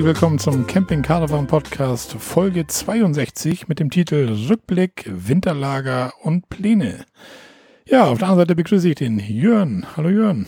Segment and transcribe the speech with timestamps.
[0.00, 7.04] Herzlich willkommen zum Camping Caravan Podcast Folge 62 mit dem Titel Rückblick, Winterlager und Pläne.
[7.86, 9.84] Ja, auf der anderen Seite begrüße ich den Jörn.
[9.98, 10.46] Hallo Jörn.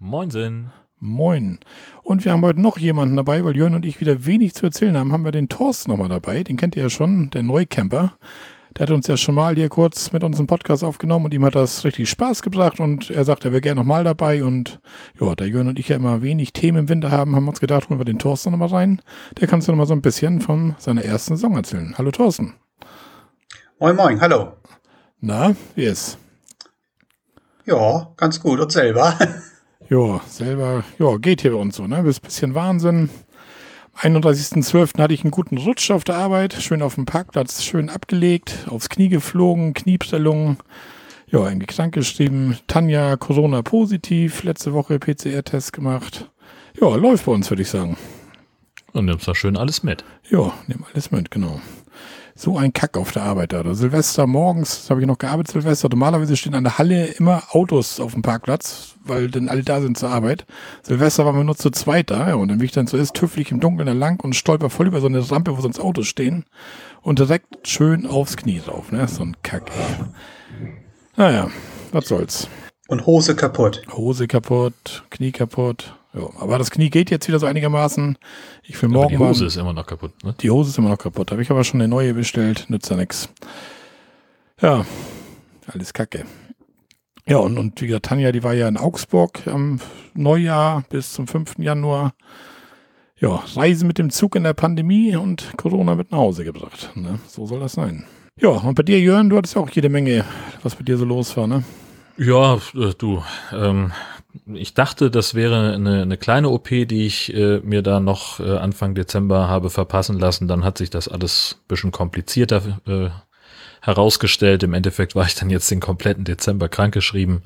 [0.00, 0.72] Moinsen.
[0.98, 1.60] Moin.
[2.02, 4.96] Und wir haben heute noch jemanden dabei, weil Jörn und ich wieder wenig zu erzählen
[4.96, 6.42] haben, haben wir den Thorsten nochmal dabei.
[6.42, 8.14] Den kennt ihr ja schon, der Neucamper.
[8.76, 11.44] Der hat uns ja schon mal hier kurz mit uns einen Podcast aufgenommen und ihm
[11.44, 14.80] hat das richtig Spaß gebracht und er sagt, er wäre gerne nochmal dabei und
[15.20, 17.90] ja, der Jörn und ich ja immer wenig Themen im Winter haben, haben uns gedacht,
[17.90, 19.02] holen wir den Thorsten nochmal rein.
[19.38, 21.94] Der kannst du nochmal so ein bisschen von seiner ersten Saison erzählen.
[21.98, 22.54] Hallo Thorsten.
[23.78, 24.54] Moin Moin, hallo.
[25.20, 26.16] Na, wie ist?
[27.66, 29.18] Ja, ganz gut und selber.
[29.88, 32.00] Ja, selber, ja, geht hier bei uns so, ne?
[32.08, 33.10] Ist ein bisschen Wahnsinn.
[33.98, 34.98] 31.12.
[34.98, 38.88] hatte ich einen guten Rutsch auf der Arbeit, schön auf dem Parkplatz, schön abgelegt, aufs
[38.88, 40.56] Knie geflogen, Kniestellung,
[41.28, 42.58] ja, irgendwie krank geschrieben.
[42.66, 46.30] Tanja, Corona positiv, letzte Woche PCR-Test gemacht.
[46.80, 47.96] Ja, läuft bei uns, würde ich sagen.
[48.92, 50.04] Und nimmst da schön alles mit.
[50.28, 51.60] Ja, nimm alles mit, genau.
[52.42, 53.72] So ein Kack auf der Arbeit da.
[53.72, 55.88] Silvester morgens, habe ich noch gearbeitet, Silvester.
[55.88, 59.96] Normalerweise stehen an der Halle immer Autos auf dem Parkplatz, weil dann alle da sind
[59.96, 60.44] zur Arbeit.
[60.82, 63.14] Silvester waren wir nur zu zweit da, ja, und dann, wie ich dann so ist,
[63.14, 65.78] tüffel ich im Dunkeln da lang und stolper voll über so eine Rampe, wo sonst
[65.78, 66.44] Autos stehen
[67.00, 69.06] und direkt schön aufs Knie drauf, ne?
[69.06, 70.06] So ein Kack, ey.
[71.16, 71.48] Naja,
[71.92, 72.48] was soll's.
[72.88, 73.82] Und Hose kaputt.
[73.92, 75.94] Hose kaputt, Knie kaputt.
[76.14, 78.18] Ja, aber das Knie geht jetzt wieder so einigermaßen.
[78.64, 80.34] Ich will morgen aber die Hose mal, ist immer noch kaputt, ne?
[80.40, 81.30] Die Hose ist immer noch kaputt.
[81.30, 82.66] Habe ich aber schon eine neue bestellt.
[82.68, 83.30] Nützt ja nix.
[84.60, 84.84] Ja,
[85.66, 86.26] alles kacke.
[87.26, 89.80] Ja, und, und wie gesagt, Tanja, die war ja in Augsburg am
[90.14, 91.54] Neujahr bis zum 5.
[91.58, 92.14] Januar.
[93.18, 96.90] Ja, Reisen mit dem Zug in der Pandemie und Corona mit nach Hause gebracht.
[96.96, 97.20] Ne?
[97.28, 98.04] So soll das sein.
[98.40, 100.24] Ja, und bei dir, Jörn, du hattest ja auch jede Menge,
[100.62, 101.62] was bei dir so los war, ne?
[102.18, 103.22] Ja, äh, du,
[103.52, 103.92] ähm,
[104.46, 108.56] ich dachte, das wäre eine, eine kleine OP, die ich äh, mir da noch äh,
[108.56, 110.48] Anfang Dezember habe verpassen lassen.
[110.48, 113.10] Dann hat sich das alles ein bisschen komplizierter äh,
[113.80, 114.62] herausgestellt.
[114.62, 117.42] Im Endeffekt war ich dann jetzt den kompletten Dezember krankgeschrieben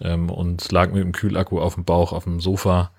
[0.00, 2.92] ähm, und lag mit dem Kühlakku auf dem Bauch auf dem Sofa.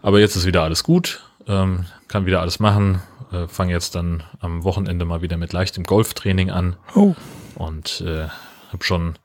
[0.00, 3.02] Aber jetzt ist wieder alles gut, ähm, kann wieder alles machen.
[3.32, 6.76] Äh, Fange jetzt dann am Wochenende mal wieder mit leichtem Golftraining an.
[6.94, 7.14] Oh.
[7.56, 8.28] Und äh,
[8.72, 9.16] habe schon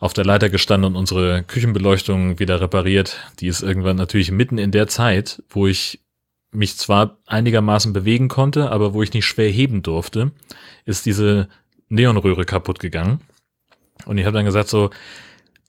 [0.00, 3.20] auf der Leiter gestanden und unsere Küchenbeleuchtung wieder repariert.
[3.38, 6.00] Die ist irgendwann natürlich mitten in der Zeit, wo ich
[6.52, 10.32] mich zwar einigermaßen bewegen konnte, aber wo ich nicht schwer heben durfte,
[10.84, 11.48] ist diese
[11.90, 13.20] Neonröhre kaputt gegangen.
[14.06, 14.90] Und ich habe dann gesagt so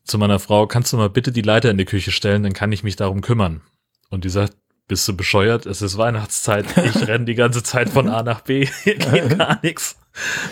[0.06, 2.72] zu meiner Frau, kannst du mal bitte die Leiter in die Küche stellen, dann kann
[2.72, 3.62] ich mich darum kümmern.
[4.09, 4.56] Und die sagt,
[4.88, 5.66] bist du bescheuert?
[5.66, 6.66] Es ist Weihnachtszeit.
[6.78, 8.66] Ich renne die ganze Zeit von A nach B.
[8.84, 10.00] Hier geht gar nichts.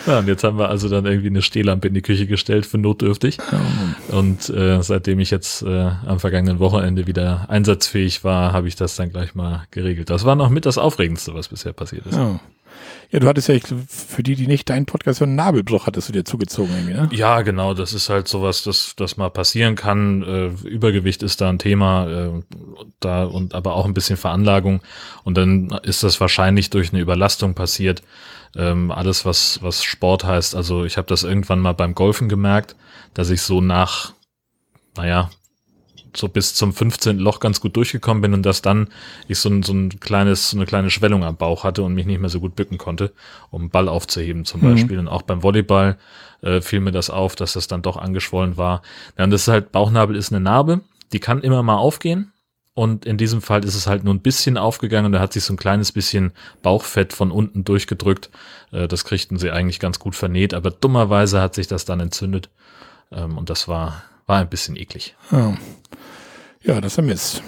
[0.07, 2.77] Ja, und jetzt haben wir also dann irgendwie eine Stehlampe in die Küche gestellt für
[2.77, 3.37] notdürftig.
[4.09, 8.95] Und äh, seitdem ich jetzt äh, am vergangenen Wochenende wieder einsatzfähig war, habe ich das
[8.95, 10.09] dann gleich mal geregelt.
[10.09, 12.15] Das war noch mit das Aufregendste, was bisher passiert ist.
[12.15, 12.39] Ja.
[13.11, 13.57] Ja, du hattest ja,
[13.87, 17.09] für die, die nicht deinen Podcast hören, einen Nabelbruch hattest du dir zugezogen irgendwie, ne?
[17.11, 20.21] Ja, genau, das ist halt sowas, das, das mal passieren kann.
[20.21, 22.41] Äh, Übergewicht ist da ein Thema, äh,
[22.99, 24.81] da und aber auch ein bisschen Veranlagung.
[25.23, 28.03] Und dann ist das wahrscheinlich durch eine Überlastung passiert.
[28.55, 30.55] Ähm, alles, was, was Sport heißt.
[30.55, 32.75] Also ich habe das irgendwann mal beim Golfen gemerkt,
[33.13, 34.13] dass ich so nach,
[34.95, 35.29] naja,
[36.15, 37.19] so bis zum 15.
[37.19, 38.89] Loch ganz gut durchgekommen bin und dass dann
[39.27, 42.05] ich so ein, so ein kleines, so eine kleine Schwellung am Bauch hatte und mich
[42.05, 43.11] nicht mehr so gut bücken konnte,
[43.51, 44.73] um Ball aufzuheben zum Mhm.
[44.73, 44.99] Beispiel.
[44.99, 45.97] Und auch beim Volleyball
[46.41, 48.81] äh, fiel mir das auf, dass das dann doch angeschwollen war.
[49.17, 50.81] Ja, und das ist halt, Bauchnabel ist eine Narbe,
[51.13, 52.31] die kann immer mal aufgehen.
[52.75, 55.43] Und in diesem Fall ist es halt nur ein bisschen aufgegangen und da hat sich
[55.43, 56.31] so ein kleines bisschen
[56.61, 58.29] Bauchfett von unten durchgedrückt.
[58.71, 62.49] Äh, das kriegten sie eigentlich ganz gut vernäht, aber dummerweise hat sich das dann entzündet.
[63.11, 65.15] Ähm, und das war, war ein bisschen eklig.
[65.31, 65.57] Ja,
[66.63, 67.43] ja das ist ein Mist.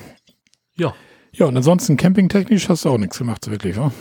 [0.76, 0.94] Ja.
[1.34, 3.92] Ja, und ansonsten campingtechnisch hast du auch nichts gemacht, wirklich, wa?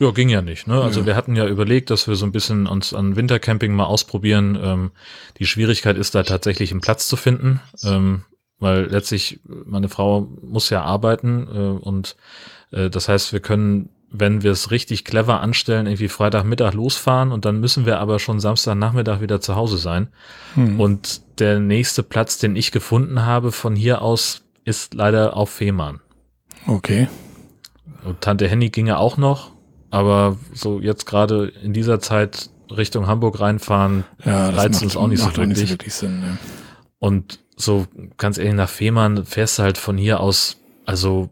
[0.00, 0.66] Ja, ging ja nicht.
[0.66, 0.80] Ne?
[0.80, 1.06] Also Ja.
[1.06, 4.58] wir hatten ja überlegt, dass wir so ein bisschen uns an Wintercamping mal ausprobieren.
[4.60, 4.90] Ähm,
[5.38, 8.24] die Schwierigkeit ist da tatsächlich einen Platz zu finden, ähm,
[8.58, 12.16] weil letztlich meine Frau muss ja arbeiten äh, und
[12.72, 17.44] äh, das heißt, wir können, wenn wir es richtig clever anstellen, irgendwie Freitagmittag losfahren und
[17.44, 20.08] dann müssen wir aber schon Samstagnachmittag wieder zu Hause sein.
[20.54, 20.80] Hm.
[20.80, 26.00] Und der nächste Platz, den ich gefunden habe von hier aus, ist leider auf Fehmarn.
[26.66, 27.08] Okay.
[28.04, 29.52] Und Tante Henny ginge auch noch,
[29.90, 35.06] aber so jetzt gerade in dieser Zeit Richtung Hamburg reinfahren, Ja, das reizt uns auch
[35.06, 35.70] nicht so nicht wirklich.
[35.70, 36.20] wirklich Sinn.
[36.20, 36.38] Ne?
[36.98, 40.56] Und so ganz ehrlich, nach Fehmarn fährst du halt von hier aus,
[40.86, 41.30] also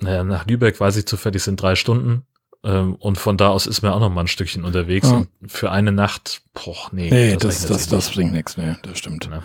[0.00, 2.22] naja, nach Lübeck weiß ich zufällig sind drei Stunden.
[2.64, 5.08] Ähm, und von da aus ist man auch noch mal ein Stückchen unterwegs.
[5.10, 5.16] Ja.
[5.16, 7.10] Und für eine Nacht, boah, nee.
[7.10, 8.14] Nee, das, das, das nicht.
[8.14, 9.28] bringt nichts, ne, das stimmt.
[9.30, 9.42] Ja.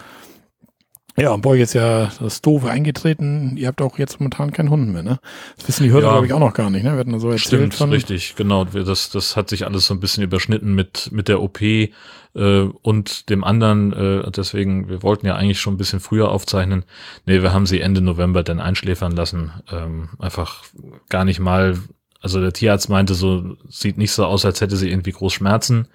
[1.19, 3.57] Ja, und bei euch ist ja das Doofe eingetreten.
[3.57, 5.19] Ihr habt auch jetzt momentan keinen Hund mehr, ne?
[5.55, 6.91] Das wissen die Hörer, ja, glaube ich, auch noch gar nicht, ne?
[6.91, 8.65] Wir hatten so erzählt Stimmt, von richtig, genau.
[8.65, 11.89] Das, das hat sich alles so ein bisschen überschnitten mit, mit der OP äh,
[12.35, 13.93] und dem anderen.
[13.93, 16.85] Äh, deswegen, wir wollten ja eigentlich schon ein bisschen früher aufzeichnen.
[17.25, 19.51] Nee, wir haben sie Ende November dann einschläfern lassen.
[19.71, 20.65] Ähm, einfach
[21.09, 21.79] gar nicht mal,
[22.21, 25.87] also der Tierarzt meinte so, sieht nicht so aus, als hätte sie irgendwie groß Schmerzen.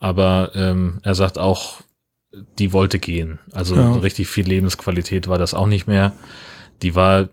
[0.00, 1.80] Aber ähm, er sagt auch,
[2.32, 3.38] die wollte gehen.
[3.52, 3.92] Also ja.
[3.94, 6.12] richtig viel Lebensqualität war das auch nicht mehr.
[6.82, 7.28] Die war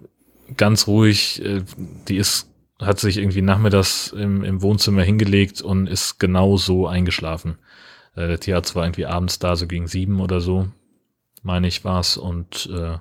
[0.57, 1.63] ganz ruhig, äh,
[2.07, 2.49] die ist,
[2.79, 7.57] hat sich irgendwie nachmittags im, im Wohnzimmer hingelegt und ist genau so eingeschlafen.
[8.15, 10.67] Äh, der Tierarzt war irgendwie abends da, so gegen sieben oder so,
[11.43, 12.17] meine ich war's.
[12.17, 12.97] Und äh,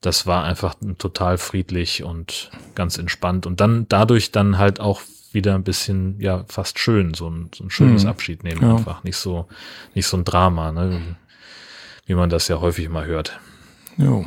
[0.00, 3.46] das war einfach total friedlich und ganz entspannt.
[3.46, 5.00] Und dann dadurch dann halt auch
[5.32, 8.10] wieder ein bisschen, ja, fast schön, so ein, so ein schönes mhm.
[8.10, 8.76] Abschied nehmen ja.
[8.76, 9.02] einfach.
[9.02, 9.48] Nicht so,
[9.94, 11.16] nicht so ein Drama, ne?
[12.06, 13.38] Wie man das ja häufig mal hört.
[13.96, 14.24] Jo.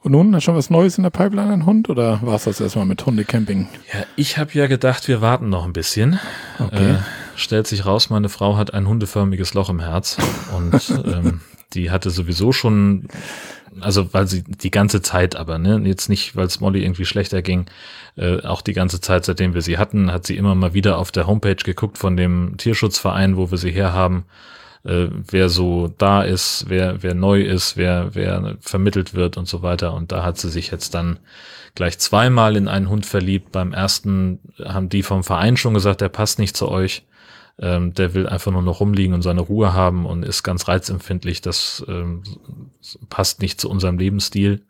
[0.00, 2.44] Und nun, hast du schon was Neues in der Pipeline, ein Hund, oder war es
[2.44, 3.68] das erstmal mit Hundecamping?
[3.92, 6.20] Ja, ich habe ja gedacht, wir warten noch ein bisschen.
[6.58, 6.92] Okay.
[6.92, 6.98] Äh,
[7.34, 10.16] stellt sich raus, meine Frau hat ein hundeförmiges Loch im Herz
[10.56, 11.40] und ähm,
[11.72, 13.08] die hatte sowieso schon,
[13.80, 17.42] also weil sie die ganze Zeit aber, ne, jetzt nicht, weil es Molly irgendwie schlechter
[17.42, 17.66] ging,
[18.16, 21.10] äh, auch die ganze Zeit, seitdem wir sie hatten, hat sie immer mal wieder auf
[21.10, 24.24] der Homepage geguckt von dem Tierschutzverein, wo wir sie herhaben
[24.88, 29.62] äh, wer so da ist, wer, wer neu ist, wer, wer vermittelt wird und so
[29.62, 29.92] weiter.
[29.92, 31.18] Und da hat sie sich jetzt dann
[31.74, 33.52] gleich zweimal in einen Hund verliebt.
[33.52, 37.04] Beim ersten haben die vom Verein schon gesagt, der passt nicht zu euch.
[37.60, 41.42] Ähm, der will einfach nur noch rumliegen und seine Ruhe haben und ist ganz reizempfindlich.
[41.42, 42.22] Das ähm,
[43.10, 44.64] passt nicht zu unserem Lebensstil.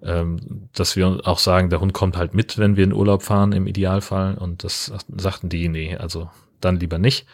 [0.00, 3.50] Ähm, dass wir auch sagen, der Hund kommt halt mit, wenn wir in Urlaub fahren,
[3.50, 4.36] im Idealfall.
[4.38, 7.26] Und das sagten die, nee, also dann lieber nicht.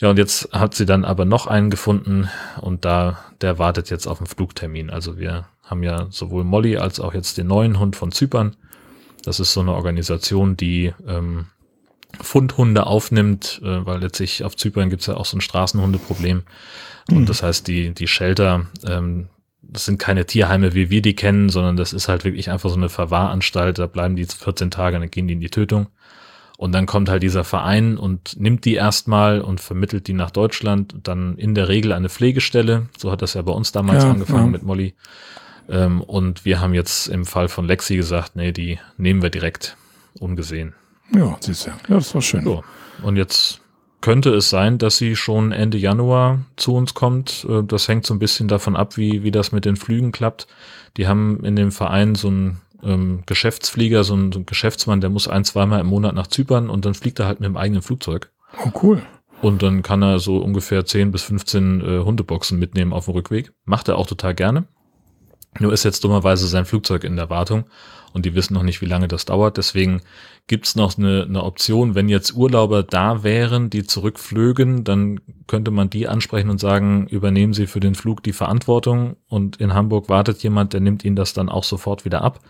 [0.00, 2.28] Ja, und jetzt hat sie dann aber noch einen gefunden
[2.60, 4.88] und da, der wartet jetzt auf den Flugtermin.
[4.88, 8.56] Also wir haben ja sowohl Molly als auch jetzt den neuen Hund von Zypern.
[9.24, 11.46] Das ist so eine Organisation, die ähm,
[12.18, 16.44] Fundhunde aufnimmt, äh, weil letztlich auf Zypern gibt's ja auch so ein Straßenhundeproblem.
[17.08, 17.16] Mhm.
[17.16, 19.28] Und das heißt, die, die Shelter, ähm,
[19.62, 22.76] das sind keine Tierheime, wie wir die kennen, sondern das ist halt wirklich einfach so
[22.76, 23.78] eine Verwahranstalt.
[23.78, 25.88] Da bleiben die 14 Tage, dann gehen die in die Tötung.
[26.60, 30.94] Und dann kommt halt dieser Verein und nimmt die erstmal und vermittelt die nach Deutschland.
[31.04, 32.86] Dann in der Regel eine Pflegestelle.
[32.98, 34.50] So hat das ja bei uns damals ja, angefangen ja.
[34.50, 34.92] mit Molly.
[35.70, 39.78] Ähm, und wir haben jetzt im Fall von Lexi gesagt, nee, die nehmen wir direkt
[40.18, 40.74] ungesehen.
[41.14, 41.70] Ja, siehst du.
[41.70, 42.44] Ja, das war schön.
[42.44, 42.62] So.
[43.02, 43.62] Und jetzt
[44.02, 47.46] könnte es sein, dass sie schon Ende Januar zu uns kommt.
[47.48, 50.46] Äh, das hängt so ein bisschen davon ab, wie, wie das mit den Flügen klappt.
[50.98, 55.10] Die haben in dem Verein so ein ähm, Geschäftsflieger, so ein, so ein Geschäftsmann, der
[55.10, 57.82] muss ein, zweimal im Monat nach Zypern und dann fliegt er halt mit dem eigenen
[57.82, 58.30] Flugzeug.
[58.64, 59.02] Oh, cool.
[59.42, 63.52] Und dann kann er so ungefähr 10 bis 15 äh, Hundeboxen mitnehmen auf dem Rückweg.
[63.64, 64.66] Macht er auch total gerne.
[65.58, 67.64] Nur ist jetzt dummerweise sein Flugzeug in der Wartung
[68.12, 69.56] und die wissen noch nicht, wie lange das dauert.
[69.56, 70.02] Deswegen
[70.46, 75.90] gibt's noch eine, eine Option, wenn jetzt Urlauber da wären, die zurückflögen, dann könnte man
[75.90, 80.42] die ansprechen und sagen, übernehmen Sie für den Flug die Verantwortung und in Hamburg wartet
[80.42, 82.40] jemand, der nimmt Ihnen das dann auch sofort wieder ab.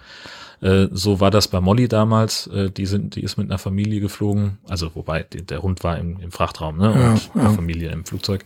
[0.60, 2.46] Äh, so war das bei Molly damals.
[2.48, 4.58] Äh, die sind, die ist mit einer Familie geflogen.
[4.68, 6.92] Also wobei der Hund war im, im Frachtraum ne?
[6.92, 7.48] und ja, ja.
[7.48, 8.44] die Familie im Flugzeug.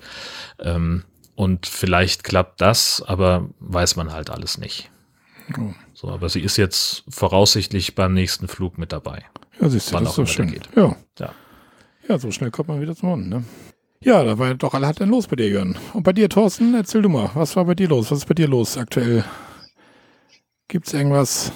[0.60, 1.04] Ähm,
[1.34, 4.90] und vielleicht klappt das, aber weiß man halt alles nicht.
[5.58, 5.72] Oh.
[5.92, 9.24] So, aber sie ist jetzt voraussichtlich beim nächsten Flug mit dabei.
[9.60, 10.50] Ja, siehst du, das ist so schön.
[10.50, 10.68] Geht.
[10.74, 10.96] Ja.
[11.18, 11.32] ja.
[12.08, 13.44] Ja, so schnell kommt man wieder zum Hund, ne?
[14.00, 15.78] Ja, da war doch alle hat denn los bei dir, Jörn.
[15.94, 18.10] Und bei dir, Thorsten, erzähl du mal, was war bei dir los?
[18.10, 19.24] Was ist bei dir los aktuell?
[20.68, 21.52] Gibt es irgendwas?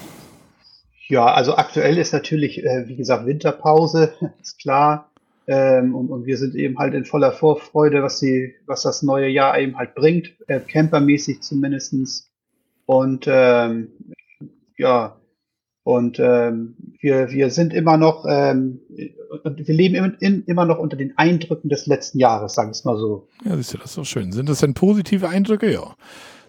[1.08, 5.10] Ja, also aktuell ist natürlich, äh, wie gesagt, Winterpause, ist klar.
[5.46, 9.28] Ähm, und, und wir sind eben halt in voller Vorfreude, was, die, was das neue
[9.28, 12.27] Jahr eben halt bringt, äh, campermäßig zumindestens.
[12.88, 13.88] Und ähm,
[14.78, 15.20] ja,
[15.82, 20.96] und ähm, wir, wir sind immer noch, ähm, wir leben in, in, immer noch unter
[20.96, 23.28] den Eindrücken des letzten Jahres, sagen wir es mal so.
[23.44, 24.32] Ja, siehst du, das ist doch schön.
[24.32, 25.70] Sind das denn positive Eindrücke?
[25.70, 25.96] Ja.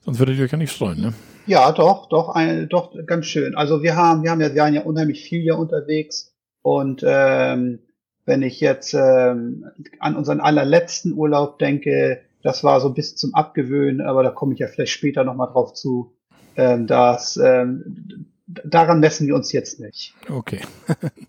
[0.05, 1.13] Sonst würdet ihr euch ja nicht freuen, ne?
[1.45, 3.53] Ja, doch, doch, ein, doch, ganz schön.
[3.53, 7.79] Also wir haben, wir haben ja, wir waren ja unheimlich viel hier unterwegs und ähm,
[8.25, 9.65] wenn ich jetzt ähm,
[9.99, 14.59] an unseren allerletzten Urlaub denke, das war so bis zum Abgewöhnen, aber da komme ich
[14.59, 16.13] ja vielleicht später nochmal drauf zu
[16.59, 20.13] ähm, das, ähm, daran messen wir uns jetzt nicht.
[20.29, 20.61] Okay.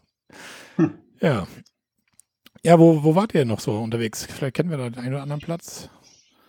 [0.76, 0.94] hm.
[1.20, 1.46] Ja.
[2.64, 4.26] Ja, wo, wo wart ihr noch so unterwegs?
[4.26, 5.88] Vielleicht kennen wir da den einen oder anderen Platz.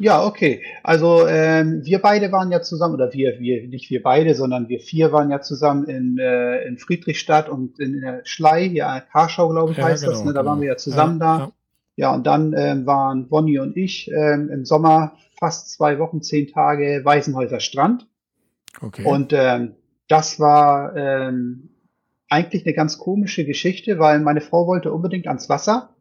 [0.01, 0.63] Ja, okay.
[0.81, 4.79] Also ähm, wir beide waren ja zusammen, oder wir, wir, nicht wir beide, sondern wir
[4.79, 9.73] vier waren ja zusammen in, äh, in Friedrichstadt und in, der Schlei, ja, Karschau, glaube
[9.73, 10.25] ich, ja, heißt genau, das.
[10.25, 10.33] Ne?
[10.33, 10.51] Da genau.
[10.51, 11.38] waren wir ja zusammen ja, da.
[11.38, 11.51] Ja.
[11.97, 16.47] ja, und dann ähm, waren Bonnie und ich ähm, im Sommer fast zwei Wochen, zehn
[16.47, 18.07] Tage Weißenhäuser Strand.
[18.81, 19.03] Okay.
[19.05, 19.75] Und ähm,
[20.07, 21.69] das war ähm,
[22.29, 25.95] eigentlich eine ganz komische Geschichte, weil meine Frau wollte unbedingt ans Wasser.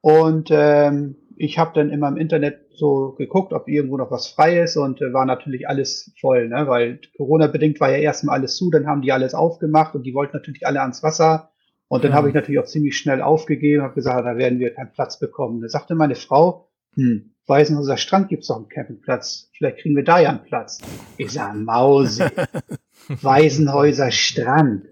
[0.00, 4.62] Und ähm, ich habe dann immer im Internet so geguckt, ob irgendwo noch was frei
[4.62, 6.66] ist und äh, war natürlich alles voll, ne?
[6.66, 10.36] weil Corona-bedingt war ja erstmal alles zu, dann haben die alles aufgemacht und die wollten
[10.36, 11.50] natürlich alle ans Wasser.
[11.88, 12.16] Und dann mhm.
[12.16, 15.60] habe ich natürlich auch ziemlich schnell aufgegeben, habe gesagt, da werden wir keinen Platz bekommen.
[15.60, 19.50] Da sagte meine Frau, hm, Weißenhäuser Strand gibt's doch einen Campingplatz.
[19.56, 20.78] Vielleicht kriegen wir da ja einen Platz.
[21.16, 22.24] Ich sage, Mausi,
[23.08, 24.86] Weißenhäuser Strand.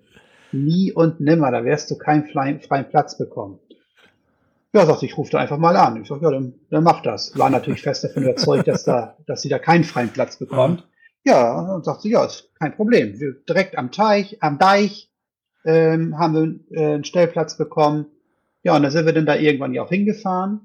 [0.52, 3.58] Nie und nimmer, da wirst du keinen freien, freien Platz bekommen.
[4.72, 6.02] Ja, sagte ich, rufe da einfach mal an.
[6.02, 7.36] Ich sage, ja, dann, dann mach das.
[7.38, 10.86] War natürlich fest davon überzeugt, dass da, dass sie da keinen freien Platz bekommt.
[11.24, 13.18] Ja, und sagt sie, ja, ist kein Problem.
[13.18, 15.10] Wir direkt am Teich, am Deich,
[15.64, 16.34] ähm, haben
[16.70, 18.06] wir äh, einen Stellplatz bekommen.
[18.62, 20.60] Ja, und dann sind wir dann da irgendwann ja auch hingefahren.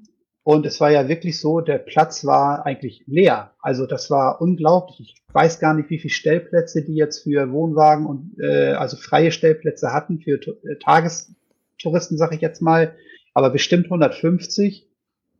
[0.50, 3.52] Und es war ja wirklich so, der Platz war eigentlich leer.
[3.60, 5.14] Also das war unglaublich.
[5.14, 9.30] Ich weiß gar nicht, wie viele Stellplätze die jetzt für Wohnwagen und äh, also freie
[9.30, 12.96] Stellplätze hatten für äh, Tagestouristen, sag ich jetzt mal,
[13.32, 14.88] aber bestimmt 150.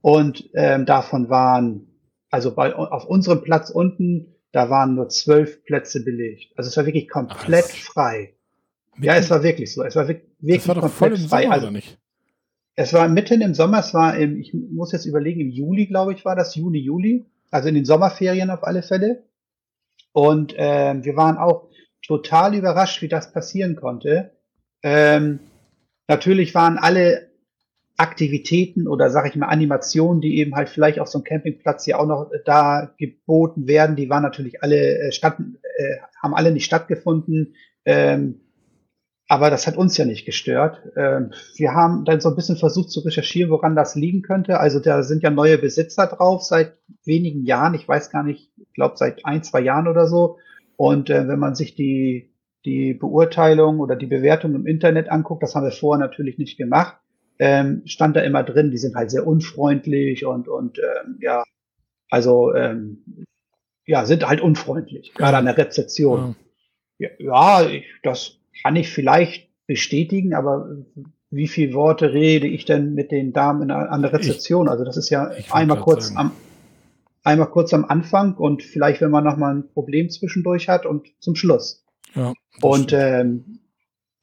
[0.01, 1.89] Und ähm, davon waren,
[2.31, 6.53] also bei, auf unserem Platz unten, da waren nur zwölf Plätze belegt.
[6.55, 8.37] Also es war wirklich komplett Ach, frei.
[9.01, 9.83] Ja, es war wirklich so.
[9.83, 11.43] Es war wirklich, das war doch voll im frei.
[11.43, 11.99] Sommer, also, nicht?
[12.81, 16.15] Es war mitten im Sommer, es war im, ich muss jetzt überlegen, im Juli, glaube
[16.15, 19.25] ich, war das, Juni, Juli, also in den Sommerferien auf alle Fälle.
[20.13, 21.69] Und ähm, wir waren auch
[22.01, 24.31] total überrascht, wie das passieren konnte.
[24.83, 25.41] Ähm,
[26.09, 27.29] natürlich waren alle
[27.99, 32.01] Aktivitäten oder sage ich mal Animationen, die eben halt vielleicht auf so einem Campingplatz hier
[32.01, 35.37] auch noch da geboten werden, die waren natürlich alle äh, statt,
[35.77, 37.57] äh, haben alle nicht stattgefunden.
[37.85, 38.41] Ähm,
[39.31, 40.83] aber das hat uns ja nicht gestört.
[40.97, 44.59] Ähm, wir haben dann so ein bisschen versucht zu recherchieren, woran das liegen könnte.
[44.59, 47.75] Also da sind ja neue Besitzer drauf seit wenigen Jahren.
[47.75, 50.39] Ich weiß gar nicht, ich glaube seit ein, zwei Jahren oder so.
[50.75, 52.35] Und äh, wenn man sich die,
[52.65, 56.97] die Beurteilung oder die Bewertung im Internet anguckt, das haben wir vorher natürlich nicht gemacht,
[57.39, 61.45] ähm, stand da immer drin, die sind halt sehr unfreundlich und, und ähm, ja,
[62.11, 62.53] also
[63.87, 66.35] ja, sind halt unfreundlich, gerade an der Rezeption.
[66.99, 70.69] Ja, ja ich, das kann ich vielleicht bestätigen, aber
[71.31, 74.67] wie viele Worte rede ich denn mit den Damen an der Rezeption?
[74.67, 76.19] Ich, also das ist ja einmal kurz sagen.
[76.19, 76.33] am
[77.23, 81.09] einmal kurz am Anfang und vielleicht, wenn man noch mal ein Problem zwischendurch hat und
[81.21, 81.85] zum Schluss.
[82.15, 83.61] Ja, und ähm,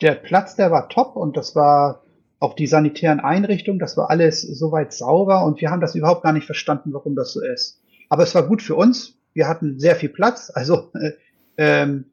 [0.02, 2.04] der Platz, der war top und das war
[2.40, 6.34] auch die sanitären Einrichtungen, das war alles soweit sauber und wir haben das überhaupt gar
[6.34, 7.82] nicht verstanden, warum das so ist.
[8.10, 9.18] Aber es war gut für uns.
[9.34, 11.12] Wir hatten sehr viel Platz, also äh,
[11.58, 12.06] ähm,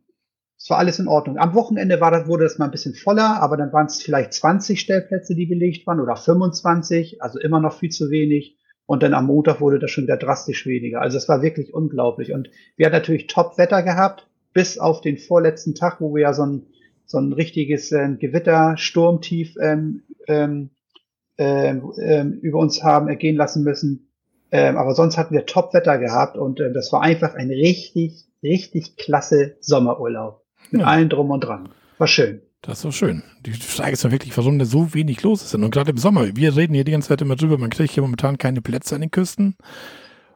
[0.65, 1.37] es war alles in Ordnung.
[1.37, 4.33] Am Wochenende war das, wurde das mal ein bisschen voller, aber dann waren es vielleicht
[4.33, 8.57] 20 Stellplätze, die belegt waren oder 25, also immer noch viel zu wenig.
[8.87, 11.03] Und dann am Montag wurde das schon wieder drastisch weniger.
[11.03, 12.33] Also es war wirklich unglaublich.
[12.33, 16.47] Und wir hatten natürlich Top-Wetter gehabt, bis auf den vorletzten Tag, wo wir ja so
[16.47, 16.63] ein,
[17.05, 20.71] so ein richtiges ähm, Gewitter, Sturmtief ähm, ähm,
[21.37, 24.09] ähm, ähm, über uns haben ergehen lassen müssen.
[24.51, 28.97] Ähm, aber sonst hatten wir Top-Wetter gehabt und äh, das war einfach ein richtig, richtig
[28.97, 30.44] klasse Sommerurlaub.
[30.71, 30.87] Mit ja.
[30.87, 31.69] allen drum und dran.
[31.99, 32.43] War schön.
[32.63, 33.23] Das ist doch schön.
[33.45, 35.55] Die Frage ist ja wirklich, warum da so wenig los ist.
[35.55, 38.03] Und gerade im Sommer, wir reden hier die ganze Zeit immer drüber, man kriegt hier
[38.03, 39.57] momentan keine Plätze an den Küsten.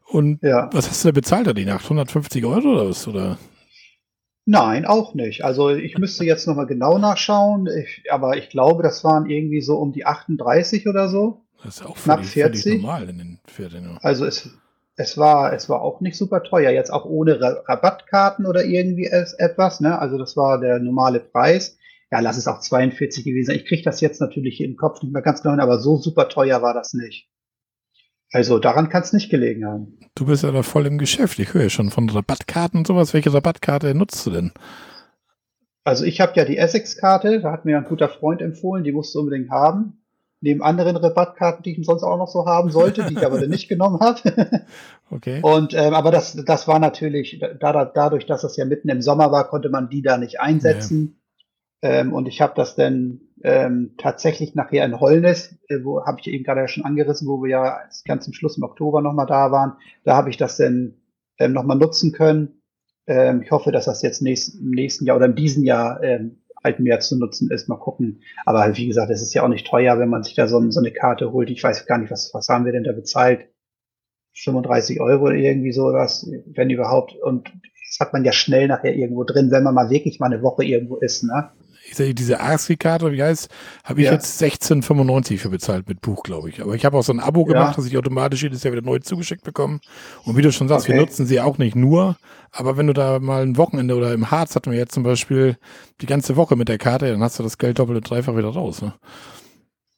[0.04, 0.68] Und ja.
[0.72, 1.84] was hast du da bezahlt da die Nacht?
[1.84, 3.08] 150 Euro oder was?
[3.08, 3.38] Oder?
[4.44, 5.44] Nein, auch nicht.
[5.44, 9.76] Also ich müsste jetzt nochmal genau nachschauen, ich, aber ich glaube, das waren irgendwie so
[9.76, 11.42] um die 38 oder so.
[11.62, 12.82] Das ist auch völlig, knapp 40.
[12.82, 13.98] normal in den Ferien.
[14.00, 14.50] Also es,
[14.98, 19.78] es war, es war auch nicht super teuer, jetzt auch ohne Rabattkarten oder irgendwie etwas,
[19.80, 19.96] ne?
[19.96, 21.78] Also das war der normale Preis.
[22.10, 23.56] Ja, lass es auch 42 gewesen sein.
[23.56, 26.28] Ich kriege das jetzt natürlich im Kopf nicht mehr ganz genau hin, aber so super
[26.28, 27.28] teuer war das nicht.
[28.32, 30.00] Also daran kann es nicht gelegen haben.
[30.16, 31.38] Du bist ja da voll im Geschäft.
[31.38, 33.14] Ich höre ja schon von Rabattkarten und sowas.
[33.14, 34.52] Welche Rabattkarte nutzt du denn?
[35.84, 39.14] Also ich habe ja die Essex-Karte, da hat mir ein guter Freund empfohlen, die musst
[39.14, 40.02] du unbedingt haben
[40.40, 43.50] neben anderen Rabattkarten, die ich sonst auch noch so haben sollte, die ich aber dann
[43.50, 44.20] nicht genommen habe.
[45.10, 45.40] okay.
[45.42, 49.32] Und ähm, aber das, das war natürlich, da, dadurch, dass es ja mitten im Sommer
[49.32, 51.20] war, konnte man die da nicht einsetzen.
[51.82, 51.90] Ja.
[51.90, 56.26] Ähm, und ich habe das dann ähm, tatsächlich nachher in Holnis, äh, wo habe ich
[56.28, 59.52] eben gerade ja schon angerissen, wo wir ja ganz zum Schluss im Oktober nochmal da
[59.52, 60.94] waren, da habe ich das dann
[61.38, 62.62] ähm, nochmal nutzen können.
[63.06, 66.38] Ähm, ich hoffe, dass das jetzt nächst, im nächsten Jahr oder in diesem Jahr ähm,
[66.68, 67.68] halt mehr zu nutzen ist.
[67.68, 68.22] Mal gucken.
[68.44, 70.80] Aber wie gesagt, es ist ja auch nicht teuer, wenn man sich da so, so
[70.80, 71.50] eine Karte holt.
[71.50, 73.48] Ich weiß gar nicht, was, was haben wir denn da bezahlt?
[74.34, 77.14] 35 Euro oder irgendwie sowas, wenn überhaupt.
[77.14, 77.50] Und
[77.88, 80.64] das hat man ja schnell nachher irgendwo drin, wenn man mal wirklich mal eine Woche
[80.64, 81.50] irgendwo ist, ne?
[81.90, 83.48] Ich sage, diese ASCII-Karte, wie heißt,
[83.84, 84.12] habe ich Ja.
[84.12, 86.60] jetzt 16,95 für bezahlt mit Buch, glaube ich.
[86.60, 87.52] Aber ich habe auch so ein Abo Ja.
[87.54, 89.80] gemacht, dass ich automatisch jedes Jahr wieder neu zugeschickt bekomme.
[90.24, 91.00] Und wie du schon sagst, wir Okay.
[91.02, 92.16] nutzen sie auch nicht nur,
[92.52, 95.56] aber wenn du da mal ein Wochenende oder im Harz hatten wir jetzt zum Beispiel
[96.00, 98.50] die ganze Woche mit der Karte, dann hast du das Geld doppelt und dreifach wieder
[98.50, 98.82] raus.
[98.82, 98.94] Ne?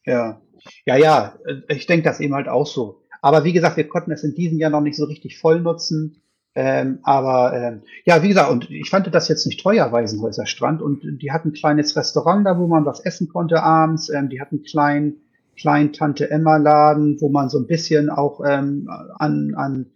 [0.06, 0.40] Ja,
[0.87, 3.02] ja, ja, ich denke das eben halt auch so.
[3.23, 6.23] Aber wie gesagt, wir konnten es in diesem Jahr noch nicht so richtig voll nutzen.
[6.57, 10.83] Ähm, aber ähm, ja, wie gesagt, und ich fand das jetzt nicht teuer, Waisenhäuser Strand.
[10.83, 14.09] Und die hatten ein kleines Restaurant da, wo man was essen konnte abends.
[14.09, 15.16] Ähm, die hatten einen kleinen,
[15.57, 18.88] kleinen Tante Emma Laden, wo man so ein bisschen auch ähm,
[19.19, 19.87] an, an,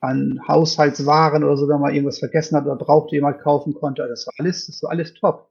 [0.00, 4.06] an Haushaltswaren oder so, wenn man irgendwas vergessen hat oder brauchte, jemand kaufen konnte.
[4.08, 5.48] Das war alles, das war alles top.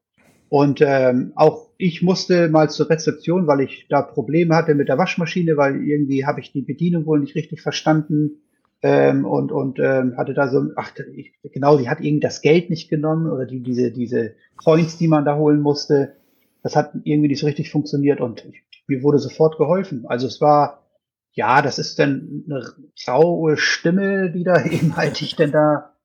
[0.48, 4.98] Und ähm, auch ich musste mal zur Rezeption, weil ich da Probleme hatte mit der
[4.98, 8.43] Waschmaschine, weil irgendwie habe ich die Bedienung wohl nicht richtig verstanden
[8.84, 12.70] ähm, und und ähm, hatte da so, ach ich, genau, die hat irgendwie das Geld
[12.70, 16.18] nicht genommen oder die diese diese Coins, die man da holen musste,
[16.62, 20.06] das hat irgendwie nicht so richtig funktioniert und ich, mir wurde sofort geholfen.
[20.08, 20.84] Also es war
[21.32, 22.64] ja, das ist dann eine
[23.08, 25.96] raue Stimme, die da eben halt dich denn da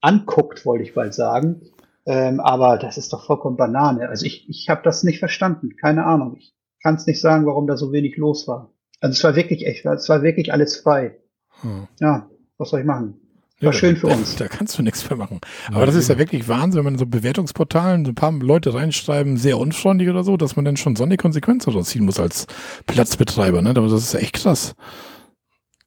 [0.00, 1.62] anguckt, wollte ich bald sagen.
[2.06, 4.08] Ähm, aber das ist doch vollkommen Banane.
[4.08, 5.76] Also ich, ich habe das nicht verstanden.
[5.76, 6.36] Keine Ahnung.
[6.38, 8.72] Ich kann es nicht sagen, warum da so wenig los war.
[9.00, 11.18] Also es war wirklich echt, es war wirklich alles frei.
[11.62, 11.88] Hm.
[12.00, 13.14] Ja, was soll ich machen?
[13.60, 14.36] War schön für da, uns.
[14.36, 15.40] Da kannst du nichts mehr machen.
[15.72, 18.74] Aber das ist ja wirklich Wahnsinn, wenn man in so Bewertungsportalen so ein paar Leute
[18.74, 22.20] reinschreiben, sehr unfreundlich oder so, dass man dann schon so eine Konsequenz daraus ziehen muss
[22.20, 22.46] als
[22.86, 23.62] Platzbetreiber.
[23.62, 23.70] Ne?
[23.70, 24.76] Aber das ist echt krass.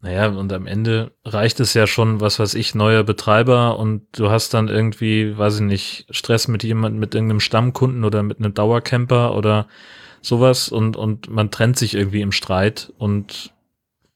[0.04, 4.32] Naja, und am Ende reicht es ja schon, was weiß ich, neuer Betreiber und du
[4.32, 8.56] hast dann irgendwie, weiß ich nicht, Stress mit jemandem, mit irgendeinem Stammkunden oder mit einem
[8.56, 9.68] Dauercamper oder
[10.22, 13.54] sowas und, und man trennt sich irgendwie im Streit und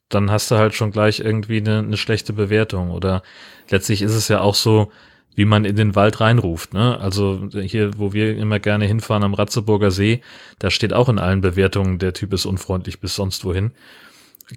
[0.10, 3.24] dann hast du halt schon gleich irgendwie eine, eine schlechte Bewertung oder
[3.70, 4.92] letztlich ist es ja auch so,
[5.36, 6.98] wie man in den Wald reinruft, ne?
[7.00, 10.22] Also hier, wo wir immer gerne hinfahren am Ratzeburger See,
[10.60, 13.72] da steht auch in allen Bewertungen, der Typ ist unfreundlich bis sonst wohin.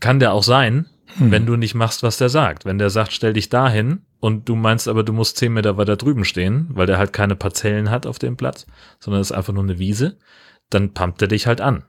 [0.01, 0.87] Kann der auch sein,
[1.17, 1.31] Hm.
[1.31, 2.65] wenn du nicht machst, was der sagt.
[2.65, 5.97] Wenn der sagt, stell dich dahin und du meinst aber, du musst zehn Meter weiter
[5.97, 8.67] drüben stehen, weil der halt keine Parzellen hat auf dem Platz,
[9.01, 10.19] sondern es ist einfach nur eine Wiese,
[10.71, 11.85] dann pumpt er dich halt an.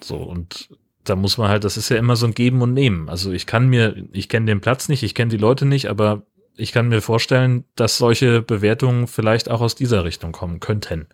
[0.00, 0.68] So, und
[1.04, 3.08] da muss man halt, das ist ja immer so ein Geben und Nehmen.
[3.08, 6.22] Also ich kann mir, ich kenne den Platz nicht, ich kenne die Leute nicht, aber
[6.56, 11.08] ich kann mir vorstellen, dass solche Bewertungen vielleicht auch aus dieser Richtung kommen könnten.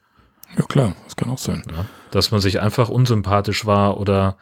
[0.56, 1.62] Ja klar, das kann auch sein.
[1.70, 1.86] Ja?
[2.10, 4.36] Dass man sich einfach unsympathisch war oder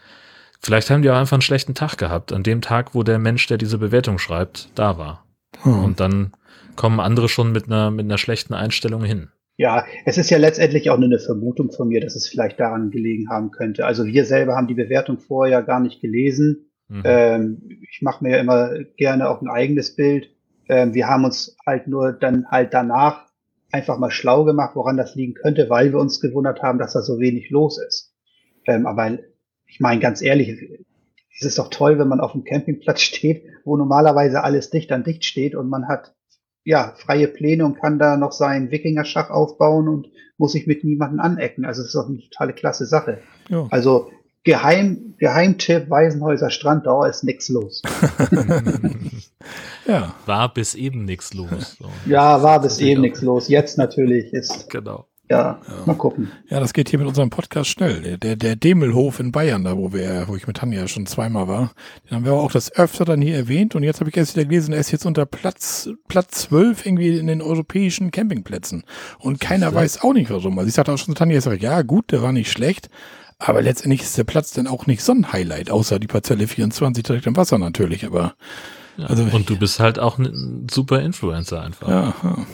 [0.60, 3.46] vielleicht haben die auch einfach einen schlechten Tag gehabt, an dem Tag, wo der Mensch,
[3.46, 5.24] der diese Bewertung schreibt, da war.
[5.62, 5.84] Hm.
[5.84, 6.32] Und dann
[6.76, 9.30] kommen andere schon mit einer, mit einer schlechten Einstellung hin.
[9.58, 12.90] Ja, es ist ja letztendlich auch nur eine Vermutung von mir, dass es vielleicht daran
[12.90, 13.86] gelegen haben könnte.
[13.86, 16.70] Also wir selber haben die Bewertung vorher gar nicht gelesen.
[16.88, 17.02] Mhm.
[17.04, 20.30] Ähm, ich mache mir ja immer gerne auch ein eigenes Bild.
[20.68, 23.26] Ähm, wir haben uns halt nur dann halt danach
[23.72, 27.02] einfach mal schlau gemacht, woran das liegen könnte, weil wir uns gewundert haben, dass da
[27.02, 28.14] so wenig los ist.
[28.66, 29.18] Ähm, aber
[29.66, 30.48] ich meine, ganz ehrlich,
[31.38, 35.04] es ist doch toll, wenn man auf dem Campingplatz steht, wo normalerweise alles dicht an
[35.04, 36.14] dicht steht und man hat
[36.66, 41.20] ja freie Pläne und kann da noch seinen Wikingerschach aufbauen und muss sich mit niemandem
[41.20, 41.64] anecken.
[41.64, 43.20] Also es ist doch eine totale klasse Sache.
[43.48, 43.66] Ja.
[43.70, 44.10] Also
[44.42, 47.82] Geheim, Geheimtipp Waisenhäuser Strand, da ist nichts los.
[49.86, 50.14] ja.
[50.26, 51.76] War bis eben nichts los.
[51.80, 51.88] So.
[52.10, 53.02] Ja, war bis eben auch.
[53.02, 53.48] nichts los.
[53.48, 55.06] Jetzt natürlich ist, Genau.
[55.28, 56.30] Ja, mal gucken.
[56.48, 58.00] Ja, das geht hier mit unserem Podcast schnell.
[58.02, 61.48] Der, der, der Demelhof in Bayern, da wo wir, wo ich mit Tanja schon zweimal
[61.48, 61.72] war,
[62.08, 64.46] den haben wir auch das öfter dann hier erwähnt und jetzt habe ich erst wieder
[64.46, 68.84] gelesen, er ist jetzt unter Platz, Platz 12 irgendwie in den europäischen Campingplätzen.
[69.18, 70.58] Und keiner weiß auch nicht warum.
[70.58, 72.88] Also ich sagte auch schon zu Tanja, ich sag, ja gut, der war nicht schlecht,
[73.38, 77.02] aber letztendlich ist der Platz dann auch nicht so ein Highlight, außer die Parzelle 24
[77.02, 78.34] direkt im Wasser natürlich, aber
[78.96, 79.06] Ja.
[79.08, 81.88] Also- und du bist halt auch ein super Influencer einfach.
[81.88, 82.46] ja, ja.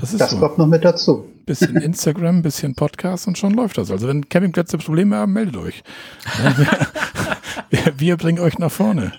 [0.00, 0.38] Das ist Das so.
[0.38, 1.24] kommt noch mit dazu.
[1.46, 3.90] Bisschen Instagram, bisschen Podcast und schon läuft das.
[3.90, 5.82] Also wenn Campingplätze Probleme haben, meldet euch.
[7.70, 9.12] wir, wir bringen euch nach vorne.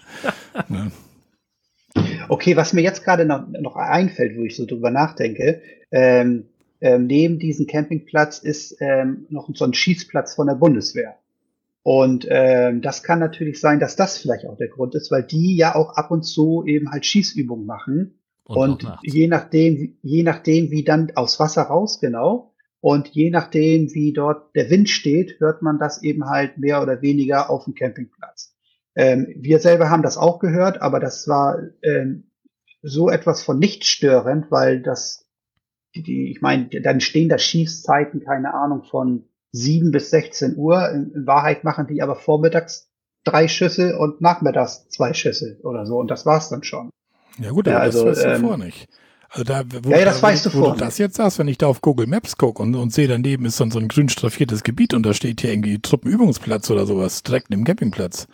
[0.68, 0.92] Ne?
[2.28, 5.62] Okay, was mir jetzt gerade noch, noch einfällt, wo ich so drüber nachdenke,
[5.92, 6.46] ähm,
[6.82, 11.16] ähm, neben diesem Campingplatz ist ähm, noch so ein Schießplatz von der Bundeswehr.
[11.84, 15.56] Und ähm, das kann natürlich sein, dass das vielleicht auch der Grund ist, weil die
[15.56, 18.20] ja auch ab und zu eben halt Schießübungen machen.
[18.46, 22.54] Und, je nachdem, je nachdem, wie dann aus Wasser raus, genau.
[22.80, 27.02] Und je nachdem, wie dort der Wind steht, hört man das eben halt mehr oder
[27.02, 28.56] weniger auf dem Campingplatz.
[28.96, 32.30] Ähm, wir selber haben das auch gehört, aber das war ähm,
[32.84, 35.28] so etwas von nicht störend, weil das,
[35.96, 40.90] die, ich meine, dann stehen da Schießzeiten, keine Ahnung, von 7 bis 16 Uhr.
[40.92, 42.92] In, in Wahrheit machen die aber vormittags
[43.24, 45.98] drei Schüsse und nachmittags zwei Schüsse oder so.
[45.98, 46.92] Und das war's dann schon.
[47.40, 48.88] Ja gut, Ja, aber also, das weißt du ähm, vorher nicht.
[49.30, 51.50] Also da, wo, ja, ja, das da, weißt du wo du das jetzt sagst, wenn
[51.50, 54.08] ich da auf Google Maps gucke und, und sehe, daneben ist dann so ein grün
[54.08, 58.28] straffiertes Gebiet und da steht hier irgendwie Truppenübungsplatz oder sowas, direkt neben Campingplatz.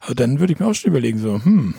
[0.00, 1.74] Also dann würde ich mir auch schon überlegen, so, hm.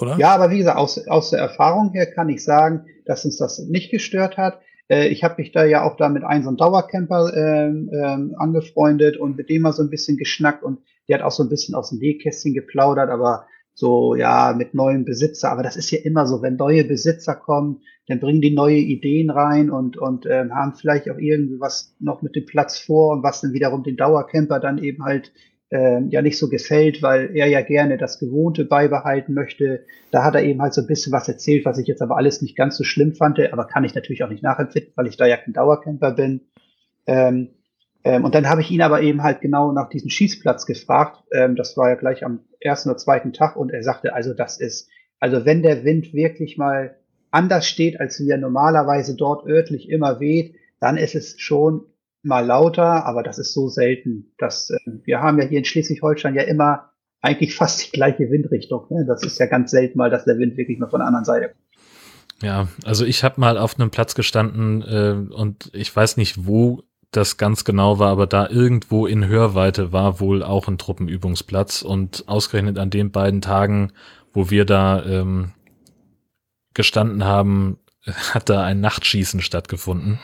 [0.00, 0.18] Oder?
[0.18, 3.58] Ja, aber wie gesagt, aus, aus der Erfahrung her kann ich sagen, dass uns das
[3.60, 4.60] nicht gestört hat.
[4.88, 8.34] Äh, ich habe mich da ja auch da mit einem so einem Dauercamper ähm, ähm,
[8.36, 11.48] angefreundet und mit dem mal so ein bisschen geschnackt und der hat auch so ein
[11.48, 13.46] bisschen aus dem Nähkästchen geplaudert, aber
[13.78, 15.52] so, ja, mit neuen Besitzer.
[15.52, 19.28] Aber das ist ja immer so, wenn neue Besitzer kommen, dann bringen die neue Ideen
[19.28, 23.22] rein und, und ähm, haben vielleicht auch irgendwie was noch mit dem Platz vor und
[23.22, 25.30] was dann wiederum den Dauercamper dann eben halt
[25.70, 29.84] äh, ja nicht so gefällt, weil er ja gerne das Gewohnte beibehalten möchte.
[30.10, 32.40] Da hat er eben halt so ein bisschen was erzählt, was ich jetzt aber alles
[32.40, 35.26] nicht ganz so schlimm fand, aber kann ich natürlich auch nicht nachempfinden, weil ich da
[35.26, 36.40] ja kein Dauercamper bin.
[37.06, 37.50] Ähm,
[38.04, 41.24] ähm, und dann habe ich ihn aber eben halt genau nach diesem Schießplatz gefragt.
[41.34, 44.58] Ähm, das war ja gleich am ersten oder zweiten Tag und er sagte, also das
[44.58, 44.88] ist,
[45.20, 46.96] also wenn der Wind wirklich mal
[47.30, 51.86] anders steht, als wie er normalerweise dort örtlich immer weht, dann ist es schon
[52.22, 54.32] mal lauter, aber das ist so selten.
[54.38, 56.90] Dass, äh, wir haben ja hier in Schleswig-Holstein ja immer
[57.20, 58.86] eigentlich fast die gleiche Windrichtung.
[58.90, 59.04] Ne?
[59.06, 61.48] Das ist ja ganz selten mal, dass der Wind wirklich mal von der anderen Seite
[61.48, 61.60] kommt.
[62.42, 66.82] Ja, also ich habe mal auf einem Platz gestanden äh, und ich weiß nicht, wo
[67.16, 72.24] das ganz genau war, aber da irgendwo in Hörweite war wohl auch ein Truppenübungsplatz und
[72.28, 73.92] ausgerechnet an den beiden Tagen,
[74.32, 75.52] wo wir da ähm,
[76.74, 77.78] gestanden haben,
[78.32, 80.18] hat da ein Nachtschießen stattgefunden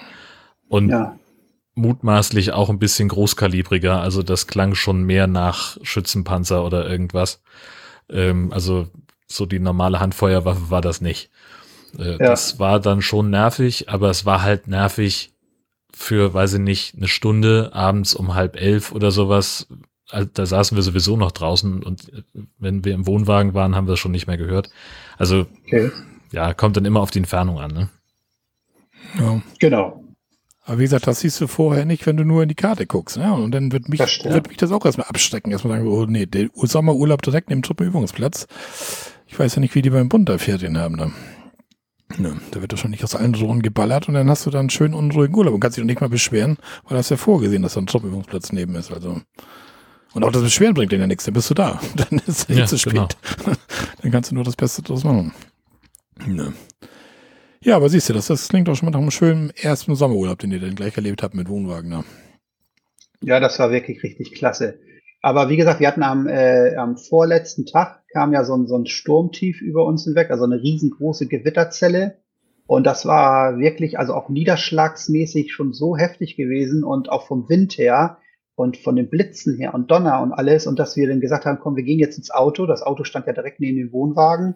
[0.69, 1.19] und ja.
[1.75, 7.43] mutmaßlich auch ein bisschen großkalibriger, also das klang schon mehr nach Schützenpanzer oder irgendwas.
[8.11, 8.89] Ähm, also
[9.27, 11.31] so die normale Handfeuerwaffe war das nicht.
[11.99, 12.19] Äh, ja.
[12.19, 15.32] Das war dann schon nervig, aber es war halt nervig,
[15.95, 19.69] für, weiß ich nicht, eine Stunde abends um halb elf oder sowas.
[20.11, 22.11] Also, da saßen wir sowieso noch draußen und
[22.59, 24.71] wenn wir im Wohnwagen waren, haben wir es schon nicht mehr gehört.
[25.19, 25.91] Also, okay.
[26.33, 27.89] ja, kommt dann immer auf die Entfernung an, ne?
[29.19, 29.43] Ja.
[29.59, 30.03] Genau.
[30.65, 33.17] Aber wie gesagt, das siehst du vorher nicht, wenn du nur in die Karte guckst.
[33.17, 33.33] Ne?
[33.33, 35.51] Und dann wird mich, das wird mich das auch erstmal abstecken.
[35.51, 38.47] Erstmal sagen, oh nee, der Sommerurlaub direkt neben Truppenübungsplatz.
[39.27, 40.95] Ich weiß ja nicht, wie die beim Bund da Ferien haben.
[40.95, 41.11] Ne?
[42.19, 44.95] Ne, da wird wahrscheinlich aus allen Rohren geballert und dann hast du dann einen schönen
[44.95, 47.81] unruhigen Urlaub und kannst dich noch nicht mal beschweren, weil das ja vorgesehen, dass da
[47.81, 48.93] ein Top-Übungsplatz neben ist.
[48.93, 49.21] Also.
[50.15, 51.81] Und auch das Beschweren bringt dir ja nichts, dann bist du da.
[51.97, 52.93] Dann ist es ja, zu spät.
[52.93, 53.09] Genau.
[54.03, 55.33] dann kannst du nur das Beste draus machen.
[56.27, 56.53] Ne.
[57.63, 60.39] Ja, aber siehst du, das, das klingt doch schon mal nach einem schönen ersten Sommerurlaub,
[60.39, 61.89] den ihr dann gleich erlebt habt mit Wohnwagen.
[61.89, 62.05] Ne?
[63.23, 64.81] Ja, das war wirklich richtig klasse.
[65.23, 68.77] Aber wie gesagt, wir hatten am, äh, am vorletzten Tag kam ja so ein, so
[68.77, 72.19] ein Sturmtief über uns hinweg, also eine riesengroße Gewitterzelle.
[72.67, 77.77] Und das war wirklich, also auch niederschlagsmäßig schon so heftig gewesen und auch vom Wind
[77.77, 78.19] her
[78.55, 80.67] und von den Blitzen her und Donner und alles.
[80.67, 82.67] Und dass wir dann gesagt haben, komm, wir gehen jetzt ins Auto.
[82.67, 84.55] Das Auto stand ja direkt neben dem Wohnwagen.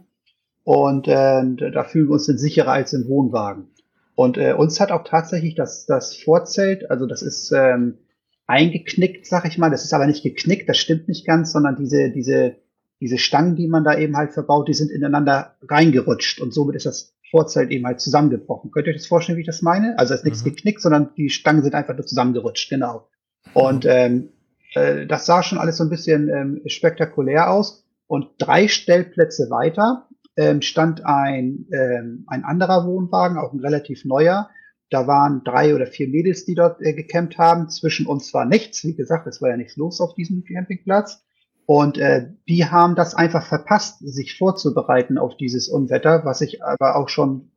[0.65, 3.69] Und äh, da fühlen wir uns dann sicherer als im Wohnwagen.
[4.15, 7.99] Und äh, uns hat auch tatsächlich das, das Vorzelt, also das ist ähm,
[8.47, 9.71] eingeknickt, sag ich mal.
[9.71, 12.57] Das ist aber nicht geknickt, das stimmt nicht ganz, sondern diese, diese,
[13.01, 16.87] diese Stangen, die man da eben halt verbaut, die sind ineinander reingerutscht und somit ist
[16.87, 18.71] das Vorzelt eben halt zusammengebrochen.
[18.71, 19.99] Könnt ihr euch das vorstellen, wie ich das meine?
[19.99, 20.51] Also es ist nichts mhm.
[20.51, 23.09] geknickt, sondern die Stangen sind einfach nur zusammengerutscht, genau.
[23.53, 24.29] Und ähm,
[24.75, 27.85] äh, das sah schon alles so ein bisschen ähm, spektakulär aus.
[28.07, 34.49] Und drei Stellplätze weiter ähm, stand ein, ähm, ein anderer Wohnwagen, auch ein relativ neuer,
[34.91, 37.69] da waren drei oder vier Mädels, die dort äh, gecampt haben.
[37.69, 38.85] Zwischen uns war nichts.
[38.85, 41.26] Wie gesagt, es war ja nichts los auf diesem Campingplatz.
[41.67, 46.97] Und äh, die haben das einfach verpasst, sich vorzubereiten auf dieses Unwetter, was ich aber
[46.97, 47.51] auch schon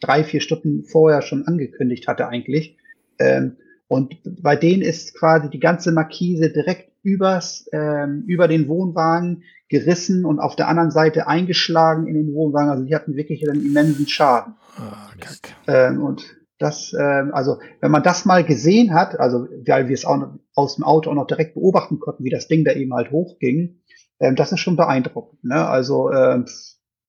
[0.00, 2.76] drei, vier Stunden vorher schon angekündigt hatte eigentlich.
[3.18, 9.44] Ähm, und bei denen ist quasi die ganze Markise direkt übers, ähm, über den Wohnwagen
[9.68, 12.70] gerissen und auf der anderen Seite eingeschlagen in den Wohnwagen.
[12.70, 14.54] Also die hatten wirklich einen immensen Schaden.
[14.78, 19.94] Oh, ähm, und das, ähm, also wenn man das mal gesehen hat, also weil wir
[19.94, 22.94] es auch aus dem Auto auch noch direkt beobachten konnten, wie das Ding da eben
[22.94, 23.80] halt hochging,
[24.20, 25.44] ähm, das ist schon beeindruckend.
[25.44, 25.66] Ne?
[25.66, 26.46] Also ähm,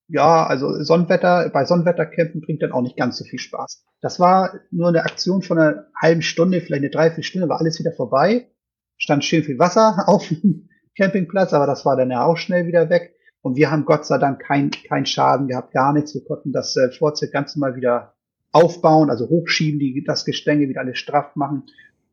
[0.07, 3.83] ja, also Sonnenwetter, bei Sonnenwettercampen bringt dann auch nicht ganz so viel Spaß.
[4.01, 7.91] Das war nur eine Aktion von einer halben Stunde, vielleicht eine Dreiviertelstunde, war alles wieder
[7.91, 8.51] vorbei.
[8.97, 12.89] Stand schön viel Wasser auf dem Campingplatz, aber das war dann ja auch schnell wieder
[12.89, 13.15] weg.
[13.41, 16.13] Und wir haben Gott sei Dank keinen kein Schaden gehabt, gar nichts.
[16.13, 18.14] Wir konnten das äh, Vorzelt ganz normal wieder
[18.55, 21.63] aufbauen, also hochschieben, die das Gestänge wieder alles straff machen.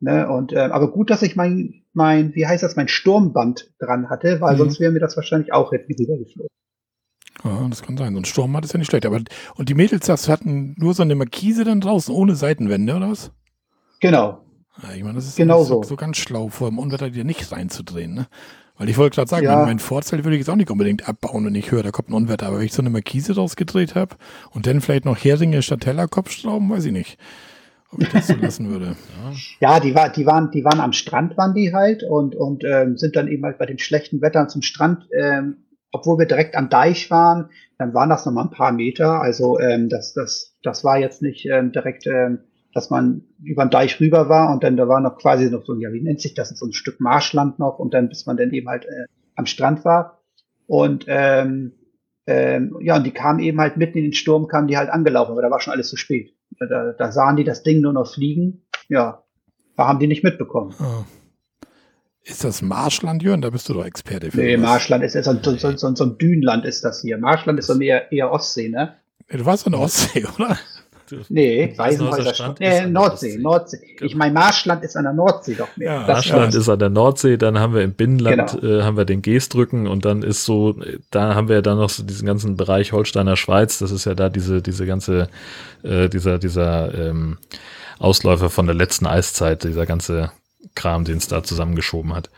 [0.01, 0.29] Ne?
[0.29, 4.41] Und äh, aber gut, dass ich mein, mein, wie heißt das, mein Sturmband dran hatte,
[4.41, 4.57] weil mhm.
[4.59, 6.49] sonst wären wir das wahrscheinlich auch hätten rübergeflogen.
[7.45, 8.13] Ja, das kann sein.
[8.13, 9.05] So ein Sturmband ist ja nicht schlecht.
[9.05, 9.21] Aber
[9.55, 13.31] und die Mädels, das hatten nur so eine Markise dann draußen ohne Seitenwände, oder was?
[14.01, 14.43] Genau.
[14.81, 15.89] Ja, ich meine, das ist Genau so, so.
[15.89, 18.27] so ganz schlau, vor dem Unwetter dir nicht reinzudrehen, ne?
[18.77, 19.65] Weil ich wollte gerade sagen, Ja.
[19.65, 22.13] mein, Vorzelt würde ich jetzt auch nicht unbedingt abbauen, wenn ich höre, da kommt ein
[22.13, 22.47] Unwetter.
[22.47, 24.15] Aber wenn ich so eine Markise draus gedreht habe
[24.51, 27.17] und dann vielleicht noch Heringe statt Tellerkopfschrauben, weiß ich nicht,
[27.91, 28.95] ob ich das so lassen würde.
[29.59, 32.97] Ja, die, war, die, waren, die waren am Strand, waren die halt und, und ähm,
[32.97, 35.57] sind dann eben halt bei den schlechten Wettern zum Strand, ähm,
[35.91, 39.21] obwohl wir direkt am Deich waren, dann waren das nochmal ein paar Meter.
[39.21, 42.39] Also ähm, das, das, das war jetzt nicht ähm, direkt, ähm,
[42.73, 45.75] dass man über den Deich rüber war und dann da war noch quasi noch so,
[45.75, 48.51] ja, wie nennt sich das, so ein Stück Marschland noch und dann bis man dann
[48.51, 49.05] eben halt äh,
[49.35, 50.19] am Strand war.
[50.67, 51.73] Und ähm,
[52.25, 55.31] ähm, ja, und die kamen eben halt mitten in den Sturm, kamen die halt angelaufen,
[55.33, 56.33] aber da war schon alles zu spät.
[56.59, 58.65] Da, da sahen die das Ding nur noch fliegen.
[58.87, 59.23] Ja,
[59.75, 60.73] da haben die nicht mitbekommen.
[60.79, 61.03] Ah.
[62.25, 63.41] Ist das Marschland, Jörn?
[63.41, 64.37] Da bist du doch Experte für.
[64.37, 64.55] Nee.
[64.55, 67.17] Marschland ist so, ein- so, so, so, ein Dünenland ist das hier.
[67.17, 68.95] Marschland ist so eher, eher Ostsee, ne?
[69.29, 70.57] Du warst in der Ostsee, oder?
[71.29, 73.41] Nee, Weißenhäuser Weißenhäuser Strand Nee, der Nordsee, Ostsee.
[73.41, 73.77] Nordsee.
[73.97, 74.05] Genau.
[74.05, 75.93] Ich meine, Marschland ist an der Nordsee doch mehr.
[75.93, 76.59] Ja, Marschland ja.
[76.59, 78.79] ist an der Nordsee, dann haben wir im Binnenland Genau.
[78.79, 81.89] äh, haben wir den Geestdrücken und dann ist so, äh, da haben wir dann noch
[81.89, 85.29] so diesen ganzen Bereich Holsteiner Schweiz, das ist ja da diese, diese ganze,
[85.83, 87.37] äh, dieser, dieser ähm,
[87.99, 90.31] Ausläufer von der letzten Eiszeit, dieser ganze
[90.75, 92.29] Kram, den es da zusammengeschoben hat.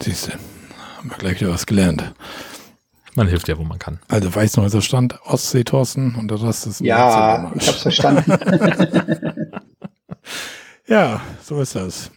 [0.00, 0.32] Siehst du,
[0.98, 2.02] haben wir gleich wieder was gelernt.
[3.14, 3.98] Man hilft ja, wo man kann.
[4.08, 8.32] Also Weißenhäuser Strand, Ostsee, Thorsten und der Rest ist Ja, ich hab's verstanden.
[10.90, 12.10] Ja, so ist das.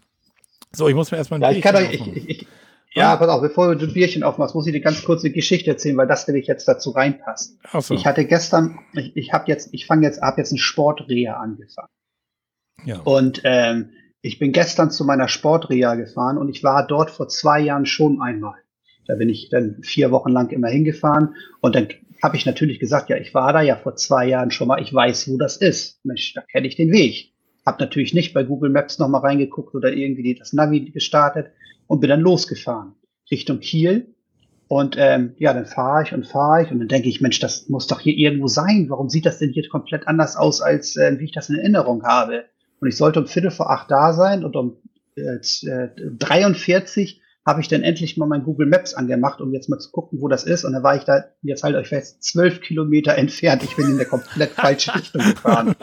[0.71, 2.27] So, ich muss mir erstmal ein ja, ich kann euch, Bierchen ich, aufmachen.
[2.27, 2.47] ich, ich,
[2.95, 5.69] ja, pass auf, bevor du ein Bierchen aufmachst, muss ich dir ganz kurz eine Geschichte
[5.69, 7.59] erzählen, weil das nämlich jetzt dazu reinpasst.
[7.71, 7.93] Ach so.
[7.93, 11.89] Ich hatte gestern, ich, ich habe jetzt, ich fange jetzt, habe jetzt ein Sportreha angefangen.
[12.83, 12.99] ja.
[13.01, 17.59] Und ähm, ich bin gestern zu meiner Sportreha gefahren und ich war dort vor zwei
[17.59, 18.55] Jahren schon einmal.
[19.07, 21.87] Da bin ich dann vier Wochen lang immer hingefahren und dann
[22.21, 24.93] habe ich natürlich gesagt, ja, ich war da ja vor zwei Jahren schon mal, ich
[24.93, 25.99] weiß, wo das ist.
[26.05, 27.33] Mensch, da kenne ich den Weg.
[27.65, 31.47] Hab natürlich nicht bei Google Maps nochmal reingeguckt oder irgendwie das Navi gestartet
[31.87, 32.93] und bin dann losgefahren
[33.29, 34.07] Richtung Kiel.
[34.69, 37.67] Und ähm, ja, dann fahre ich und fahre ich und dann denke ich, Mensch, das
[37.69, 38.85] muss doch hier irgendwo sein.
[38.89, 42.03] Warum sieht das denn hier komplett anders aus, als äh, wie ich das in Erinnerung
[42.03, 42.45] habe?
[42.79, 44.77] Und ich sollte um Viertel vor acht da sein und um
[45.15, 49.69] äh, z- äh, 43 habe ich dann endlich mal mein Google Maps angemacht, um jetzt
[49.69, 50.63] mal zu gucken, wo das ist.
[50.63, 53.63] Und dann war ich da, jetzt halt euch fest, zwölf Kilometer entfernt.
[53.63, 55.75] Ich bin in der komplett falsche Richtung gefahren.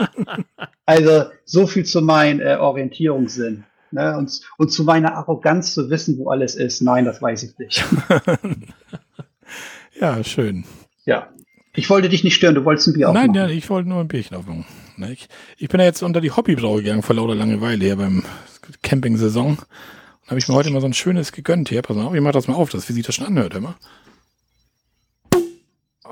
[0.86, 3.64] Also so viel zu meinem äh, Orientierungssinn.
[3.90, 4.16] Ne?
[4.16, 6.80] Und, und zu meiner Arroganz zu wissen, wo alles ist.
[6.80, 7.84] Nein, das weiß ich nicht.
[10.00, 10.64] ja, schön.
[11.04, 11.28] Ja.
[11.74, 13.32] Ich wollte dich nicht stören, du wolltest ein Bier aufmachen.
[13.32, 14.64] Nein, ja, ich wollte nur ein Bierchen aufmachen.
[15.12, 18.24] Ich, ich bin ja jetzt unter die Hobbybrau gegangen vor lauter Langeweile hier beim
[18.82, 19.58] Camping-Saison.
[20.30, 21.82] Habe ich mir heute mal so ein schönes gegönnt hier.
[21.82, 23.74] Pass mal auf, ich mach das mal auf, das, wie sich das schon anhört, immer.
[26.04, 26.08] Oh,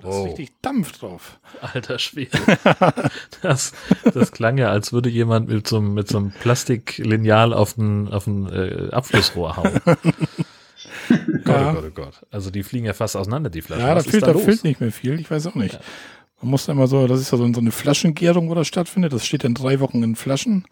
[0.00, 1.38] da ist richtig Dampf drauf.
[1.60, 2.30] Alter Schwede.
[3.42, 3.72] Das,
[4.14, 8.08] das klang ja, als würde jemand mit so, einem- mit so einem Plastiklineal auf ein,
[8.08, 9.80] auf ein äh, Abflussrohr hauen.
[9.84, 11.70] Gott, Ja.
[11.70, 12.26] oh Gott, oh Gott.
[12.30, 13.84] Also die fliegen ja fast auseinander, die Flaschen.
[13.84, 15.18] Ja, da Was fehlt, da da fehlt nicht mehr viel.
[15.20, 15.78] Ich weiß auch nicht.
[16.40, 19.12] Man muss da immer so, das ist ja so eine Flaschengärung, wo das stattfindet.
[19.12, 20.64] Das steht dann drei Wochen in Flaschen.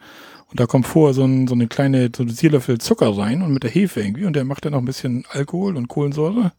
[0.50, 3.52] Und da kommt vorher so, ein, so eine kleine so ein Teelöffel Zucker rein und
[3.52, 4.24] mit der Hefe irgendwie.
[4.24, 6.52] Und der macht dann noch ein bisschen Alkohol und Kohlensäure.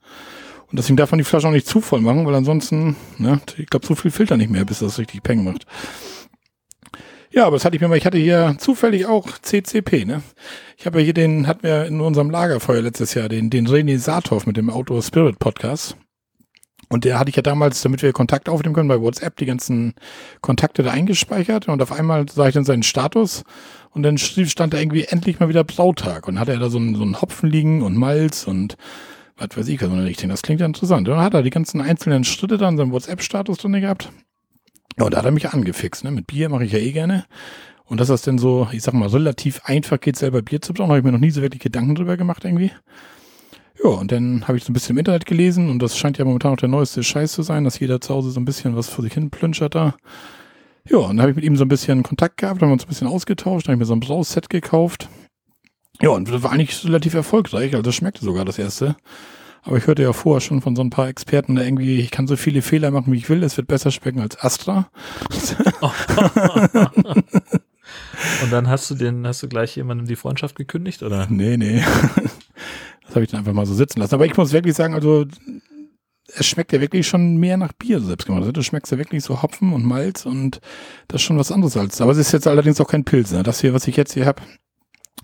[0.69, 3.67] Und deswegen darf man die Flasche auch nicht zu voll machen, weil ansonsten, ne, ich
[3.67, 5.65] glaube, so viel filter nicht mehr, bis das richtig Peng macht.
[7.31, 10.23] Ja, aber das hatte ich mir mal, ich hatte hier zufällig auch CCP, ne?
[10.77, 13.97] Ich habe ja hier den, hatten wir in unserem Lagerfeuer letztes Jahr, den, den René
[13.97, 15.95] Saathoff mit dem Outdoor Spirit Podcast.
[16.89, 19.93] Und der hatte ich ja damals, damit wir Kontakt aufnehmen können, bei WhatsApp die ganzen
[20.41, 21.67] Kontakte da eingespeichert.
[21.67, 23.43] Und auf einmal sah ich dann seinen Status
[23.91, 26.27] und dann stand da irgendwie endlich mal wieder Brautag.
[26.27, 28.77] Und dann hatte er da so einen, so einen Hopfen liegen und Malz und
[29.37, 31.07] was weiß ich, also ich denke, das klingt ja interessant.
[31.07, 34.09] Und dann hat er die ganzen einzelnen Schritte da in seinem WhatsApp-Status drin gehabt.
[34.97, 36.03] Ja, und da hat er mich angefixt.
[36.03, 36.11] Ne?
[36.11, 37.25] Mit Bier mache ich ja eh gerne.
[37.85, 40.89] Und dass das denn so, ich sag mal, relativ einfach geht, selber Bier zu brauen,
[40.89, 42.71] habe ich mir noch nie so wirklich Gedanken drüber gemacht irgendwie.
[43.83, 46.25] Ja, und dann habe ich so ein bisschen im Internet gelesen und das scheint ja
[46.25, 48.89] momentan auch der neueste Scheiß zu sein, dass jeder zu Hause so ein bisschen was
[48.89, 49.95] vor sich hin plünschert da.
[50.89, 52.85] Ja, und dann habe ich mit ihm so ein bisschen Kontakt gehabt, haben wir uns
[52.85, 55.09] ein bisschen ausgetauscht, dann habe ich mir so ein Brauset gekauft.
[56.01, 58.95] Ja, und das war eigentlich relativ erfolgreich, also das schmeckte sogar das erste.
[59.63, 62.25] Aber ich hörte ja vorher schon von so ein paar Experten, da irgendwie, ich kann
[62.25, 64.89] so viele Fehler machen, wie ich will, es wird besser schmecken als Astra.
[68.43, 71.27] Und dann hast du den, hast du gleich jemandem die Freundschaft gekündigt, oder?
[71.29, 71.83] Nee, nee.
[73.07, 74.15] Das habe ich dann einfach mal so sitzen lassen.
[74.15, 75.25] Aber ich muss wirklich sagen, also
[76.35, 78.41] es schmeckt ja wirklich schon mehr nach Bier selbst gemacht.
[78.41, 80.59] Also, Du schmeckst ja wirklich so Hopfen und Malz und
[81.07, 82.01] das ist schon was anderes als.
[82.01, 83.31] Aber es ist jetzt allerdings auch kein Pilz.
[83.31, 83.43] Ne?
[83.43, 84.41] Das hier, was ich jetzt hier habe,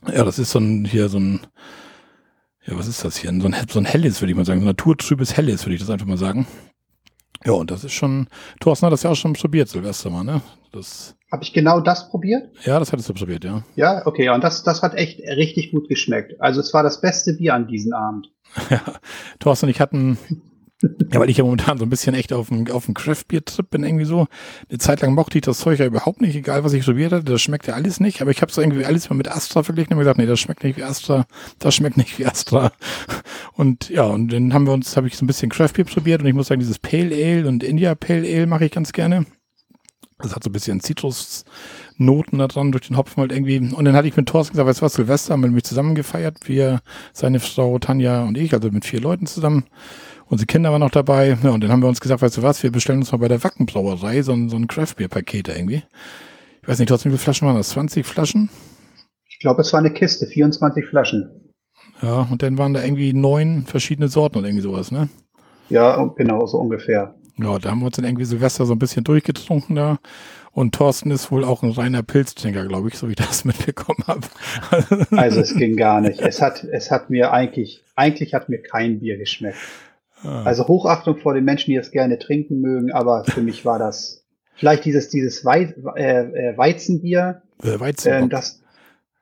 [0.07, 1.41] ja, das ist so ein hier so ein,
[2.65, 3.31] ja, was ist das hier?
[3.39, 4.61] So ein, so ein helles, würde ich mal sagen.
[4.61, 6.47] So ein naturtrübes helles, würde ich das einfach mal sagen.
[7.45, 8.27] Ja, und das ist schon,
[8.59, 10.41] Thorsten hat das ja auch schon probiert, Silvester mal, ne?
[10.71, 12.49] Das, Habe ich genau das probiert?
[12.65, 13.63] ja, das hattest du probiert, ja.
[13.75, 16.39] Ja, okay, ja, und das, das hat echt richtig gut geschmeckt.
[16.39, 18.29] Also es war das beste Bier an diesem Abend.
[18.69, 18.81] Ja,
[19.39, 20.17] Thorsten und ich hatten,
[21.11, 24.05] ja, weil ich ja momentan so ein bisschen echt auf dem, auf Craft-Bier-Trip bin, irgendwie
[24.05, 24.27] so.
[24.69, 27.23] Eine Zeit lang mochte ich das Zeug ja überhaupt nicht, egal was ich probiert hatte,
[27.23, 29.93] das schmeckt ja alles nicht, aber ich habe es irgendwie alles mal mit Astra verglichen
[29.93, 31.25] und gesagt, nee, das schmeckt nicht wie Astra,
[31.59, 32.71] das schmeckt nicht wie Astra.
[33.53, 36.27] Und ja, und dann haben wir uns, habe ich so ein bisschen Craft-Bier probiert und
[36.27, 39.25] ich muss sagen, dieses Pale Ale und India Pale Ale mache ich ganz gerne.
[40.19, 43.59] Das hat so ein bisschen Zitrusnoten da dran durch den Hopfen halt irgendwie.
[43.59, 45.95] Und dann hatte ich mit Thorsten gesagt, weißt du was, Silvester haben wir nämlich zusammen
[45.95, 46.37] gefeiert.
[46.45, 49.65] Wir, seine Frau Tanja und ich, also mit vier Leuten zusammen.
[50.27, 51.37] Unsere Kinder waren noch dabei.
[51.43, 53.27] Ja, und dann haben wir uns gesagt, weißt du was, wir bestellen uns mal bei
[53.27, 55.83] der Wackenbrauerei so ein, so ein Craftbeer-Paket irgendwie.
[56.61, 57.69] Ich weiß nicht, Thorsten, wie viele Flaschen waren das?
[57.69, 58.49] 20 Flaschen?
[59.29, 61.51] Ich glaube, es war eine Kiste, 24 Flaschen.
[62.01, 65.09] Ja, und dann waren da irgendwie neun verschiedene Sorten und irgendwie sowas, ne?
[65.69, 67.15] Ja, genau, so ungefähr.
[67.37, 69.99] Ja, da haben wir uns dann irgendwie Silvester so ein bisschen durchgetrunken da.
[70.51, 74.03] Und Thorsten ist wohl auch ein reiner Pilztrinker, glaube ich, so wie ich das mitbekommen
[74.07, 74.27] habe.
[75.11, 76.19] Also es ging gar nicht.
[76.21, 79.57] Es hat, es hat mir eigentlich, eigentlich hat mir kein Bier geschmeckt.
[80.23, 84.25] Also Hochachtung vor den Menschen, die es gerne trinken mögen, aber für mich war das
[84.55, 88.21] vielleicht dieses, dieses Wei äh, äh, Weizenbier, Äh, Weizenbock.
[88.23, 88.61] ähm, das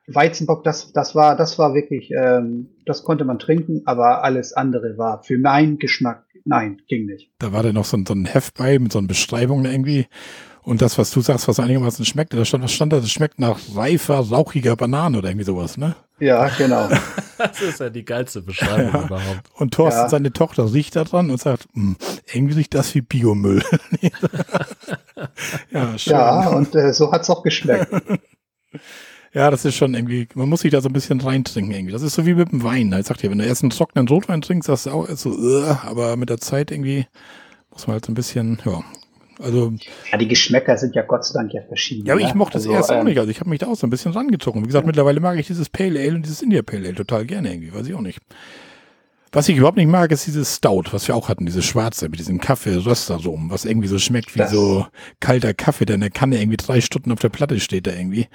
[0.06, 4.98] Weizenbock, das, das war, das war wirklich, ähm, das konnte man trinken, aber alles andere
[4.98, 7.30] war für meinen Geschmack, nein, ging nicht.
[7.38, 10.06] Da war dann noch so ein, so ein Heft bei mit so einer Beschreibung irgendwie.
[10.64, 13.40] Und das, was du sagst, was einigermaßen schmeckt, da stand, was stand da, das schmeckt
[13.40, 15.96] nach reifer, rauchiger Banane oder irgendwie sowas, ne?
[16.20, 16.88] Ja, genau.
[17.38, 19.06] Das ist ja die geilste Beschreibung Ja.
[19.06, 19.50] überhaupt.
[19.56, 20.08] Und Thorsten, Ja.
[20.08, 21.96] seine Tochter, riecht da dran und sagt, "Hm,
[22.32, 23.64] irgendwie riecht das wie Biomüll.
[25.72, 26.12] ja, schön.
[26.12, 26.48] ja, Ja.
[26.50, 27.90] und äh, so hat's auch geschmeckt.
[29.32, 31.92] das ist schon irgendwie, man muss sich da so ein bisschen reintrinken irgendwie.
[31.92, 32.92] Das ist so wie mit dem Wein.
[32.98, 35.64] Ich sag dir, wenn du erst einen trockenen Rotwein trinkst, sagst du auch ist so,
[35.84, 37.06] aber mit der Zeit irgendwie
[37.70, 38.82] muss man halt so ein bisschen, ja.
[39.40, 39.72] Also,
[40.10, 42.06] Ja, die Geschmäcker sind ja Gott sei Dank ja verschieden.
[42.06, 42.34] ja, aber ich ne?
[42.34, 43.18] mochte es Also, erst auch ähm, nicht.
[43.18, 44.62] Also ich habe mich da auch so ein bisschen rangezogen.
[44.62, 47.52] Wie gesagt, mittlerweile mag ich dieses Pale Ale und dieses India Pale Ale total gerne
[47.52, 48.18] irgendwie, weiß ich auch nicht.
[49.34, 52.18] Was ich überhaupt nicht mag, ist dieses Stout, was wir auch hatten, dieses schwarze mit
[52.20, 54.86] diesem Kaffee-Röstarom, was irgendwie so schmeckt wie Das- so
[55.20, 58.26] kalter Kaffee, der in der Kanne irgendwie drei Stunden auf der Platte steht da irgendwie.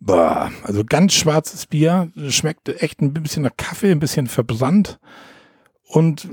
[0.00, 5.00] Boah, also ganz schwarzes Bier, schmeckt echt ein bisschen nach Kaffee, ein bisschen verbrannt
[5.88, 6.28] und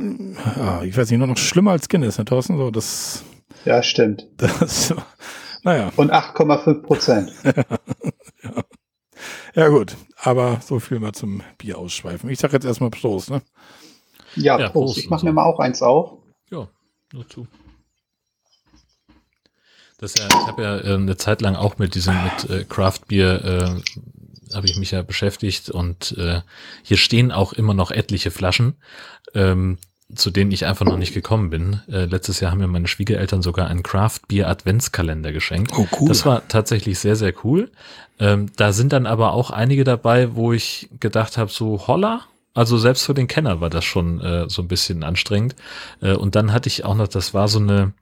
[0.57, 2.57] ja, ich weiß nicht, nur noch schlimmer als Guinness, ne, Thorsten?
[2.57, 3.23] So, das,
[3.65, 4.27] Ja, stimmt.
[4.37, 4.93] das,
[5.63, 7.31] naja, Und 8,5 Prozent.
[9.55, 12.29] ja gut, aber so viel mal zum Bier ausschweifen.
[12.29, 13.41] Ich sag jetzt erstmal Prost, ne?
[14.35, 14.93] Ja, Ja, Prost.
[14.93, 15.27] Prost Ich mache so.
[15.27, 16.19] mir mal auch eins auf.
[16.51, 16.67] Ja,
[17.11, 17.47] nur zu.
[19.97, 22.63] Das ist ja, ich habe ja äh, eine Zeit lang auch mit diesem mit äh,
[22.65, 23.81] Craft Beer äh,
[24.53, 26.41] habe ich mich ja beschäftigt und äh,
[26.83, 28.75] hier stehen auch immer noch etliche Flaschen,
[29.33, 29.77] ähm,
[30.13, 31.81] zu denen ich einfach noch nicht gekommen bin.
[31.87, 35.71] Äh, letztes Jahr haben mir meine Schwiegereltern sogar einen Craft Beer Adventskalender geschenkt.
[35.75, 36.07] Oh, cool.
[36.07, 37.71] Das war tatsächlich sehr, sehr cool.
[38.19, 42.21] Ähm, da sind dann aber auch einige dabei, wo ich gedacht habe, so holla.
[42.53, 45.55] Also selbst für den Kenner war das schon äh, so ein bisschen anstrengend.
[46.01, 47.93] Äh, und dann hatte ich auch noch, das war so eine,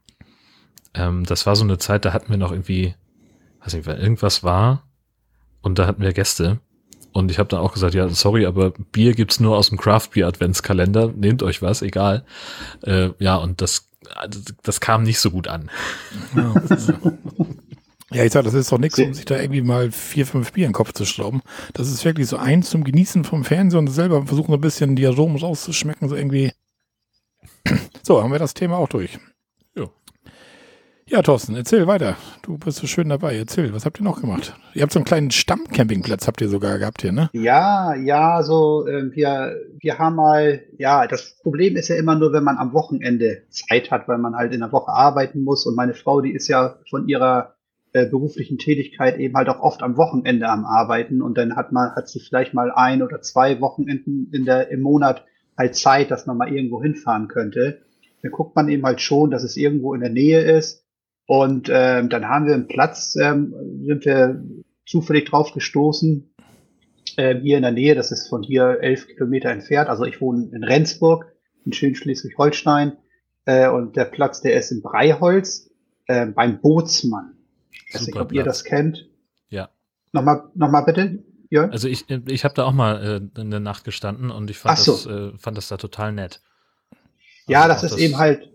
[0.93, 2.95] ähm, das war so eine Zeit, da hatten wir noch irgendwie,
[3.63, 4.83] weiß nicht, weil irgendwas war
[5.61, 6.59] und da hatten wir Gäste.
[7.13, 10.09] Und ich habe dann auch gesagt, ja, sorry, aber Bier gibt's nur aus dem Craft
[10.13, 11.13] Beer Adventskalender.
[11.15, 12.25] Nehmt euch was, egal.
[12.81, 13.89] Äh, ja, und das,
[14.63, 15.69] das kam nicht so gut an.
[18.13, 20.65] Ja, ich sag, das ist doch nichts, um sich da irgendwie mal vier, fünf Bier
[20.65, 21.41] in den Kopf zu schrauben.
[21.73, 24.95] Das ist wirklich so eins zum Genießen vom Fernsehen und selber versuchen so ein bisschen
[24.95, 26.51] die Aromen rauszuschmecken, so irgendwie.
[28.05, 29.17] So, haben wir das Thema auch durch.
[31.07, 31.21] Ja.
[31.21, 32.17] Thorsten, erzähl weiter.
[32.41, 33.37] Du bist so schön dabei.
[33.37, 34.55] Erzähl, was habt ihr noch gemacht?
[34.73, 37.29] Ihr habt so einen kleinen Stammcampingplatz, habt ihr sogar gehabt hier, ne?
[37.33, 42.33] Ja, ja, so, äh, wir, wir haben mal, ja, das Problem ist ja immer nur,
[42.33, 45.65] wenn man am Wochenende Zeit hat, weil man halt in der Woche arbeiten muss.
[45.65, 47.55] Und meine Frau, die ist ja von ihrer
[47.93, 51.21] äh, beruflichen Tätigkeit eben halt auch oft am Wochenende am Arbeiten.
[51.21, 54.81] Und dann hat man, hat sie vielleicht mal ein oder zwei Wochenenden in der, im
[54.81, 55.23] Monat
[55.57, 57.81] halt Zeit, dass man mal irgendwo hinfahren könnte.
[58.23, 60.82] Dann guckt man eben halt schon, dass es irgendwo in der Nähe ist.
[61.25, 63.53] Und ähm, dann haben wir einen Platz, ähm,
[63.85, 64.43] sind wir
[64.85, 66.33] zufällig drauf gestoßen,
[67.17, 69.89] ähm, hier in der Nähe, das ist von hier elf Kilometer entfernt.
[69.89, 71.31] Also ich wohne in Rendsburg,
[71.65, 72.97] in schön Schleswig-Holstein.
[73.45, 75.69] Äh, und der Platz, der ist in Breiholz,
[76.07, 77.37] äh, beim Bootsmann.
[77.71, 78.59] Ich weiß nicht, ob ihr Platz.
[78.59, 79.09] das kennt.
[79.49, 79.69] Ja.
[80.11, 81.71] Nochmal, nochmal bitte, Jörn?
[81.71, 84.79] Also ich, ich habe da auch mal äh, in der Nacht gestanden und ich fand,
[84.79, 84.93] so.
[84.93, 86.41] das, äh, fand das da total nett.
[87.47, 88.49] ja, Also das auch ist eben halt,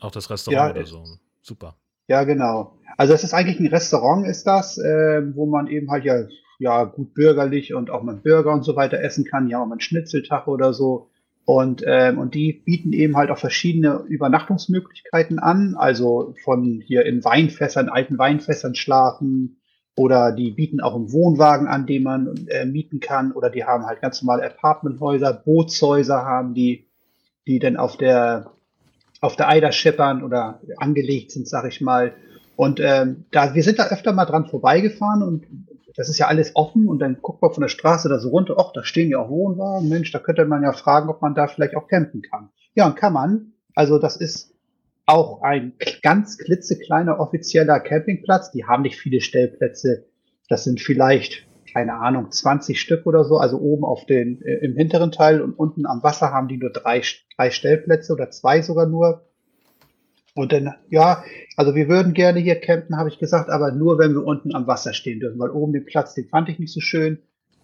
[0.00, 1.04] Auch das Restaurant Ja, oder so.
[1.42, 1.76] Super.
[2.08, 2.78] Ja, genau.
[2.96, 6.26] Also es ist eigentlich ein Restaurant, ist das, äh, wo man eben halt ja,
[6.58, 9.48] ja gut bürgerlich und auch einen Burger und so weiter essen kann.
[9.48, 9.80] Ja, auch mal einen
[10.48, 11.08] oder so.
[11.44, 17.24] Und, ähm, und die bieten eben halt auch verschiedene Übernachtungsmöglichkeiten an, also von hier in
[17.24, 19.58] Weinfässern, alten Weinfässern schlafen,
[19.94, 23.86] oder die bieten auch einen Wohnwagen an, den man äh, mieten kann, oder die haben
[23.86, 26.86] halt ganz normale Apartmenthäuser, Bootshäuser haben die,
[27.46, 28.52] die dann auf der
[29.22, 32.12] auf der Eider scheppern oder angelegt sind, sag ich mal.
[32.56, 35.46] Und ähm, da wir sind da öfter mal dran vorbeigefahren und
[35.96, 38.56] das ist ja alles offen und dann guckt man von der Straße da so runter,
[38.58, 41.46] ach, da stehen ja auch Wohnwagen, Mensch, da könnte man ja fragen, ob man da
[41.46, 42.50] vielleicht auch campen kann.
[42.74, 43.52] Ja, und kann man.
[43.74, 44.54] Also das ist
[45.06, 48.50] auch ein ganz klitzekleiner offizieller Campingplatz.
[48.50, 50.06] Die haben nicht viele Stellplätze.
[50.48, 53.38] Das sind vielleicht, keine Ahnung, 20 Stück oder so.
[53.38, 56.70] Also oben auf den, äh, im hinteren Teil und unten am Wasser haben die nur
[56.70, 57.02] drei,
[57.36, 59.26] drei Stellplätze oder zwei sogar nur.
[60.34, 61.24] Und dann, ja,
[61.56, 64.66] also wir würden gerne hier campen, habe ich gesagt, aber nur wenn wir unten am
[64.66, 67.18] Wasser stehen dürfen, weil oben den Platz, den fand ich nicht so schön.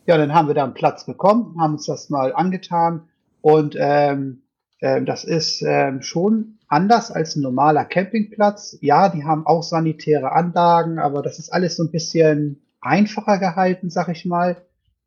[0.07, 3.09] Ja, dann haben wir da einen Platz bekommen, haben uns das mal angetan
[3.41, 4.43] und ähm,
[4.81, 8.79] ähm, das ist ähm, schon anders als ein normaler Campingplatz.
[8.81, 13.91] Ja, die haben auch sanitäre Anlagen, aber das ist alles so ein bisschen einfacher gehalten,
[13.91, 14.62] sag ich mal.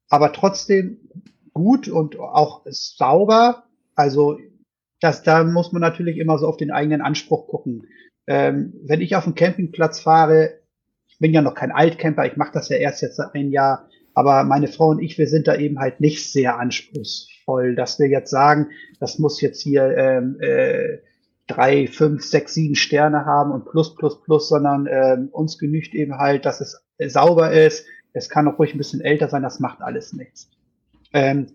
[0.09, 1.09] Aber trotzdem
[1.53, 3.63] gut und auch sauber.
[3.95, 4.37] Also
[4.99, 7.87] das, da muss man natürlich immer so auf den eigenen Anspruch gucken.
[8.27, 10.59] Ähm, wenn ich auf einen Campingplatz fahre,
[11.07, 14.43] ich bin ja noch kein Altcamper, ich mache das ja erst jetzt ein Jahr, aber
[14.43, 18.29] meine Frau und ich, wir sind da eben halt nicht sehr anspruchsvoll, dass wir jetzt
[18.29, 18.69] sagen,
[18.99, 20.99] das muss jetzt hier ähm, äh,
[21.47, 26.17] drei, fünf, sechs, sieben Sterne haben und plus, plus, plus, sondern ähm, uns genügt eben
[26.17, 27.85] halt, dass es sauber ist.
[28.13, 30.49] Es kann auch ruhig ein bisschen älter sein, das macht alles nichts.
[31.13, 31.47] Ähm,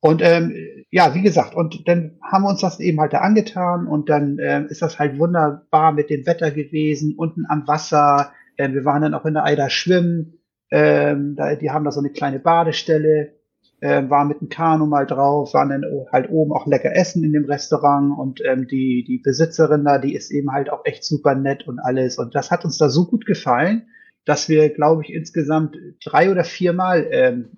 [0.00, 0.54] und ähm,
[0.90, 4.38] ja, wie gesagt, und dann haben wir uns das eben halt da angetan und dann
[4.38, 8.32] ähm, ist das halt wunderbar mit dem Wetter gewesen, unten am Wasser.
[8.58, 10.34] Ähm, wir waren dann auch in der Eider schwimmen.
[10.70, 13.32] Ähm, da, die haben da so eine kleine Badestelle,
[13.80, 17.32] äh, waren mit dem Kanu mal drauf, waren dann halt oben auch lecker essen in
[17.32, 21.34] dem Restaurant und ähm, die, die Besitzerin da, die ist eben halt auch echt super
[21.34, 22.18] nett und alles.
[22.18, 23.88] Und das hat uns da so gut gefallen,
[24.24, 27.50] dass wir, glaube ich, insgesamt drei oder viermal ähm,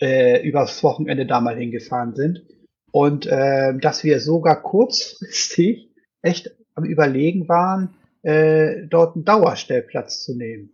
[0.00, 2.42] äh, übers Wochenende da mal hingefahren sind.
[2.90, 5.90] Und äh, dass wir sogar kurzfristig
[6.22, 10.70] echt am Überlegen waren, äh, dort einen Dauerstellplatz zu nehmen.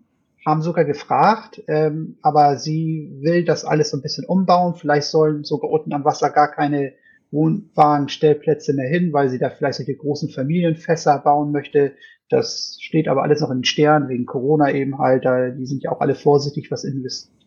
[0.47, 4.75] Haben sogar gefragt, ähm, aber sie will das alles so ein bisschen umbauen.
[4.75, 6.95] Vielleicht sollen sogar unten am Wasser gar keine
[7.31, 11.93] Wohnwagenstellplätze mehr hin, weil sie da vielleicht solche großen Familienfässer bauen möchte.
[12.31, 15.25] Das steht aber alles noch in den Sternen wegen Corona eben halt.
[15.25, 16.85] Da, die sind ja auch alle vorsichtig, was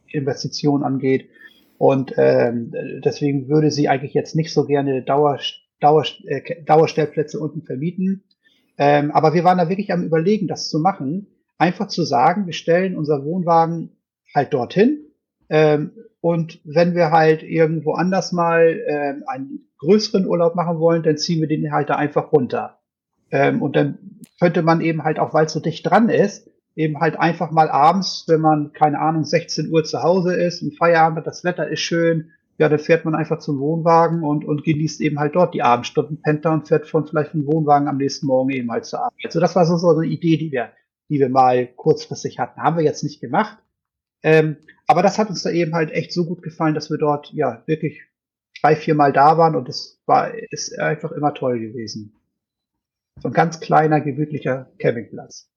[0.07, 1.29] Investitionen angeht.
[1.77, 2.73] Und ähm,
[3.03, 5.39] deswegen würde sie eigentlich jetzt nicht so gerne Dauer,
[5.79, 8.23] Dauer, äh, Dauerstellplätze unten vermieten.
[8.77, 11.27] Ähm, aber wir waren da wirklich am Überlegen, das zu machen.
[11.57, 13.91] Einfach zu sagen, wir stellen unser Wohnwagen
[14.35, 14.99] halt dorthin.
[15.49, 21.17] Ähm, und wenn wir halt irgendwo anders mal ähm, einen größeren Urlaub machen wollen, dann
[21.17, 22.79] ziehen wir den halt da einfach runter.
[23.33, 23.97] Ähm, und dann
[24.39, 27.69] könnte man eben halt auch, weil es so dicht dran ist, eben halt einfach mal
[27.69, 31.81] abends, wenn man, keine Ahnung, 16 Uhr zu Hause ist, ein Feierabend das Wetter ist
[31.81, 35.63] schön, ja, dann fährt man einfach zum Wohnwagen und, und genießt eben halt dort die
[35.63, 38.99] Abendstunden, pennt da und fährt von vielleicht vom Wohnwagen am nächsten Morgen eben halt zur
[38.99, 39.25] Arbeit.
[39.25, 40.69] Also das war so, so eine Idee, die wir,
[41.09, 42.61] die wir mal kurzfristig hatten.
[42.61, 43.57] Haben wir jetzt nicht gemacht.
[44.21, 47.33] Ähm, aber das hat uns da eben halt echt so gut gefallen, dass wir dort,
[47.33, 48.03] ja, wirklich
[48.61, 52.13] drei, vier Mal da waren und es war, ist einfach immer toll gewesen.
[53.21, 55.49] So ein ganz kleiner, gemütlicher Campingplatz.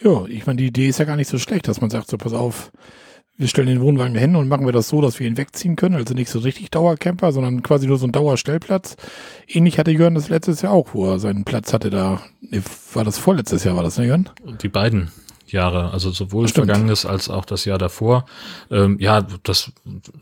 [0.00, 2.18] Ja, ich meine, die Idee ist ja gar nicht so schlecht, dass man sagt, so
[2.18, 2.70] pass auf,
[3.38, 5.94] wir stellen den Wohnwagen dahin und machen wir das so, dass wir ihn wegziehen können.
[5.94, 8.96] Also nicht so richtig Dauercamper, sondern quasi nur so ein Dauerstellplatz.
[9.46, 12.22] Ähnlich hatte Jörn das letztes Jahr auch, wo er seinen Platz hatte da.
[12.92, 14.30] War das vorletztes Jahr, war das, ne Jörn?
[14.62, 15.10] Die beiden.
[15.52, 16.66] Jahre, also sowohl Stimmt.
[16.66, 18.26] vergangenes als auch das Jahr davor.
[18.70, 19.72] Ähm, ja, das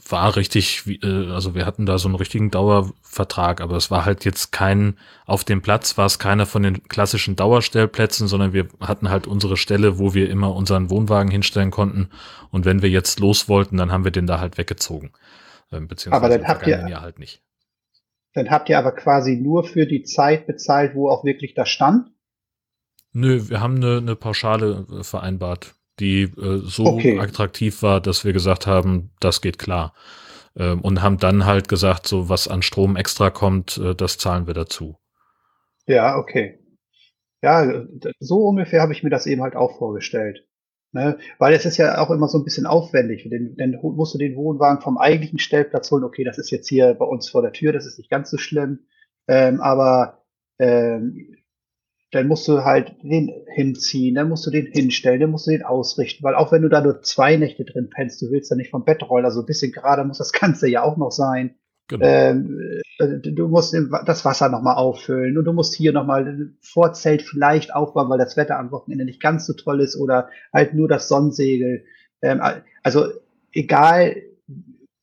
[0.09, 4.25] war richtig, äh, also wir hatten da so einen richtigen Dauervertrag, aber es war halt
[4.25, 4.97] jetzt kein,
[5.27, 9.57] auf dem Platz war es keiner von den klassischen Dauerstellplätzen, sondern wir hatten halt unsere
[9.57, 12.09] Stelle, wo wir immer unseren Wohnwagen hinstellen konnten
[12.51, 15.12] und wenn wir jetzt los wollten, dann haben wir den da halt weggezogen.
[15.72, 17.43] Ähm, beziehungsweise aber dann habt ihr, Jahr halt nicht.
[18.35, 22.11] Dann habt ihr aber quasi nur für die Zeit bezahlt, wo auch wirklich da stand?
[23.15, 27.19] Nö, wir haben eine, eine Pauschale äh, vereinbart, die äh, so okay.
[27.19, 29.95] attraktiv war, dass wir gesagt haben, das geht klar.
[30.57, 34.49] Ähm, und haben dann halt gesagt, so was an Strom extra kommt, äh, das zahlen
[34.49, 34.99] wir dazu.
[35.87, 36.59] Ja, okay.
[37.41, 37.85] Ja,
[38.19, 40.45] so ungefähr habe ich mir das eben halt auch vorgestellt.
[40.93, 41.19] Ne?
[41.39, 43.29] Weil es ist ja auch immer so ein bisschen aufwendig.
[43.31, 46.05] Denn, dann musst du den Wohnwagen vom eigentlichen Stellplatz holen.
[46.05, 48.39] Okay, das ist jetzt hier bei uns vor der Tür, das ist nicht ganz so
[48.39, 48.87] schlimm.
[49.29, 50.25] Ähm, aber
[50.59, 51.37] ähm,
[52.15, 55.62] dann musst du halt den hinziehen, dann musst du den hinstellen, dann musst du den
[55.62, 58.71] ausrichten, weil auch wenn du da nur zwei Nächte drin pennst, du willst ja nicht
[58.71, 61.55] vom Bett rollen, also ein bisschen gerade muss das Ganze ja auch noch sein.
[61.89, 62.07] Genau.
[62.07, 62.59] Ähm,
[62.99, 67.75] äh, du musst das Wasser nochmal auffüllen und du musst hier nochmal ein Vorzelt vielleicht
[67.75, 71.09] aufbauen, weil das Wetter am Wochenende nicht ganz so toll ist oder halt nur das
[71.09, 71.85] Sonnensegel.
[72.23, 72.41] Ähm,
[72.83, 73.09] also
[73.53, 74.17] egal,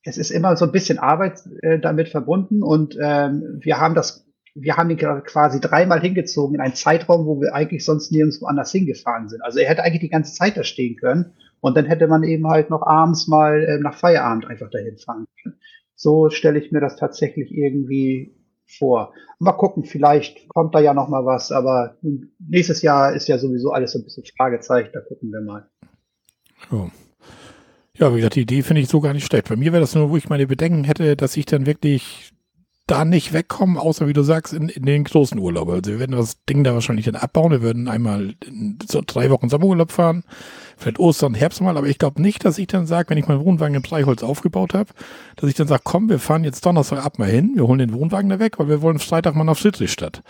[0.03, 4.25] es ist immer so ein bisschen Arbeit äh, damit verbunden und ähm, wir haben das,
[4.53, 8.71] wir haben ihn quasi dreimal hingezogen in einen Zeitraum, wo wir eigentlich sonst nirgendwo anders
[8.71, 9.41] hingefahren sind.
[9.43, 12.47] Also er hätte eigentlich die ganze Zeit da stehen können und dann hätte man eben
[12.47, 15.55] halt noch abends mal äh, nach Feierabend einfach dahin fahren können.
[15.95, 18.35] So stelle ich mir das tatsächlich irgendwie
[18.65, 19.13] vor.
[19.39, 21.97] Mal gucken, vielleicht kommt da ja noch mal was, aber
[22.39, 25.69] nächstes Jahr ist ja sowieso alles so ein bisschen Fragezeichen, da gucken wir mal.
[26.71, 26.89] Oh.
[27.97, 29.49] Ja, wie gesagt, die Idee finde ich so gar nicht schlecht.
[29.49, 32.31] Bei mir wäre das nur, wo ich meine Bedenken hätte, dass ich dann wirklich
[32.91, 35.69] da nicht wegkommen, außer wie du sagst, in, in den großen Urlaub.
[35.69, 37.51] Also wir werden das Ding da wahrscheinlich dann abbauen.
[37.51, 38.35] Wir würden einmal
[38.85, 40.23] so drei Wochen Sommerurlaub fahren,
[40.81, 43.45] vielleicht Ostern, Herbst mal, aber ich glaube nicht, dass ich dann sage, wenn ich meinen
[43.45, 44.89] Wohnwagen im Dreiholz aufgebaut habe,
[45.35, 47.93] dass ich dann sage, komm, wir fahren jetzt Donnerstag ab mal hin, wir holen den
[47.93, 50.23] Wohnwagen da weg, weil wir wollen Freitag mal nach Friedrichstadt.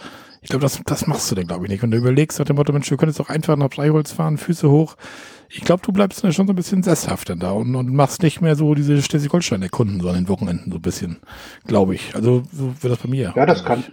[0.43, 1.83] Ich glaube, das, das machst du dann, glaube ich, nicht.
[1.83, 4.39] Und du überlegst nach dem Motto, Mensch, wir können jetzt auch einfach nach Dreiholz fahren,
[4.39, 4.95] Füße hoch.
[5.49, 8.23] Ich glaube, du bleibst dann schon so ein bisschen sesshaft dann da und, und machst
[8.23, 11.17] nicht mehr so diese Schleswig-Holstein-Erkunden so an den Wochenenden so ein bisschen,
[11.67, 12.15] glaube ich.
[12.15, 13.33] Also so wird das bei mir.
[13.35, 13.83] Ja, das kann,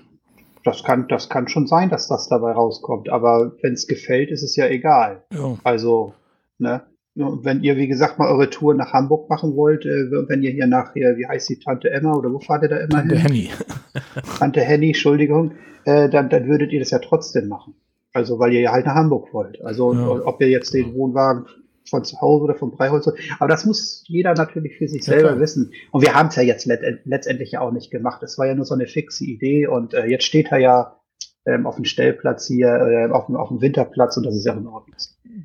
[0.64, 3.11] das kann, das kann schon sein, dass das dabei rauskommt.
[3.11, 5.24] Aber wenn es gefällt, ist es ja egal.
[5.34, 5.59] Ja.
[5.64, 6.14] Also,
[6.59, 6.82] ne?
[7.14, 10.68] Wenn ihr, wie gesagt, mal eure Tour nach Hamburg machen wollt, äh, wenn ihr hier
[10.68, 13.26] nachher, wie heißt die Tante Emma oder wo fahrt ihr da immer Tante hin?
[13.26, 13.50] Henny.
[14.38, 15.52] Tante Henny, Entschuldigung,
[15.84, 17.74] äh, dann, dann würdet ihr das ja trotzdem machen.
[18.12, 19.61] Also, weil ihr ja halt nach Hamburg wollt.
[19.64, 20.09] Also, ja.
[20.26, 21.46] ob ihr jetzt den Wohnwagen
[21.88, 23.11] von zu Hause oder vom Freiholz.
[23.38, 25.40] Aber das muss jeder natürlich für sich selber klar.
[25.40, 25.72] wissen.
[25.90, 28.22] Und wir haben es ja jetzt letztendlich ja auch nicht gemacht.
[28.22, 31.00] Es war ja nur so eine fixe Idee und äh, jetzt steht er ja
[31.46, 34.52] ähm, auf dem Stellplatz hier, äh, auf, dem, auf dem Winterplatz und das ist ja
[34.52, 34.96] in Ordnung.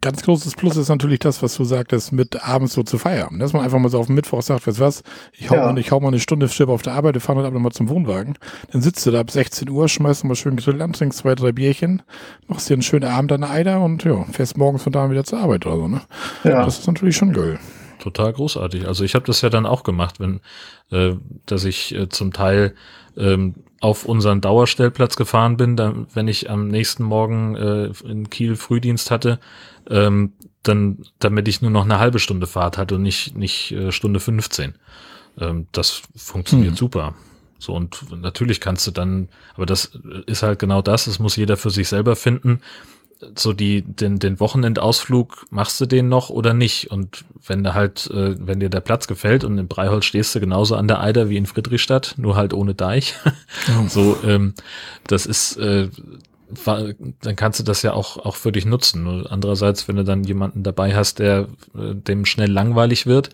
[0.01, 3.39] Ganz großes Plus ist natürlich das, was du sagtest, mit abends so zu feiern.
[3.39, 5.71] Dass man einfach mal so auf dem Mittwoch sagt, weißt du was, ich hau, ja.
[5.71, 7.71] mal, ich hau mal eine Stunde Schiff auf der Arbeit, wir fahren heute Abend mal
[7.71, 8.37] zum Wohnwagen.
[8.71, 11.51] Dann sitzt du da ab 16 Uhr, schmeißt mal schön Grill an, trinkst zwei, drei
[11.51, 12.01] Bierchen,
[12.47, 15.23] machst dir einen schönen Abend an der Eider und ja, fährst morgens von da wieder
[15.23, 16.01] zur Arbeit oder so, ne?
[16.43, 16.65] Ja.
[16.65, 17.59] Das ist natürlich schon geil
[17.99, 18.85] total großartig.
[18.85, 20.41] Also ich habe das ja dann auch gemacht, wenn,
[20.91, 21.15] äh,
[21.45, 22.75] dass ich äh, zum Teil
[23.15, 28.55] ähm, auf unseren Dauerstellplatz gefahren bin, dann, wenn ich am nächsten Morgen äh, in Kiel
[28.55, 29.39] Frühdienst hatte,
[29.89, 33.91] ähm, dann, damit ich nur noch eine halbe Stunde Fahrt hatte und nicht, nicht äh,
[33.91, 34.75] Stunde 15.
[35.39, 36.77] Ähm, das funktioniert hm.
[36.77, 37.15] super.
[37.59, 41.55] So, und natürlich kannst du dann, aber das ist halt genau das, das muss jeder
[41.55, 42.59] für sich selber finden
[43.35, 46.91] so die, den, den Wochenendausflug machst du den noch oder nicht?
[46.91, 50.39] Und wenn du halt, äh, wenn dir der Platz gefällt und in Breiholz stehst du
[50.39, 53.15] genauso an der Eider wie in Friedrichstadt, nur halt ohne Deich.
[53.87, 54.53] So, ähm,
[55.07, 55.89] das ist, äh,
[57.21, 59.25] dann kannst du das ja auch, auch für dich nutzen.
[59.27, 63.29] Andererseits, wenn du dann jemanden dabei hast, der äh, dem schnell langweilig wird,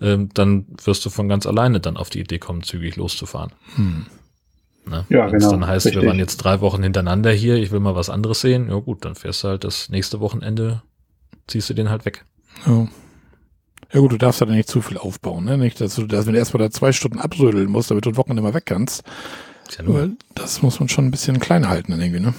[0.00, 3.52] ähm, dann wirst du von ganz alleine dann auf die Idee kommen, zügig loszufahren.
[3.76, 4.06] Hm.
[4.86, 5.06] Ne?
[5.08, 6.02] Ja, genau, dann heißt, richtig.
[6.02, 9.04] wir waren jetzt drei Wochen hintereinander hier, ich will mal was anderes sehen, ja gut,
[9.04, 10.82] dann fährst du halt das nächste Wochenende,
[11.46, 12.24] ziehst du den halt weg.
[12.66, 12.86] Ja.
[13.92, 15.56] Ja gut, du darfst ja nicht zu viel aufbauen, ne?
[15.56, 18.16] Nicht, dass du, dass, wenn du erstmal da zwei Stunden abrödeln musst, damit du ein
[18.16, 19.04] Wochenende mal weg kannst.
[19.78, 20.10] Ja nur.
[20.34, 22.34] Das muss man schon ein bisschen klein halten irgendwie, ne?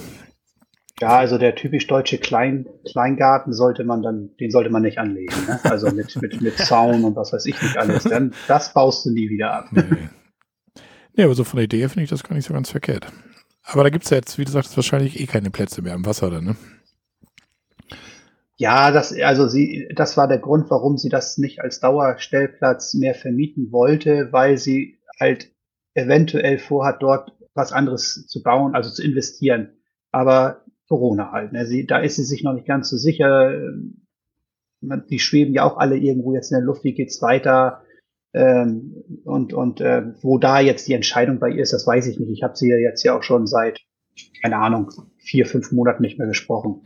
[1.01, 5.35] Ja, also der typisch deutsche Klein, Kleingarten sollte man dann, den sollte man nicht anlegen.
[5.45, 5.59] Ne?
[5.63, 8.03] Also mit, mit, mit Zaun und was weiß ich nicht alles.
[8.05, 9.67] Dann, das baust du nie wieder ab.
[9.71, 9.83] Nee.
[11.17, 13.07] Nee, aber so von der Idee finde ich das gar nicht so ganz verkehrt.
[13.63, 16.05] Aber da gibt es ja jetzt, wie du sagst, wahrscheinlich eh keine Plätze mehr am
[16.05, 16.55] Wasser dann, ne?
[18.57, 23.13] Ja, das, also sie, das war der Grund, warum sie das nicht als Dauerstellplatz mehr
[23.13, 25.51] vermieten wollte, weil sie halt
[25.93, 29.73] eventuell vorhat, dort was anderes zu bauen, also zu investieren.
[30.11, 31.65] Aber Corona halt, ne?
[31.65, 33.53] Sie, da ist sie sich noch nicht ganz so sicher.
[34.81, 37.81] Die schweben ja auch alle irgendwo jetzt in der Luft, wie geht's weiter?
[38.33, 42.19] Ähm, und und äh, wo da jetzt die Entscheidung bei ihr ist, das weiß ich
[42.19, 42.29] nicht.
[42.29, 43.79] Ich habe sie ja jetzt ja auch schon seit,
[44.41, 46.81] keine Ahnung, vier, fünf Monaten nicht mehr gesprochen.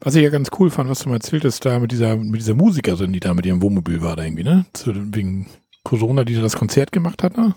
[0.00, 2.40] Was ich ja ganz cool fand, was du mal erzählt hast, da mit dieser, mit
[2.40, 4.66] dieser Musikerin, die da mit ihrem Wohnmobil war, da irgendwie, ne?
[4.72, 5.46] Zu, wegen
[5.84, 7.54] Corona, die da das Konzert gemacht hat, ne?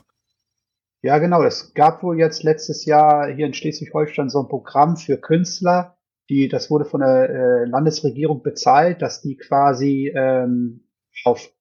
[1.02, 1.44] Ja, genau.
[1.44, 5.98] Es gab wohl jetzt letztes Jahr hier in Schleswig-Holstein so ein Programm für Künstler,
[6.30, 10.86] die, das wurde von der äh, Landesregierung bezahlt, dass die quasi ähm,
[11.26, 11.52] auf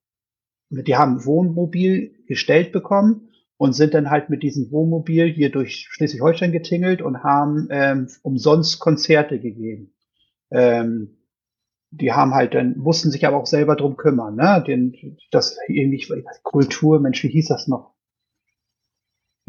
[0.70, 6.53] die haben Wohnmobil gestellt bekommen und sind dann halt mit diesem Wohnmobil hier durch Schleswig-Holstein
[6.53, 9.93] getingelt und haben ähm, umsonst Konzerte gegeben.
[10.53, 11.18] Ähm,
[11.91, 14.62] die haben halt dann, mussten sich aber auch selber drum kümmern, ne?
[14.64, 17.95] Den, das irgendwie, Kultur, Mensch, wie hieß das noch?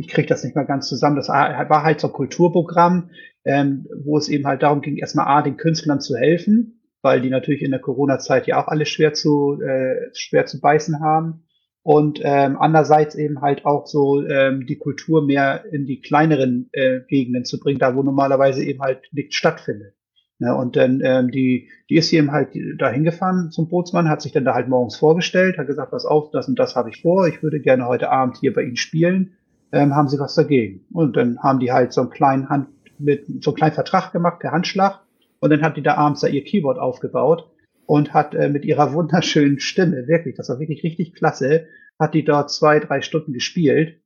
[0.02, 1.16] Ich krieg das nicht mal ganz zusammen.
[1.16, 3.10] Das war halt so ein Kulturprogramm,
[3.46, 7.30] ähm, wo es eben halt darum ging, erstmal A, den Künstlern zu helfen weil die
[7.30, 11.44] natürlich in der Corona-Zeit ja auch alle schwer zu, äh, schwer zu beißen haben.
[11.84, 17.00] und ähm, andererseits eben halt auch so ähm, die Kultur mehr in die kleineren äh,
[17.08, 19.96] Gegenden zu bringen, da wo normalerweise eben halt nichts stattfindet.
[20.38, 24.32] Ne, und dann ähm, die, die ist eben halt da hingefahren zum Bootsmann, hat sich
[24.32, 27.28] dann da halt morgens vorgestellt, hat gesagt, was auf, das und das habe ich vor,
[27.28, 29.34] ich würde gerne heute Abend hier bei Ihnen spielen,
[29.72, 30.86] ähm, haben Sie was dagegen?
[30.92, 32.68] Und dann haben die halt so einen kleinen Hand
[33.00, 35.02] mit so einen kleinen Vertrag gemacht per Handschlag
[35.40, 37.50] und dann hat die da abends da ihr Keyboard aufgebaut
[37.86, 41.68] und hat äh, mit ihrer wunderschönen Stimme, wirklich, das war wirklich richtig klasse,
[42.00, 44.02] hat die dort zwei, drei Stunden gespielt.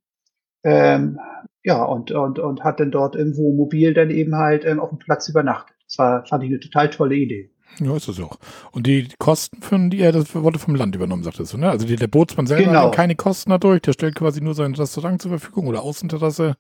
[0.64, 1.20] Ähm,
[1.64, 5.00] ja, und, und, und hat dann dort im Wohnmobil dann eben halt ähm, auf dem
[5.00, 5.76] Platz übernachtet.
[5.88, 7.55] Das war, fand ich eine total tolle Idee.
[7.80, 8.38] Ja, ist es auch.
[8.72, 11.70] Und die Kosten für die, ja, das wurde vom Land übernommen, sagtest du, ne?
[11.70, 12.86] Also die, der Bootsmann selber Genau.
[12.86, 16.56] hat keine Kosten dadurch, der stellt quasi nur sein Restaurant zur Verfügung oder Außenterrasse.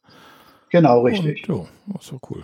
[0.72, 1.48] Genau, richtig.
[1.48, 2.44] Und, ja, ist so cool.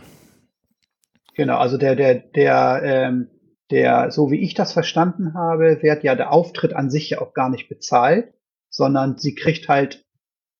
[1.35, 3.27] Genau, also der, der, der, ähm,
[3.71, 7.33] der, so wie ich das verstanden habe, wird ja der Auftritt an sich ja auch
[7.33, 8.33] gar nicht bezahlt,
[8.69, 10.05] sondern sie kriegt halt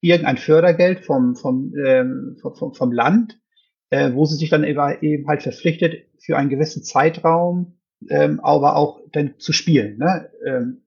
[0.02, 3.40] irgendein Fördergeld vom, vom, ähm, vom, vom, Land,
[3.90, 7.78] äh, wo sie sich dann eben halt verpflichtet, für einen gewissen Zeitraum,
[8.10, 10.30] ähm, aber auch dann zu spielen, ne?
[10.46, 10.82] ähm,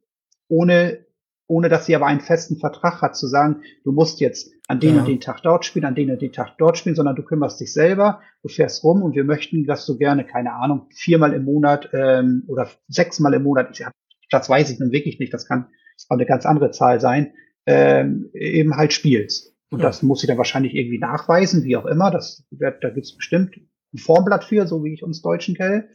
[0.48, 0.98] ohne,
[1.46, 4.94] ohne dass sie aber einen festen Vertrag hat, zu sagen, du musst jetzt an den
[4.94, 5.00] Ja.
[5.00, 7.60] und den Tag dort spielen, an den und den Tag dort spielen, sondern du kümmerst
[7.60, 11.44] dich selber, du fährst rum und wir möchten, dass du gerne, keine Ahnung, viermal im
[11.44, 13.92] Monat ähm, oder sechsmal im Monat, ich hab,
[14.30, 15.66] das weiß ich nun wirklich nicht, das kann
[16.08, 17.34] auch eine ganz andere Zahl sein,
[17.66, 19.54] ähm, eben halt spielst.
[19.70, 19.86] Und Ja.
[19.86, 22.10] das muss sie dann wahrscheinlich irgendwie nachweisen, wie auch immer.
[22.10, 23.56] Das wird, da gibt's bestimmt
[23.92, 25.88] ein Formblatt für, so wie ich uns Deutschen kenne.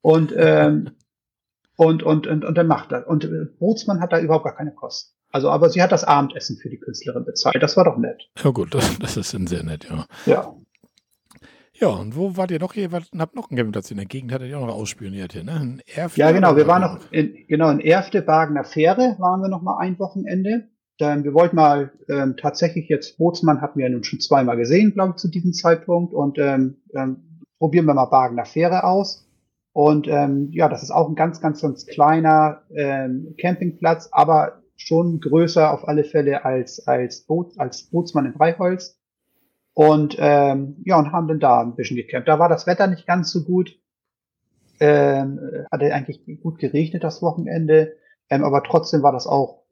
[0.00, 0.90] Und, ähm,
[1.76, 3.06] und, und, und, und dann macht das.
[3.06, 5.14] Und äh, Bootsmann hat da überhaupt gar keine Kosten.
[5.30, 7.62] Also, aber sie hat das Abendessen für die Künstlerin bezahlt.
[7.62, 8.30] Das war doch nett.
[8.42, 10.06] Ja gut, das, das ist dann sehr nett, ja.
[10.26, 10.54] Ja.
[11.80, 12.74] Ja, und wo wart ihr noch?
[12.76, 15.60] Wart, habt noch einen Campingplatz in der Gegend, hattet ihr auch noch ausspioniert hier, ne?
[15.62, 16.56] In Erfurt Ja, genau.
[16.56, 20.68] Wir waren noch in, genau, in Erfte, Bagener Fähre waren wir noch mal ein Wochenende.
[20.98, 24.92] Dann, wir wollten mal ähm, tatsächlich jetzt, Bootsmann hatten wir ja nun schon zweimal gesehen,
[24.94, 26.12] glaube ich, zu diesem Zeitpunkt.
[26.12, 29.27] Und ähm, ähm, probieren wir mal Bagener Fähre aus.
[29.78, 35.20] Und ähm, ja, das ist auch ein ganz, ganz, ganz kleiner ähm, Campingplatz, aber schon
[35.20, 38.98] größer auf alle Fälle als, als, Boot, als Bootsmann in Freiholz.
[39.74, 42.26] Und ähm, ja, und haben dann da ein bisschen gecampt.
[42.26, 43.78] Da war das Wetter nicht ganz so gut.
[44.80, 45.38] Ähm,
[45.70, 47.92] hatte eigentlich gut geregnet das Wochenende,
[48.30, 49.62] ähm, aber trotzdem war das auch,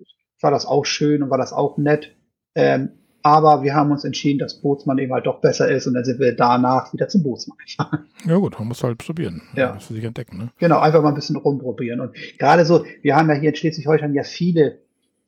[0.40, 2.14] war das auch schön und war das auch nett.
[2.54, 2.90] Ähm,
[3.26, 6.20] aber wir haben uns entschieden, dass Bootsmann eben halt doch besser ist und dann sind
[6.20, 8.06] wir danach wieder zum Bootsmann gefahren.
[8.24, 9.42] Ja gut, man muss halt probieren.
[9.54, 9.78] Ja.
[9.78, 10.48] Für sich entdecken, ne?
[10.58, 12.00] Genau, einfach mal ein bisschen rumprobieren.
[12.00, 14.78] Und gerade so, wir haben ja hier in Schleswig-Holstein ja viele,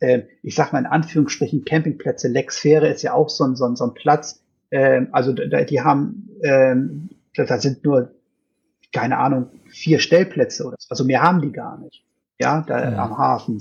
[0.00, 2.28] ähm, ich sag mal in Anführungsstrichen, Campingplätze.
[2.28, 4.42] Lexfähre ist ja auch so ein, so ein, so ein Platz.
[4.70, 8.10] Ähm, also da, die haben, ähm, da, da sind nur,
[8.92, 10.86] keine Ahnung, vier Stellplätze oder so.
[10.90, 12.04] Also mehr haben die gar nicht.
[12.40, 13.04] Ja, da Ja.
[13.04, 13.60] am Hafen.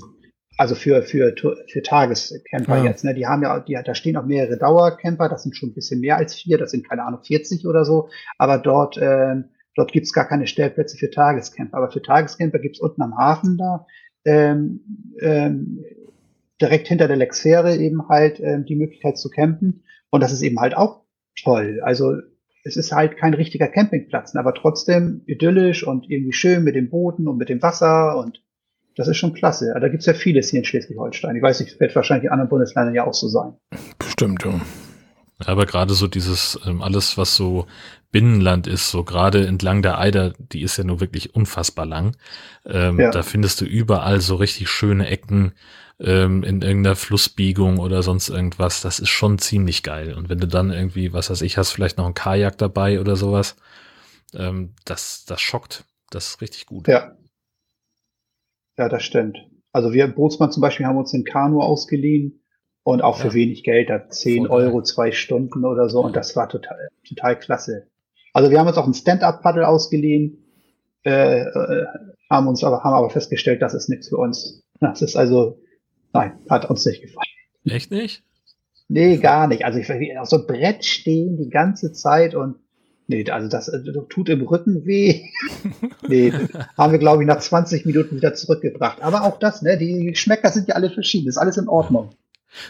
[0.58, 1.34] Also für, für,
[1.68, 2.84] für Tagescamper Ja.
[2.84, 3.04] jetzt.
[3.04, 3.14] Ne?
[3.14, 6.16] Die haben ja, die, da stehen auch mehrere Dauercamper, das sind schon ein bisschen mehr
[6.16, 8.08] als vier, das sind keine Ahnung, 40 oder so.
[8.38, 9.44] Aber dort, ähm,
[9.76, 11.76] dort gibt's gar keine Stellplätze für Tagescamper.
[11.78, 13.86] Aber für Tagescamper gibt's unten am Hafen da
[14.24, 14.80] ähm,
[15.20, 15.84] ähm,
[16.60, 19.84] direkt hinter der Lexfähre eben halt ähm, die Möglichkeit zu campen.
[20.10, 21.02] Und das ist eben halt auch
[21.40, 21.80] toll.
[21.84, 22.16] Also
[22.64, 27.28] es ist halt kein richtiger Campingplatz, aber trotzdem idyllisch und irgendwie schön mit den Booten
[27.28, 28.42] und mit dem Wasser und
[28.98, 29.72] das ist schon klasse.
[29.80, 31.36] Da gibt's ja vieles hier in Schleswig-Holstein.
[31.36, 33.54] Ich weiß nicht, wird wahrscheinlich in anderen Bundesländern ja auch so sein.
[33.98, 34.60] Bestimmt, ja.
[35.44, 37.66] Aber gerade so dieses, ähm, alles, was so
[38.10, 42.16] Binnenland ist, so gerade entlang der Eider, die ist ja nur wirklich unfassbar lang.
[42.66, 43.10] Ähm, Ja.
[43.10, 45.52] Da findest du überall so richtig schöne Ecken
[46.00, 48.80] ähm, in irgendeiner Flussbiegung oder sonst irgendwas.
[48.80, 50.14] Das ist schon ziemlich geil.
[50.14, 53.14] Und wenn du dann irgendwie, was weiß ich, hast vielleicht noch ein Kajak dabei oder
[53.14, 53.54] sowas,
[54.34, 55.84] ähm, das, das schockt.
[56.10, 56.88] Das ist richtig gut.
[56.88, 57.12] Ja.
[58.78, 59.38] Ja, das stimmt.
[59.72, 62.42] Also wir Bootsmann zum Beispiel haben uns ein Kanu ausgeliehen
[62.84, 63.34] und auch für Ja.
[63.34, 64.68] wenig Geld, da 10 Voll geil.
[64.68, 67.88] Euro, zwei Stunden oder so und das war total, total klasse.
[68.32, 70.44] Also wir haben uns auch ein Stand-Up-Paddle ausgeliehen,
[71.04, 71.86] äh, äh,
[72.30, 74.62] haben uns aber, haben aber festgestellt, das ist nichts für uns.
[74.80, 75.58] Das ist also,
[76.12, 77.26] nein, hat uns nicht gefallen.
[77.64, 78.22] Echt nicht?
[78.88, 79.64] Nee, gar nicht.
[79.64, 82.56] Also ich auf so einem Brett stehen die ganze Zeit und
[83.08, 85.24] nee, also das äh, tut im Rücken weh.
[86.08, 86.32] nee,
[86.76, 89.02] haben wir, glaube ich, nach 20 Minuten wieder zurückgebracht.
[89.02, 92.10] Aber auch das, ne, die Geschmäcker sind ja alle verschieden, ist alles in Ordnung.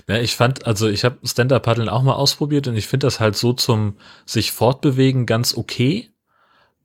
[0.08, 3.36] Ja, ich fand, also ich habe Stand-Up-Paddeln auch mal ausprobiert und ich finde das halt
[3.36, 6.10] so zum sich fortbewegen ganz okay,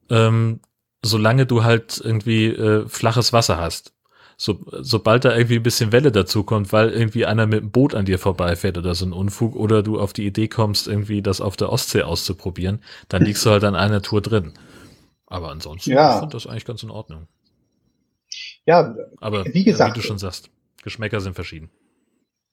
[0.09, 0.59] ähm,
[1.01, 3.92] solange du halt irgendwie äh, flaches Wasser hast.
[4.37, 7.93] So, sobald da irgendwie ein bisschen Welle dazu kommt, weil irgendwie einer mit dem Boot
[7.95, 11.39] an dir vorbeifährt oder so ein Unfug oder du auf die Idee kommst, irgendwie das
[11.41, 14.53] auf der Ostsee auszuprobieren, dann liegst du halt an einer Tour drin.
[15.27, 16.13] Aber ansonsten, Ja.
[16.15, 17.27] ich finde das eigentlich ganz in Ordnung.
[18.65, 20.49] Ja, Aber Wie gesagt- wie du schon sagst,
[20.83, 21.69] Geschmäcker sind verschieden.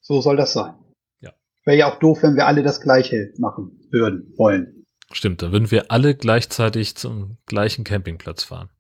[0.00, 0.74] So soll das sein.
[1.20, 1.32] Ja.
[1.64, 4.84] Wäre ja auch doof, wenn wir alle das Gleiche machen würden, wollen.
[5.12, 8.70] Stimmt, da würden wir alle gleichzeitig zum gleichen Campingplatz fahren.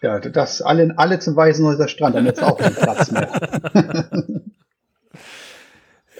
[0.00, 3.30] Ja, das alle, alle zum Weißenhäuser Strand, dann ist auch kein Platz mehr.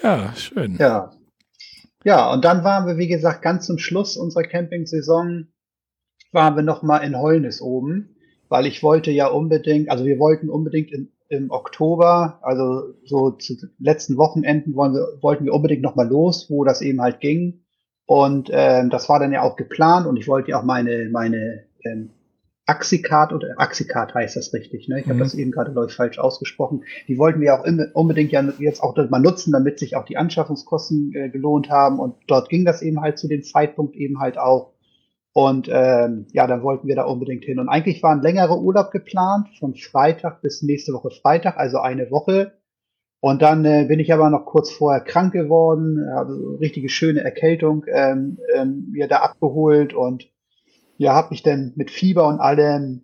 [0.02, 0.76] Ja, schön.
[0.78, 1.12] Ja.
[2.04, 5.48] Ja, und dann waren wir, wie gesagt, ganz zum Schluss unserer Camping-Saison
[6.32, 8.16] waren wir nochmal in Holnis oben,
[8.48, 13.56] weil ich wollte ja unbedingt, also wir wollten unbedingt in, im Oktober, also so zu
[13.56, 17.64] den letzten Wochenenden wollen wir, wollten wir unbedingt nochmal los, wo das eben halt ging.
[18.06, 21.64] Und ähm, das war dann ja auch geplant und ich wollte ja auch meine, meine
[21.84, 22.10] ähm,
[22.68, 25.00] Axicard oder Axicard heißt das richtig, ne?
[25.00, 25.20] Ich habe Mhm.
[25.22, 26.84] das eben gerade, glaube ich, falsch ausgesprochen.
[27.08, 30.18] Die wollten wir auch im- unbedingt ja jetzt auch mal nutzen, damit sich auch die
[30.18, 31.98] Anschaffungskosten äh, gelohnt haben.
[31.98, 34.72] Und dort ging das eben halt zu dem Zeitpunkt eben halt auch.
[35.32, 37.58] Und ähm, ja, dann wollten wir da unbedingt hin.
[37.58, 42.10] Und eigentlich war ein längerer Urlaub geplant, von Freitag bis nächste Woche Freitag, also eine
[42.10, 42.52] Woche.
[43.20, 47.20] Und dann äh, bin ich aber noch kurz vorher krank geworden, habe so richtige schöne
[47.24, 50.28] Erkältung ähm, ähm, mir da abgeholt und
[50.98, 53.02] ja, habe mich dann mit Fieber und allem,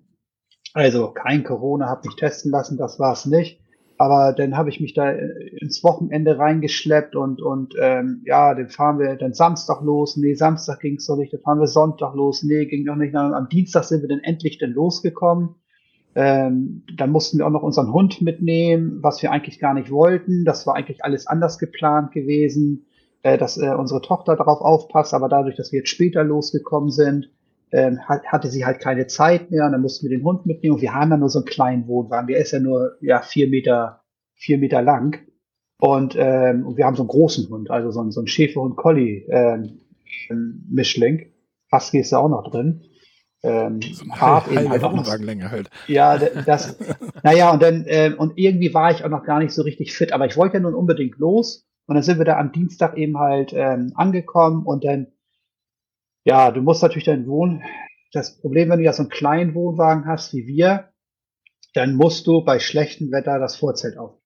[0.74, 3.60] also kein Corona, habe mich testen lassen, das war's nicht.
[3.96, 8.98] Aber dann habe ich mich da ins Wochenende reingeschleppt und und ähm, ja, dann fahren
[8.98, 10.16] wir dann Samstag los.
[10.16, 11.32] Nee, Samstag ging's noch nicht.
[11.32, 12.42] Dann fahren wir Sonntag los.
[12.42, 13.14] Nee, ging noch nicht.
[13.14, 15.54] Am Dienstag sind wir dann endlich dann losgekommen.
[16.16, 20.44] Ähm, dann mussten wir auch noch unseren Hund mitnehmen, was wir eigentlich gar nicht wollten.
[20.44, 22.86] Das war eigentlich alles anders geplant gewesen,
[23.22, 25.14] äh, dass äh, unsere Tochter darauf aufpasst.
[25.14, 27.30] Aber dadurch, dass wir jetzt später losgekommen sind,
[27.74, 29.66] ähm, hat, hatte sie halt keine Zeit mehr.
[29.66, 30.76] Und dann mussten wir den Hund mitnehmen.
[30.76, 32.28] Und wir haben ja nur so einen kleinen Wohnwagen.
[32.28, 34.04] Der ist ja nur ja vier Meter
[34.34, 35.26] vier Meter lang.
[35.78, 38.76] Und, ähm, und wir haben so einen großen Hund, also so einen, so einen Schäferhund
[38.76, 39.80] Collie ähm,
[40.30, 41.32] ähm, Mischling.
[41.72, 42.84] Husky ist da auch noch drin.
[43.42, 45.68] Ähm, So Hart halbe, eben halt halbe auch noch Wohnwagenlänge halt.
[45.88, 46.16] ja,
[46.46, 46.78] das,
[47.22, 50.12] naja, und dann, ähm, und irgendwie war ich auch noch gar nicht so richtig fit,
[50.12, 51.66] aber ich wollte ja nun unbedingt los.
[51.86, 55.08] Und dann sind wir da am Dienstag eben halt ähm, angekommen und dann,
[56.24, 57.62] ja, du musst natürlich dann wohnen.
[58.12, 60.90] Das Problem, wenn du ja so einen kleinen Wohnwagen hast wie wir,
[61.74, 64.18] dann musst du bei schlechtem Wetter das Vorzelt auf.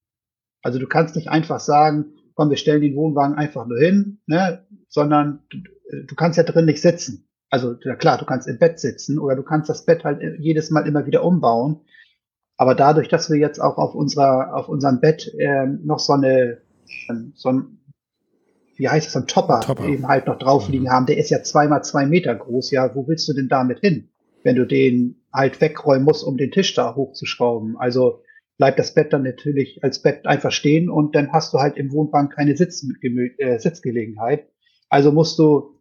[0.61, 4.65] Also du kannst nicht einfach sagen, komm, wir stellen den Wohnwagen einfach nur hin, ne,
[4.87, 5.57] sondern du,
[6.07, 7.27] du kannst ja drin nicht sitzen.
[7.49, 10.69] Also ja klar, du kannst im Bett sitzen oder du kannst das Bett halt jedes
[10.69, 11.81] Mal immer wieder umbauen.
[12.57, 16.61] Aber dadurch, dass wir jetzt auch auf unserer, auf unserem Bett ähm, noch so eine,
[17.33, 17.79] so ein,
[18.79, 19.85] wie heißt es, ein Topper, Topper.
[19.87, 22.71] eben halt noch drauf liegen haben, der ist ja zweimal zwei Meter groß.
[22.71, 24.09] Ja, wo willst du denn damit hin,
[24.43, 27.75] wenn du den halt wegräumen musst, um den Tisch da hochzuschrauben?
[27.77, 28.23] Also
[28.57, 31.91] bleibt das Bett dann natürlich als Bett einfach stehen und dann hast du halt im
[31.91, 34.47] Wohnwagen keine Sitz äh, Sitzgelegenheit.
[34.87, 35.75] Also musst du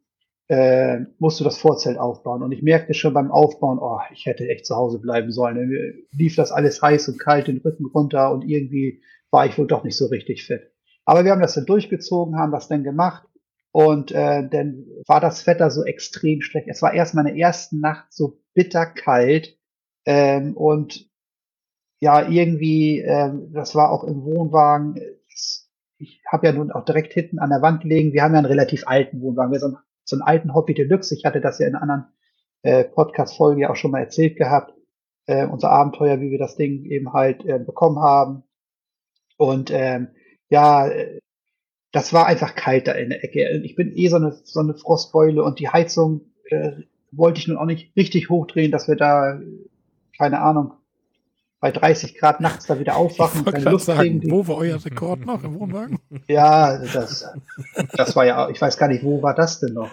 [0.49, 2.42] äh, musst du das Vorzelt aufbauen.
[2.42, 5.68] Und ich merkte schon beim Aufbauen, oh, ich hätte echt zu Hause bleiben sollen.
[5.68, 9.68] Mir lief das alles heiß und kalt den Rücken runter und irgendwie war ich wohl
[9.68, 10.72] doch nicht so richtig fit.
[11.09, 13.26] Aber wir haben das dann durchgezogen, haben das dann gemacht
[13.72, 16.68] und äh, dann war das Wetter so extrem schlecht.
[16.68, 19.56] Es war erst meine erste Nacht so bitterkalt
[20.04, 21.09] ähm, und
[21.98, 25.00] ja, irgendwie, ähm, das war auch im Wohnwagen.
[25.96, 28.12] Ich habe ja nun auch direkt hinten an der Wand liegen.
[28.12, 29.50] Wir haben ja einen relativ alten Wohnwagen.
[29.50, 31.14] Wir haben so einen, alten Hobby Deluxe.
[31.14, 32.04] Ich hatte das ja in anderen
[32.61, 34.74] äh, Podcast-Folge ja auch schon mal erzählt gehabt.
[35.24, 38.42] Äh, unser Abenteuer, wie wir das Ding eben halt äh, bekommen haben.
[39.38, 40.09] Und ähm,
[40.49, 41.20] ja, äh,
[41.92, 43.61] das war einfach kalt da in der Ecke.
[43.64, 46.20] Ich bin eh so eine, so eine Frostbeule und die Heizung
[46.51, 46.72] äh,
[47.11, 49.40] wollte ich nun auch nicht richtig hochdrehen, dass wir da,
[50.16, 50.72] keine Ahnung,
[51.61, 53.78] bei 30 Grad nachts da wieder aufwachen Ich und keine kriegen.
[53.78, 55.99] sagen, wo war euer Rekord noch im Wohnwagen?
[56.28, 57.26] Ja, das,
[57.94, 59.90] das war ja, ich weiß gar nicht, wo war das denn noch?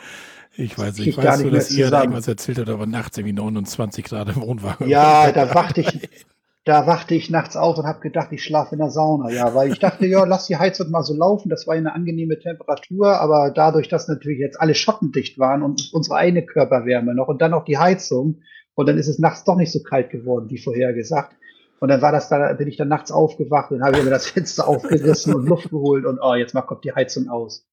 [0.58, 2.86] Ich weiß nicht, ich gar weiß nicht nur, dass ihr da irgendwas erzählt habt, aber
[2.86, 4.88] nachts irgendwie 29 Grad im Wohnwagen.
[4.88, 6.10] Ja, da wachte ich,
[6.66, 9.30] da wachte ich nachts auf und habe gedacht, ich schlafe in der Sauna.
[9.30, 11.50] Ja, weil ich dachte, ja, lass die Heizung mal so laufen.
[11.50, 16.16] Das war eine angenehme Temperatur, aber dadurch, dass natürlich jetzt alle schottendicht waren und unsere
[16.16, 18.42] eigene Körperwärme noch und dann noch die Heizung
[18.74, 21.36] und dann ist es nachts doch nicht so kalt geworden, wie vorher gesagt.
[21.80, 24.68] Und dann war das da, bin ich dann nachts aufgewacht und habe mir das Fenster
[24.68, 27.68] aufgerissen und Luft geholt und oh, jetzt mal kommt die Heizung aus.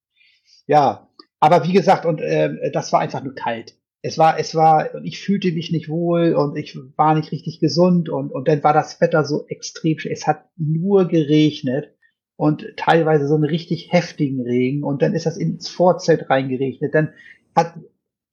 [0.66, 1.08] Ja,
[1.40, 3.74] aber wie gesagt, und ähm, das war einfach nur kalt.
[4.04, 8.08] Es war, es war, ich fühlte mich nicht wohl und ich war nicht richtig gesund
[8.08, 9.96] und, und dann war das Wetter so extrem.
[10.10, 11.94] Es hat nur geregnet
[12.36, 16.92] und teilweise so einen richtig heftigen Regen und dann ist das ins Vorzelt reingeregnet.
[16.92, 17.12] Dann
[17.54, 17.74] hat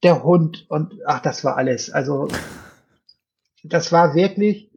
[0.02, 1.92] der Hund und ach, das war alles.
[1.92, 2.28] Also
[3.64, 4.72] das war wirklich,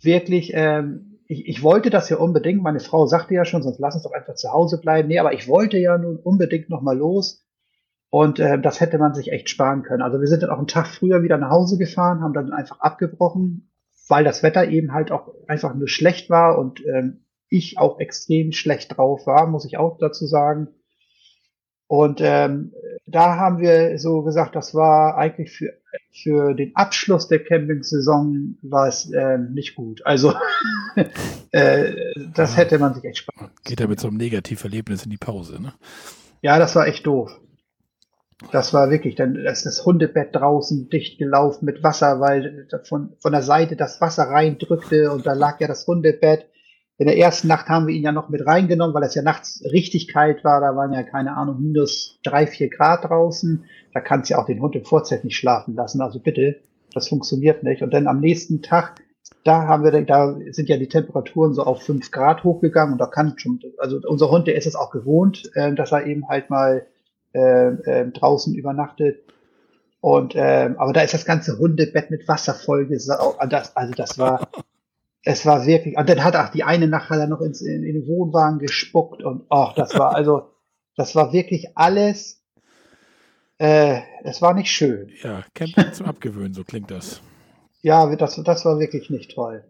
[0.00, 2.62] wirklich, ähm, ich, ich wollte das ja unbedingt.
[2.62, 5.08] Meine Frau sagte ja schon, sonst lass uns doch einfach zu Hause bleiben.
[5.08, 7.45] Nee, aber ich wollte ja nun unbedingt noch mal los.
[8.10, 10.02] Und äh, das hätte man sich echt sparen können.
[10.02, 12.80] Also wir sind dann auch einen Tag früher wieder nach Hause gefahren, haben dann einfach
[12.80, 13.70] abgebrochen,
[14.08, 18.52] weil das Wetter eben halt auch einfach nur schlecht war und ähm, ich auch extrem
[18.52, 20.68] schlecht drauf war, muss ich auch dazu sagen.
[21.88, 22.72] Und ähm,
[23.06, 25.72] da haben wir so gesagt, das war eigentlich für,
[26.10, 30.04] für den Abschluss der Camping-Saison war es äh, nicht gut.
[30.04, 30.34] Also
[31.52, 31.92] äh,
[32.34, 32.62] das ja.
[32.62, 33.50] hätte man sich echt sparen.
[33.64, 35.74] Geht ja mit so einem Negativerlebnis in die Pause, ne?
[36.42, 37.30] Ja, das war echt doof.
[38.52, 43.32] Das war wirklich, dann ist das Hundebett draußen dicht gelaufen mit Wasser, weil von, von
[43.32, 46.46] der Seite das Wasser reindrückte und da lag ja das Hundebett.
[46.98, 49.62] In der ersten Nacht haben wir ihn ja noch mit reingenommen, weil es ja nachts
[49.70, 50.60] richtig kalt war.
[50.60, 53.64] Da waren ja keine Ahnung, minus drei, vier Grad draußen.
[53.92, 56.00] Da kannst du ja auch den Hund im Vorzelt nicht schlafen lassen.
[56.00, 56.60] Also bitte,
[56.92, 57.82] das funktioniert nicht.
[57.82, 59.00] Und dann am nächsten Tag,
[59.44, 63.06] da haben wir, da sind ja die Temperaturen so auf fünf Grad hochgegangen und da
[63.06, 66.48] kann schon, also unser Hund, der ist es auch gewohnt, äh, dass er eben halt
[66.48, 66.86] mal
[67.36, 69.22] äh, äh, draußen übernachtet.
[70.00, 73.38] Und ähm, aber da ist das ganze Hundebett mit Wasser vollgesaugt.
[73.50, 74.48] Das, also das war
[75.26, 77.82] es war wirklich, und dann hat auch die eine Nacht hat er noch ins, in,
[77.82, 80.52] in den Wohnwagen gespuckt und ach, das war also,
[80.94, 82.44] das war wirklich alles,
[83.58, 85.10] äh, es war nicht schön.
[85.22, 87.20] Ja, Camping zum Abgewöhnen, so klingt das.
[87.82, 89.64] Ja, das, das war wirklich nicht toll.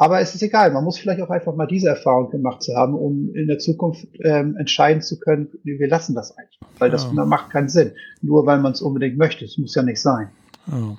[0.00, 2.94] Aber es ist egal, man muss vielleicht auch einfach mal diese Erfahrung gemacht zu haben,
[2.94, 6.60] um in der Zukunft ähm, entscheiden zu können, wir lassen das eigentlich.
[6.78, 7.24] Weil das ja.
[7.24, 7.92] macht keinen Sinn.
[8.22, 9.44] Nur weil man es unbedingt möchte.
[9.44, 10.30] Es muss ja nicht sein.
[10.68, 10.96] Ja,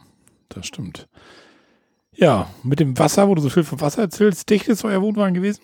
[0.50, 1.08] das stimmt.
[2.14, 5.34] Ja, mit dem Wasser, wo du so viel vom Wasser erzählst, dicht ist euer Wohnwagen
[5.34, 5.62] gewesen?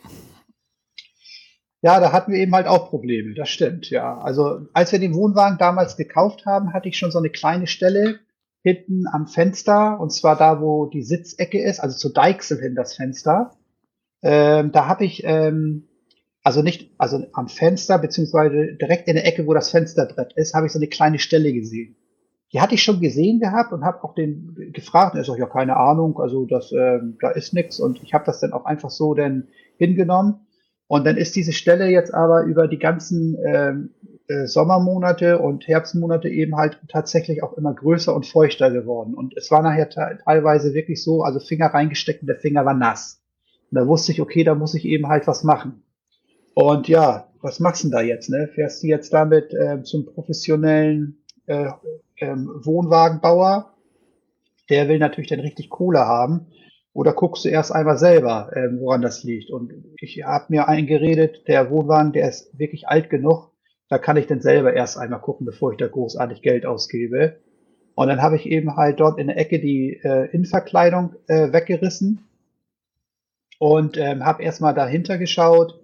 [1.81, 4.17] Ja, da hatten wir eben halt auch Probleme, das stimmt, ja.
[4.19, 8.19] Also als wir den Wohnwagen damals gekauft haben, hatte ich schon so eine kleine Stelle
[8.65, 12.95] hinten am Fenster, und zwar da, wo die Sitzecke ist, also zu Deichsel hin das
[12.95, 13.51] Fenster.
[14.23, 15.87] Ähm, da habe ich, ähm,
[16.43, 20.65] also nicht, also am Fenster, beziehungsweise direkt in der Ecke, wo das Fensterbrett ist, habe
[20.65, 21.95] ich so eine kleine Stelle gesehen
[22.55, 25.15] die hatte ich schon gesehen gehabt und habe auch den gefragt.
[25.15, 27.81] Er sagt, ja, keine Ahnung, also das, ähm, da ist nichts.
[27.81, 30.47] Und ich habe das dann auch einfach so dann hingenommen.
[30.87, 33.89] Und dann ist diese Stelle jetzt aber über die ganzen ähm,
[34.27, 39.13] äh, Sommermonate und Herbstmonate eben halt tatsächlich auch immer größer und feuchter geworden.
[39.13, 43.21] Und es war nachher teilweise wirklich so, also Finger reingesteckt und der Finger war nass.
[43.71, 45.83] Und da wusste ich, okay, da muss ich eben halt was machen.
[46.53, 48.29] Und ja, was machst du denn da jetzt?
[48.29, 48.47] Ne?
[48.47, 51.69] Fährst du jetzt damit äh, zum professionellen äh,
[52.17, 53.73] ähm, Wohnwagenbauer,
[54.69, 56.47] der will natürlich dann richtig Kohle haben.
[56.93, 59.51] Oder guckst du erst einmal selber, ähm, woran das liegt.
[59.51, 63.51] Und ich habe mir eingeredet, der Wohnwagen, der ist wirklich alt genug,
[63.89, 67.37] da kann ich dann selber erst einmal gucken, bevor ich da großartig Geld ausgebe.
[67.93, 72.27] Und dann habe ich eben halt dort in der Ecke die äh, Innenverkleidung äh, weggerissen
[73.59, 75.79] und ähm, habe erstmal dahinter geschaut,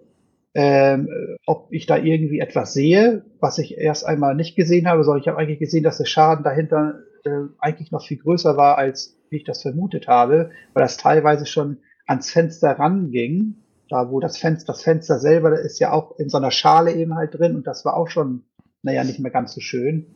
[0.53, 1.07] ähm,
[1.45, 5.27] ob ich da irgendwie etwas sehe, was ich erst einmal nicht gesehen habe, sondern ich
[5.29, 7.29] habe eigentlich gesehen, dass der Schaden dahinter äh,
[7.59, 12.31] eigentlich noch viel größer war, als ich das vermutet habe, weil das teilweise schon ans
[12.31, 13.55] Fenster ranging,
[13.91, 17.15] da wo das Fenster, das Fenster selber ist ja auch in so einer Schale eben
[17.15, 18.43] halt drin und das war auch schon,
[18.81, 20.15] naja, nicht mehr ganz so schön.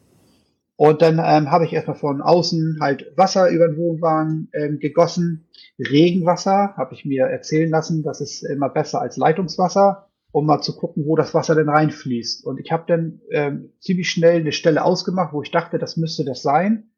[0.77, 5.47] Und dann ähm, habe ich erstmal von außen halt Wasser über den Wohnwagen ähm, gegossen.
[5.79, 10.75] Regenwasser habe ich mir erzählen lassen, das ist immer besser als Leitungswasser um mal zu
[10.75, 12.45] gucken, wo das Wasser denn reinfließt.
[12.45, 16.25] Und ich habe dann ähm, ziemlich schnell eine Stelle ausgemacht, wo ich dachte, das müsste
[16.25, 16.89] das sein.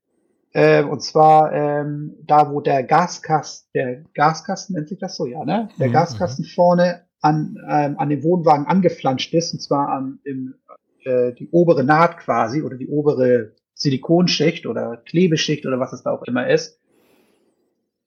[0.58, 5.46] Äh, und zwar ähm, da, wo der Gaskasten, der Gaskasten nennt sich das so, ja,
[5.46, 5.70] ne?
[5.78, 6.50] Der mhm, Gaskasten mhm.
[6.50, 10.56] vorne an, ähm, an dem Wohnwagen angeflanscht ist, und zwar an im,
[11.04, 16.10] äh, die obere Naht quasi oder die obere Silikonschicht oder Klebeschicht oder was es da
[16.10, 16.80] auch immer ist.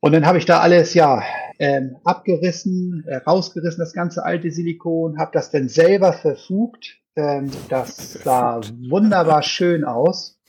[0.00, 1.22] Und dann habe ich da alles ja
[1.60, 6.98] ähm, abgerissen, äh, rausgerissen, das ganze alte Silikon, habe das dann selber verfugt.
[7.14, 10.39] Ähm, das sah wunderbar schön aus.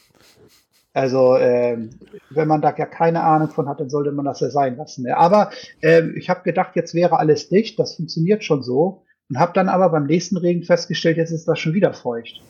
[0.93, 1.91] Also ähm,
[2.29, 5.03] wenn man da ja keine Ahnung von hat, dann sollte man das ja sein lassen.
[5.03, 5.15] Ne?
[5.15, 9.03] Aber ähm, ich habe gedacht, jetzt wäre alles dicht, das funktioniert schon so.
[9.29, 12.41] Und habe dann aber beim nächsten Regen festgestellt, jetzt ist das schon wieder feucht.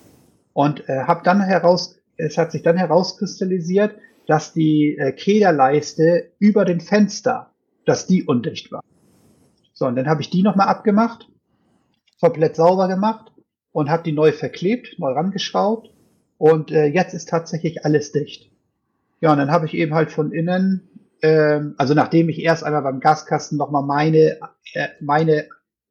[0.54, 6.66] Und äh, habe dann heraus, es hat sich dann herauskristallisiert, dass die äh, Kederleiste über
[6.66, 7.52] dem Fenster,
[7.86, 8.82] dass die undicht war.
[9.74, 11.30] So, und dann habe ich die nochmal abgemacht,
[12.20, 13.32] komplett sauber gemacht
[13.72, 15.92] und habe die neu verklebt, neu rangeschraubt
[16.42, 18.50] und äh, jetzt ist tatsächlich alles dicht.
[19.20, 20.90] Ja, und dann habe ich eben halt von innen,
[21.22, 24.40] ähm, also nachdem ich erst einmal beim Gaskasten nochmal meine,
[24.74, 25.50] äh, meine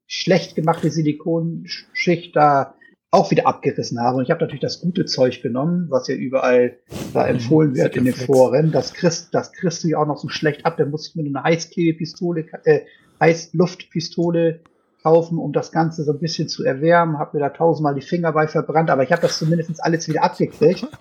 [0.09, 2.74] schlecht gemachte Silikonschicht da
[3.12, 4.16] auch wieder abgerissen habe.
[4.16, 6.78] Und ich habe natürlich das gute Zeug genommen, was ja überall
[7.14, 7.36] da mhm.
[7.36, 8.72] empfohlen wird in den Foren.
[8.72, 10.78] Das kriegst, das kriegst du ja auch noch so schlecht ab.
[10.78, 12.80] Da muss ich mir eine Heißklebepistole, äh,
[13.20, 14.62] Heißluftpistole
[15.03, 17.18] kaufen, um das Ganze so ein bisschen zu erwärmen.
[17.18, 20.22] Habe mir da tausendmal die Finger bei verbrannt, aber ich habe das zumindest alles wieder
[20.22, 20.86] abgekriegt.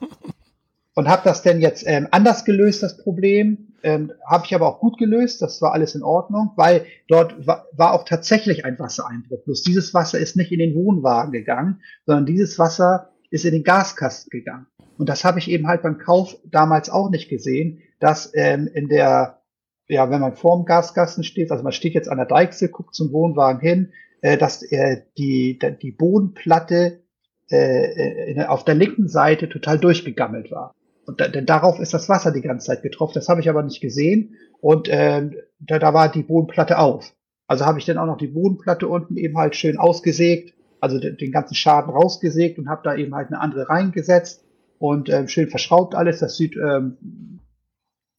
[0.95, 3.69] Und habe das denn jetzt ähm, anders gelöst, das Problem.
[3.83, 7.65] Ähm, Habe ich aber auch gut gelöst, das war alles in Ordnung, weil dort wa
[7.71, 9.45] war auch tatsächlich ein Wassereinbruch.
[9.45, 13.63] Bloß dieses Wasser ist nicht in den Wohnwagen gegangen, sondern dieses Wasser ist in den
[13.63, 14.67] Gaskasten gegangen.
[14.97, 18.89] Und das habe ich eben halt beim Kauf damals auch nicht gesehen, dass ähm, in
[18.89, 19.38] der,
[19.89, 23.11] ja, wenn man vorm Gaskasten steht, also man steht jetzt an der Deichsel, guckt zum
[23.11, 27.01] Wohnwagen hin, äh, dass äh, die, die Bodenplatte
[27.51, 30.75] äh, äh, auf der linken Seite total durchgegammelt war.
[31.07, 33.13] Und da, denn darauf ist das Wasser die ganze Zeit getroffen.
[33.15, 34.35] Das habe ich aber nicht gesehen.
[34.61, 35.27] Und äh,
[35.59, 37.15] da, da war die Bodenplatte auf.
[37.47, 41.17] Also habe ich dann auch noch die Bodenplatte unten eben halt schön ausgesägt, also den,
[41.17, 44.45] den ganzen Schaden rausgesägt und habe da eben halt eine andere reingesetzt
[44.77, 46.19] und ähm, schön verschraubt alles.
[46.19, 47.39] Das sieht ähm,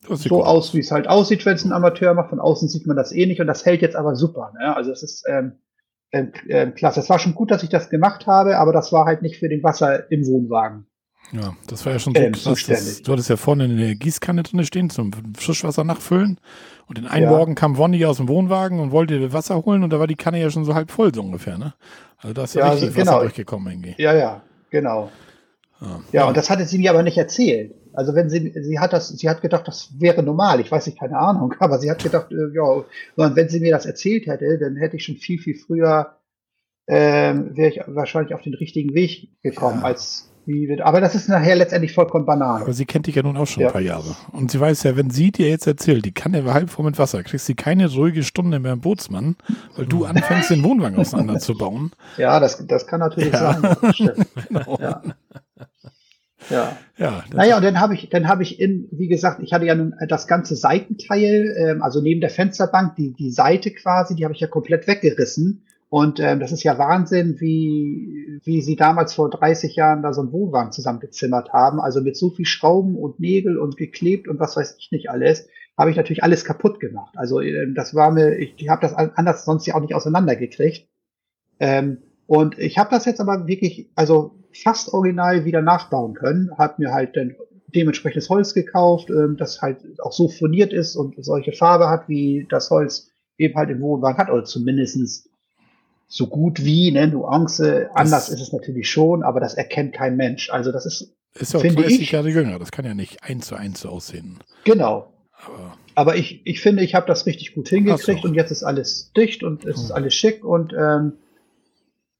[0.09, 2.31] so aus, wie es halt aussieht, wenn es ein Amateur macht.
[2.31, 4.53] Von außen sieht man das eh nicht und das hält jetzt aber super.
[4.59, 4.75] Ne?
[4.75, 5.59] Also es ist ähm,
[6.11, 7.01] äh, klasse.
[7.01, 9.49] Es war schon gut, dass ich das gemacht habe, aber das war halt nicht für
[9.49, 10.87] den Wasser im Wohnwagen.
[11.33, 12.65] Ja, das war ja schon so ähm, krass.
[12.67, 16.41] Das, du hattest ja vorne eine Gießkanne drin stehen zum Frischwasser nachfüllen.
[16.89, 17.31] Und in einem ja.
[17.31, 20.41] Morgen kam Wonny aus dem Wohnwagen und wollte Wasser holen und da war die Kanne
[20.41, 21.75] ja schon so halb voll, so ungefähr, ne?
[22.19, 23.13] Also da ist ja, ja richtig also, genau.
[23.13, 23.95] Wasser durchgekommen irgendwie.
[24.03, 25.11] Ja, ja, genau.
[25.81, 27.75] Ja, ja, ja, und das hatte sie mir aber nicht erzählt.
[27.93, 30.61] Also wenn sie, sie hat das, sie hat gedacht, das wäre normal.
[30.61, 32.85] Ich weiß nicht, keine Ahnung, aber sie hat gedacht, äh, ja,
[33.17, 36.17] wenn sie mir das erzählt hätte, dann hätte ich schon viel, viel früher,
[36.87, 39.87] ähm, wäre ich wahrscheinlich auf den richtigen Weg gekommen, ja.
[39.87, 42.63] als wie, aber das ist nachher letztendlich vollkommen banal.
[42.63, 43.69] Aber sie kennt dich ja nun auch schon ja.
[43.69, 44.17] ein paar Jahre.
[44.33, 46.99] Und sie weiß ja, wenn sie dir jetzt erzählt, die kann ja halb voll mit
[46.99, 49.37] Wasser, kriegst du keine ruhige Stunde mehr im Bootsmann,
[49.77, 51.93] weil du anfängst, den Wohnwagen auseinanderzubauen.
[52.17, 53.61] Ja, das, das kann natürlich ja.
[53.61, 53.77] sein.
[54.49, 54.79] genau.
[54.81, 55.03] Ja.
[56.49, 56.77] Ja.
[56.97, 59.75] ja naja, und dann habe ich, dann habe ich in, wie gesagt, ich hatte ja
[59.75, 64.35] nun das ganze Seitenteil, ähm, also neben der Fensterbank, die, die Seite quasi, die habe
[64.35, 65.65] ich ja komplett weggerissen.
[65.91, 70.21] Und ähm, das ist ja Wahnsinn, wie, wie sie damals vor 30 Jahren da so
[70.21, 71.81] einen Wohnwagen zusammengezimmert haben.
[71.81, 75.49] Also mit so viel Schrauben und Nägel und geklebt und was weiß ich nicht alles,
[75.77, 77.15] habe ich natürlich alles kaputt gemacht.
[77.17, 80.89] Also äh, das war mir, ich, ich habe das anders sonst ja auch nicht auseinandergekriegt.
[81.59, 86.51] Ähm, und ich habe das jetzt aber wirklich, also fast original wieder nachbauen können.
[86.59, 87.37] Hat mir halt dann
[87.75, 92.47] dementsprechendes Holz gekauft, ähm, das halt auch so furniert ist und solche Farbe hat, wie
[92.49, 95.29] das Holz eben halt im Wohnwagen hat, oder zumindestens
[96.09, 100.17] so gut wie, ne, Nuance, anders das ist es natürlich schon, aber das erkennt kein
[100.17, 100.51] Mensch.
[100.51, 103.47] Also das ist, ist ja auch 30 ich, Jahre jünger, das kann ja nicht eins
[103.47, 104.39] zu eins so aussehen.
[104.65, 105.13] Genau.
[105.33, 109.13] Aber, aber ich, ich finde, ich habe das richtig gut hingekriegt und jetzt ist alles
[109.17, 109.85] dicht und es hm.
[109.85, 111.13] ist alles schick und ähm,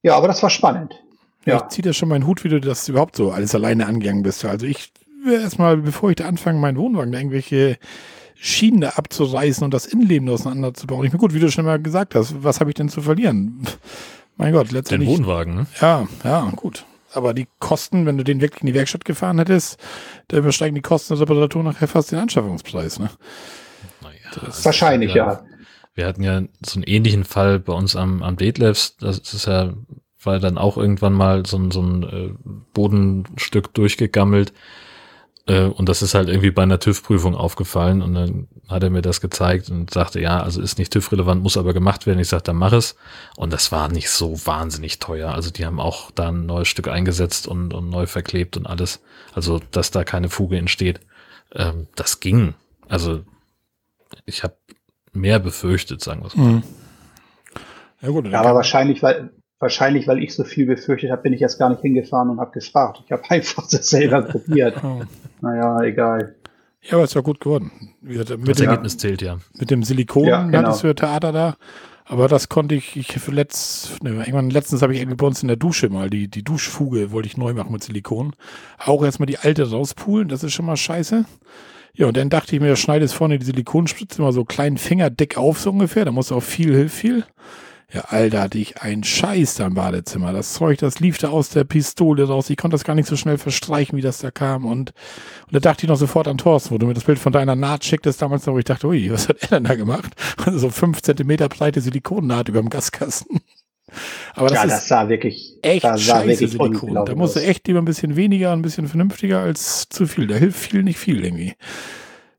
[0.03, 0.95] ja, aber das war spannend.
[1.47, 1.57] Ja.
[1.57, 4.45] Ich ziehe dir schon meinen Hut, wie du das überhaupt so alles alleine angegangen bist.
[4.45, 4.93] Also ich
[5.27, 7.79] erstmal, bevor ich da anfange, meinen Wohnwagen da irgendwelche
[8.35, 11.05] Schienen da abzureißen und das Innenleben auseinanderzubauen.
[11.05, 13.67] Ich bin gut, wie du schon mal gesagt hast, was habe ich denn zu verlieren?
[14.37, 15.11] Mein Gott, letztendlich.
[15.11, 15.67] Den Wohnwagen, ne?
[15.81, 16.87] Ja, ja, gut.
[17.13, 19.79] Aber die Kosten, wenn du den wirklich in die Werkstatt gefahren hättest,
[20.29, 23.11] da übersteigen die Kosten der Reparatur nachher fast den Anschaffungspreis, ne?
[24.01, 25.45] Naja, Wahrscheinlich, ja.
[25.95, 28.97] Wir hatten ja so einen ähnlichen Fall bei uns am, am Detlefs.
[28.97, 29.75] Das ist ja,
[30.23, 32.31] war dann auch irgendwann mal so ein, so ein äh,
[32.75, 34.53] Bodenstück durchgegammelt.
[35.47, 39.03] Äh, und das ist halt irgendwie bei einer TÜV-Prüfung aufgefallen und dann hat er mir
[39.03, 42.21] das gezeigt und sagte, ja, also ist nicht TÜV-relevant, muss aber gemacht werden.
[42.21, 42.97] Ich sagte, dann mach es.
[43.37, 45.33] Und das war nicht so wahnsinnig teuer.
[45.33, 49.03] Also die haben auch da ein neues Stück eingesetzt und, und neu verklebt und alles.
[49.35, 51.01] Also, dass da keine Fuge entsteht.
[51.55, 52.55] Ähm, das ging.
[52.89, 53.25] Also
[54.27, 54.57] ich habe
[55.13, 56.45] mehr befürchtet, sagen wir es mal.
[56.47, 56.63] Mhm.
[58.03, 59.31] Ja, gut, ja, aber wahrscheinlich, weil,
[59.61, 62.51] wahrscheinlich, weil ich so viel befürchtet habe, bin ich jetzt gar nicht hingefahren und habe
[62.51, 63.03] gefragt.
[63.05, 64.83] Ich habe einfach das selber probiert.
[64.83, 65.03] Oh.
[65.41, 66.35] Naja, egal.
[66.83, 67.71] Ja, aber es war gut geworden.
[68.01, 69.39] Mit das dem, Ergebnis zählt, ja.
[69.59, 70.59] Mit dem Silikon ja, genau.
[70.59, 71.57] hattest du Theater da.
[72.07, 75.43] Aber das konnte ich, ich für letzt, ne, irgendwann letztens habe ich irgendwie bei uns
[75.43, 78.35] in der Dusche mal die, die Duschfuge wollte ich neu machen mit Silikon.
[78.79, 81.25] Auch erstmal die alte rauspulen, das ist schon mal scheiße.
[81.95, 85.61] Ja, und dann dachte ich mir, schneidest vorne die Silikonspitze mal so kleinen Fingerdick auf,
[85.61, 86.05] so ungefähr.
[86.05, 87.25] Da muss auch viel, hilft viel.
[87.93, 90.33] Ja, Alter, hatte ich einen Scheiß da im Badezimmer.
[90.33, 92.49] Das Zeug, das lief da aus der Pistole raus.
[92.49, 94.65] Ich konnte das gar nicht so schnell verstreichen, wie das da kam.
[94.65, 94.93] Und,
[95.47, 97.57] und da dachte ich noch sofort an Thorsten, wo du mir das Bild von deiner
[97.57, 100.13] Naht schicktest damals noch, wo ich dachte, ui, was hat er denn da gemacht?
[100.45, 103.41] Also so fünf Zentimeter breite Silikonnaht über dem Gaskasten.
[104.35, 107.05] Aber das, ja, das sah wirklich, echt das sah scheiße wirklich Silikon.
[107.05, 110.29] Da musst du echt lieber ein bisschen weniger, ein bisschen vernünftiger als zu viel.
[110.29, 111.55] Da hilft viel nicht viel irgendwie.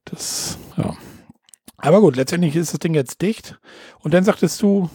[0.05, 0.95] Das, ja.
[1.75, 3.59] Aber gut, letztendlich ist das Ding jetzt dicht.
[3.99, 4.89] Und dann sagtest du,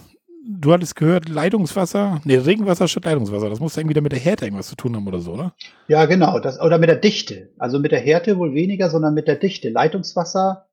[0.46, 3.50] du hattest gehört, Leitungswasser, nee, Regenwasser statt Leitungswasser.
[3.50, 5.54] Das muss irgendwie mit der Härte irgendwas zu tun haben oder so, oder?
[5.88, 6.38] Ja, genau.
[6.38, 7.50] Das, oder mit der Dichte.
[7.58, 9.68] Also mit der Härte wohl weniger, sondern mit der Dichte.
[9.68, 10.68] Leitungswasser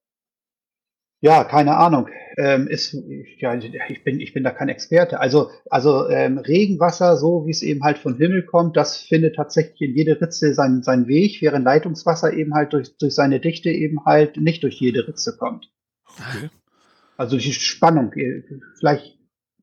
[1.21, 2.09] Ja, keine Ahnung.
[2.37, 2.97] Ähm, ist,
[3.37, 5.19] ja, ich bin, ich bin da kein Experte.
[5.19, 9.81] Also, also ähm, Regenwasser, so wie es eben halt vom Himmel kommt, das findet tatsächlich
[9.81, 14.03] in jede Ritze seinen, seinen Weg, während Leitungswasser eben halt durch, durch seine Dichte eben
[14.05, 15.71] halt nicht durch jede Ritze kommt.
[16.07, 16.49] Okay.
[17.17, 18.11] Also die Spannung.
[18.79, 19.17] Vielleicht,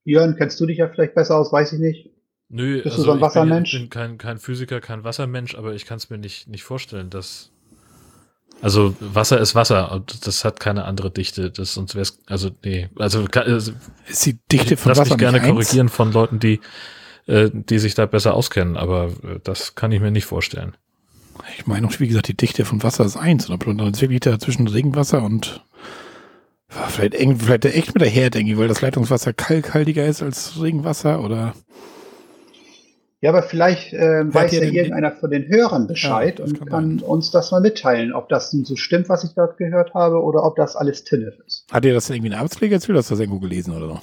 [0.05, 2.11] Jörn, kennst du dich ja vielleicht besser aus, weiß ich nicht.
[2.49, 3.75] Nö, Bist also du so ein Wassermensch?
[3.75, 6.49] Ich bin, ich bin kein, kein Physiker, kein Wassermensch, aber ich kann es mir nicht,
[6.49, 7.53] nicht vorstellen, dass
[8.63, 11.51] also Wasser ist Wasser und das hat keine andere Dichte.
[11.51, 13.73] Das sonst wäre es also nee, also, also
[14.07, 16.61] ist die Dichte von lass Wasser mich gerne korrigieren von Leuten, die
[17.27, 20.77] äh, die sich da besser auskennen, aber äh, das kann ich mir nicht vorstellen.
[21.57, 23.49] Ich meine auch, wie gesagt, die Dichte von Wasser ist eins.
[23.49, 25.65] Oder dann ist wirklich da zwischen Regenwasser und
[26.71, 31.55] vielleicht, vielleicht echt mit der Herd irgendwie, weil das Leitungswasser kalkhaltiger ist als Regenwasser oder
[33.23, 36.99] ja, aber vielleicht äh, weiß ja irgendeiner von den Hörern Bescheid ja, und kann, kann
[37.01, 40.57] uns das mal mitteilen, ob das so stimmt, was ich dort gehört habe, oder ob
[40.57, 41.67] das alles Tinnef ist.
[41.71, 44.01] Hat dir das irgendwie ein Arbeitspfleger erzählt, oder hast du das irgendwo gelesen oder so?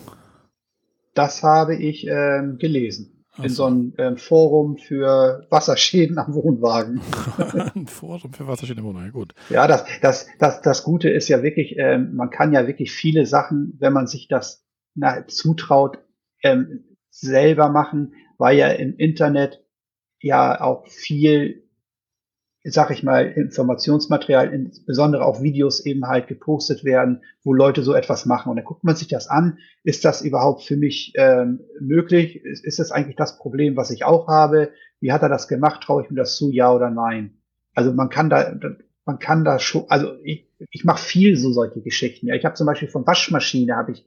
[1.15, 3.16] Das habe ich ähm, gelesen.
[3.43, 7.01] In so einem ähm, Forum für Wasserschäden am Wohnwagen.
[7.75, 9.33] ein Forum für Wasserschäden am Wohnwagen, gut.
[9.49, 13.25] Ja, das, das, das, das Gute ist ja wirklich, ähm, man kann ja wirklich viele
[13.25, 14.65] Sachen, wenn man sich das
[14.95, 15.99] na, zutraut,
[16.43, 19.63] ähm, selber machen, weil ja im Internet
[20.19, 21.66] ja auch viel,
[22.69, 28.25] sag ich mal, Informationsmaterial, insbesondere auch Videos eben halt gepostet werden, wo Leute so etwas
[28.25, 28.49] machen.
[28.49, 29.59] Und dann guckt man sich das an.
[29.83, 32.43] Ist das überhaupt für mich ähm, möglich?
[32.43, 34.71] Ist, ist das eigentlich das Problem, was ich auch habe?
[34.99, 35.81] Wie hat er das gemacht?
[35.83, 37.37] Traue ich mir das zu, ja oder nein?
[37.73, 38.53] Also man kann da,
[39.05, 42.27] man kann da schon, also ich, ich mache viel so solche Geschichten.
[42.27, 44.05] Ja, ich habe zum Beispiel von Waschmaschine habe ich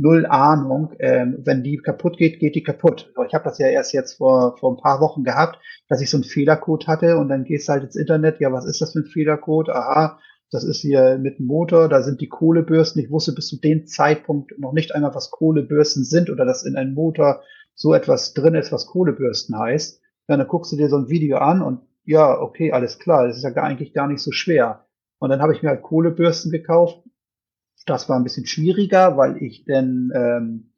[0.00, 0.92] null Ahnung.
[0.98, 3.12] Ähm, wenn die kaputt geht, geht die kaputt.
[3.26, 6.16] Ich habe das ja erst jetzt vor, vor ein paar Wochen gehabt, dass ich so
[6.16, 9.00] einen Fehlercode hatte und dann gehst du halt ins Internet, ja, was ist das für
[9.00, 9.68] ein Fehlercode?
[9.70, 10.18] Aha,
[10.50, 13.02] das ist hier mit dem Motor, da sind die Kohlebürsten.
[13.02, 16.76] Ich wusste bis zu dem Zeitpunkt noch nicht einmal, was Kohlebürsten sind oder dass in
[16.76, 17.42] einem Motor
[17.74, 20.00] so etwas drin ist, was Kohlebürsten heißt.
[20.28, 23.36] Ja, dann guckst du dir so ein Video an und ja, okay, alles klar, das
[23.36, 24.86] ist ja eigentlich gar nicht so schwer.
[25.18, 27.02] Und dann habe ich mir halt Kohlebürsten gekauft,
[27.86, 30.72] das war ein bisschen schwieriger, weil ich denn, ähm,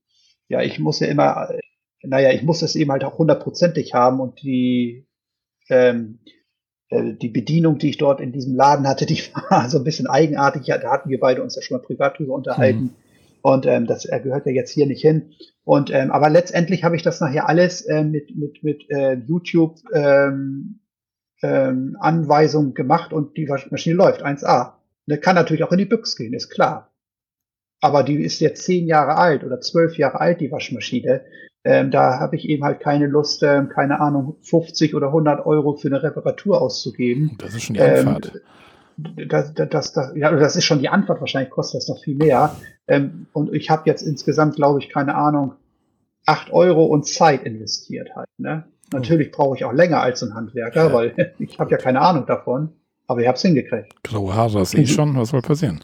[0.48, 1.60] ja, ich muss ja immer, äh,
[2.02, 5.06] naja, ich muss es eben halt auch hundertprozentig haben und die,
[5.68, 6.20] ähm,
[6.88, 10.06] äh, die Bedienung, die ich dort in diesem Laden hatte, die war so ein bisschen
[10.06, 10.66] eigenartig.
[10.66, 12.82] Ja, da hatten wir beide uns ja schon mal privat drüber unterhalten.
[12.82, 12.90] Mhm.
[13.42, 15.32] Und ähm, das er gehört ja jetzt hier nicht hin.
[15.64, 19.78] Und ähm, aber letztendlich habe ich das nachher alles äh, mit mit mit äh, YouTube
[19.92, 20.80] ähm,
[21.42, 24.74] ähm, Anweisungen gemacht und die Maschine läuft 1A.
[25.06, 26.91] Ne, kann natürlich auch in die Büchse gehen, ist klar
[27.82, 31.22] aber die ist jetzt zehn Jahre alt oder zwölf Jahre alt, die Waschmaschine.
[31.64, 35.74] Ähm, da habe ich eben halt keine Lust, ähm, keine Ahnung, 50 oder 100 Euro
[35.74, 37.36] für eine Reparatur auszugeben.
[37.38, 38.32] Das ist schon die Anfahrt.
[38.96, 42.14] Ähm, das, das, das, ja, das ist schon die Antwort, wahrscheinlich kostet das noch viel
[42.14, 42.54] mehr.
[42.86, 45.54] Ähm, und ich habe jetzt insgesamt, glaube ich, keine Ahnung,
[46.24, 48.28] acht Euro und Zeit investiert halt.
[48.38, 48.64] Ne?
[48.92, 48.98] Oh.
[48.98, 50.92] Natürlich brauche ich auch länger als ein Handwerker, ja.
[50.92, 52.70] weil ich habe ja keine Ahnung davon,
[53.08, 53.92] aber ich habe es hingekriegt.
[54.08, 55.80] Haare, das eh schon, was soll passieren?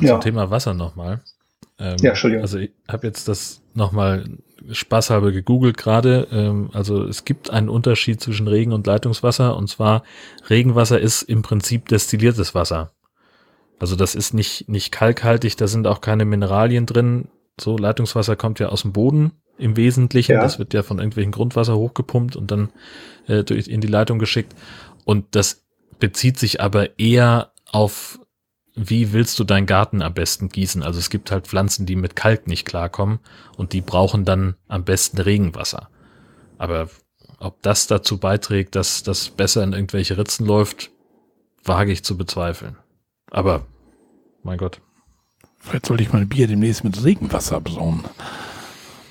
[0.00, 0.12] Ja.
[0.12, 1.20] Zum Thema Wasser nochmal.
[1.78, 2.42] Ähm, ja, Entschuldigung.
[2.42, 4.24] Also ich habe jetzt das nochmal
[4.70, 6.28] spaßhalber gegoogelt gerade.
[6.30, 10.02] Ähm, also es gibt einen Unterschied zwischen Regen und Leitungswasser und zwar
[10.48, 12.92] Regenwasser ist im Prinzip destilliertes Wasser.
[13.78, 17.28] Also das ist nicht, nicht kalkhaltig, da sind auch keine Mineralien drin.
[17.58, 20.32] So Leitungswasser kommt ja aus dem Boden im Wesentlichen.
[20.32, 20.42] Ja.
[20.42, 22.70] Das wird ja von irgendwelchen Grundwasser hochgepumpt und dann
[23.26, 24.54] äh, durch, in die Leitung geschickt.
[25.04, 25.64] Und das
[25.98, 28.20] bezieht sich aber eher auf
[28.74, 30.82] wie willst du deinen Garten am besten gießen?
[30.82, 33.18] Also es gibt halt Pflanzen, die mit Kalk nicht klarkommen
[33.56, 35.88] und die brauchen dann am besten Regenwasser.
[36.58, 36.88] Aber
[37.38, 40.90] ob das dazu beiträgt, dass das besser in irgendwelche Ritzen läuft,
[41.64, 42.76] wage ich zu bezweifeln.
[43.30, 43.66] Aber,
[44.42, 44.80] mein Gott.
[45.58, 48.04] Vielleicht sollte ich mein Bier demnächst mit Regenwasser besauen.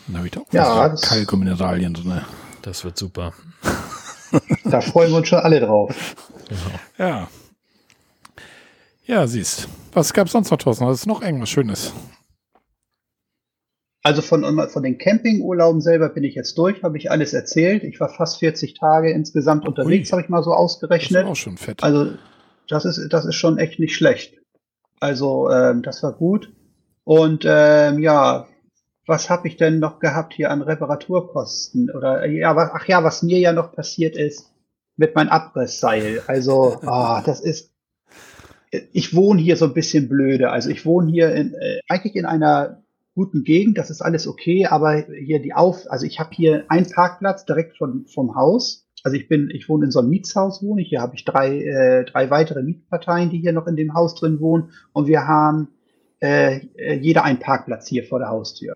[0.08, 2.22] Dann habe ich da auch ja, Kalk und Mineralien drin.
[2.62, 3.34] Das wird super.
[4.66, 6.16] da freuen wir uns schon alle drauf.
[6.48, 6.80] Genau.
[6.98, 7.28] Ja.
[9.10, 9.68] Ja, siehst.
[9.94, 10.86] Was gab es sonst noch, Thorsten?
[10.86, 11.94] Das ist noch irgendwas Schönes.
[14.04, 17.84] Also von, von den Campingurlauben selber bin ich jetzt durch, habe ich alles erzählt.
[17.84, 21.24] Ich war fast 40 Tage insgesamt unterwegs, habe ich mal so ausgerechnet.
[21.24, 21.82] Das ist auch schon fett.
[21.82, 22.12] Also
[22.68, 24.38] das ist, das ist schon echt nicht schlecht.
[25.00, 26.54] Also ähm, das war gut.
[27.04, 28.48] Und ähm, ja,
[29.08, 31.90] was habe ich denn noch gehabt hier an Reparaturkosten?
[31.90, 34.54] Oder ja, was, ach ja, was mir ja noch passiert ist
[34.98, 36.22] mit meinem Abrissseil.
[36.28, 37.69] Also, ah, das ist
[38.72, 40.52] ich wohne hier so ein bisschen blöde.
[40.52, 42.84] Also ich wohne hier in, äh, eigentlich in einer
[43.16, 46.90] guten Gegend, das ist alles okay, aber hier die Auf, also ich habe hier einen
[46.90, 48.86] Parkplatz direkt von, vom Haus.
[49.04, 50.90] Also ich bin, ich wohne in so einem Mietshaus, wohne ich.
[50.90, 54.40] Hier habe ich drei, äh, drei weitere Mietparteien, die hier noch in dem Haus drin
[54.40, 54.72] wohnen.
[54.94, 55.70] Und wir haben
[56.20, 56.60] äh,
[56.98, 58.76] jeder einen Parkplatz hier vor der Haustür.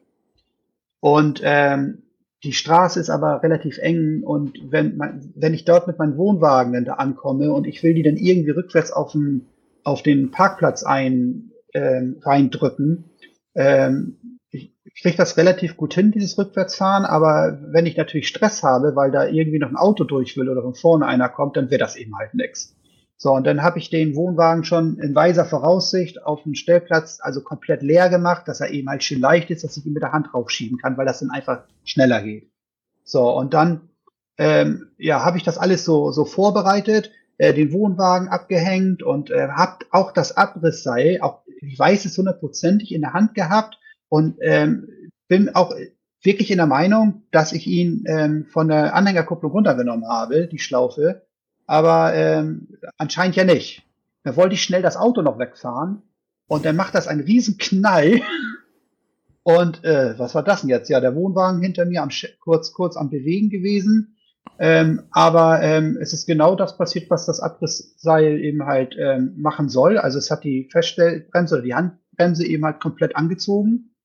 [1.02, 2.04] Und ähm,
[2.44, 6.74] die Straße ist aber relativ eng und wenn, man, wenn ich dort mit meinem Wohnwagen
[6.74, 9.46] dann da ankomme und ich will die dann irgendwie rückwärts auf den,
[9.84, 13.06] auf den Parkplatz ein, ähm, reindrücken,
[13.56, 14.18] ähm,
[14.96, 19.12] ich kriege das relativ gut hin, dieses Rückwärtsfahren, aber wenn ich natürlich Stress habe, weil
[19.12, 21.96] da irgendwie noch ein Auto durch will oder von vorne einer kommt, dann wird das
[21.96, 22.76] eben halt nix.
[23.18, 27.42] So, und dann habe ich den Wohnwagen schon in weiser Voraussicht auf den Stellplatz also
[27.42, 30.12] komplett leer gemacht, dass er eben halt schön leicht ist, dass ich ihn mit der
[30.12, 32.52] Hand raufschieben kann, weil das dann einfach schneller geht.
[33.04, 33.90] So, und dann
[34.38, 37.12] ähm, ja, habe ich das alles so, so vorbereitet,
[37.44, 42.94] äh, den Wohnwagen abgehängt und äh, habe auch das Abrissseil, auch ich weiß es hundertprozentig
[42.94, 44.88] in der Hand gehabt und ähm,
[45.28, 45.76] bin auch
[46.22, 51.26] wirklich in der Meinung, dass ich ihn ähm, von der Anhängerkupplung runtergenommen habe, die Schlaufe,
[51.68, 53.84] aber ähm, anscheinend ja nicht.
[54.24, 56.02] Da wollte ich schnell das Auto noch wegfahren
[56.48, 58.22] und dann macht das einen riesen Knall.
[59.46, 60.88] Und äh, was war das denn jetzt?
[60.88, 62.08] Ja, der Wohnwagen hinter mir am
[62.40, 64.13] kurz kurz am bewegen gewesen.
[64.60, 69.70] Ähm, aber ähm, es ist genau das passiert, was das Abrissseil eben halt ähm, machen
[69.70, 69.98] soll.
[69.98, 73.96] Also es hat die Feststellbremse oder die Handbremse eben halt komplett angezogen.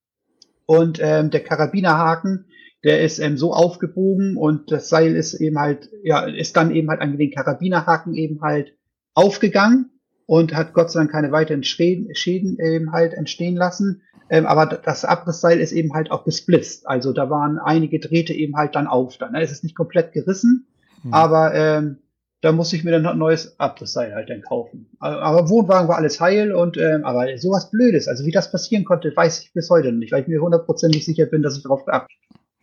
[0.66, 2.47] Und ähm, der Karabinerhaken
[2.85, 6.89] der ist ähm, so aufgebogen und das Seil ist eben halt, ja, ist dann eben
[6.89, 8.74] halt an den Karabinerhaken eben halt
[9.15, 9.90] aufgegangen
[10.27, 14.02] und hat Gott sei Dank keine weiteren Schäden, Schäden eben halt entstehen lassen.
[14.30, 16.86] Ähm, aber das Abrissseil ist eben halt auch gesplitzt.
[16.86, 19.16] Also da waren einige Drähte eben halt dann auf.
[19.18, 19.42] Dann ne?
[19.42, 20.66] es ist nicht komplett gerissen,
[21.02, 21.14] mhm.
[21.14, 21.98] aber ähm,
[22.40, 24.86] da musste ich mir dann ein neues Abrissseil halt dann kaufen.
[25.00, 29.12] Aber Wohnwagen war alles heil und ähm, aber sowas Blödes, also wie das passieren konnte,
[29.14, 32.16] weiß ich bis heute nicht, weil ich mir hundertprozentig sicher bin, dass ich darauf geachtet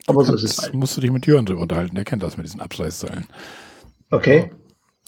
[0.08, 0.74] aber so ist es halt.
[0.74, 3.26] musst du dich mit Jörn drüber unterhalten, der kennt das mit diesen Abschleißseilen.
[4.12, 4.52] Okay.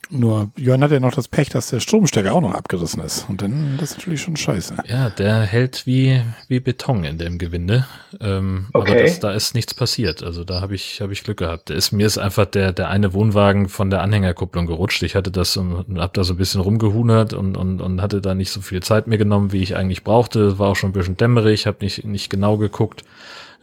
[0.10, 3.26] Nur Jörn hat ja noch das Pech, dass der Stromstecker auch noch abgerissen ist.
[3.28, 4.78] Und dann, das ist natürlich schon scheiße.
[4.88, 7.86] Ja, der hält wie, wie Beton in dem Gewinde.
[8.22, 8.92] Ähm, okay.
[8.92, 10.24] Aber das, da ist nichts passiert.
[10.24, 11.70] Also da habe ich, hab ich Glück gehabt.
[11.70, 15.04] Ist, mir ist einfach der, der eine Wohnwagen von der Anhängerkupplung gerutscht.
[15.04, 18.34] Ich hatte das und hab da so ein bisschen rumgehunert und, und, und hatte da
[18.34, 20.58] nicht so viel Zeit mehr genommen, wie ich eigentlich brauchte.
[20.58, 23.04] War auch schon ein bisschen dämmerig, habe nicht, nicht genau geguckt.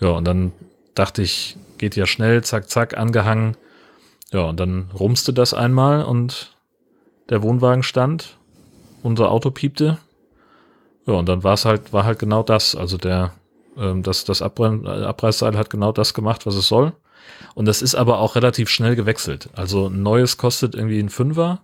[0.00, 0.52] Ja, und dann
[0.94, 3.56] dachte ich, geht ja schnell, zack, zack, angehangen.
[4.34, 6.56] Ja, und dann rumste das einmal und
[7.30, 8.36] der Wohnwagen stand,
[9.04, 9.98] unser Auto piepte.
[11.06, 12.74] Ja, und dann war es halt, war halt genau das.
[12.74, 13.30] Also der,
[13.78, 16.94] ähm, das, das Abbre Abreißseil hat genau das gemacht, was es soll.
[17.54, 19.50] Und das ist aber auch relativ schnell gewechselt.
[19.54, 21.60] Also ein neues kostet irgendwie ein Fünfer.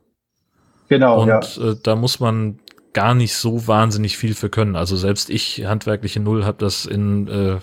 [0.88, 1.22] Genau.
[1.22, 1.40] Und ja.
[1.40, 2.60] äh, da muss man
[2.92, 4.76] gar nicht so wahnsinnig viel für können.
[4.76, 7.58] Also selbst ich, handwerkliche Null, habe das in äh,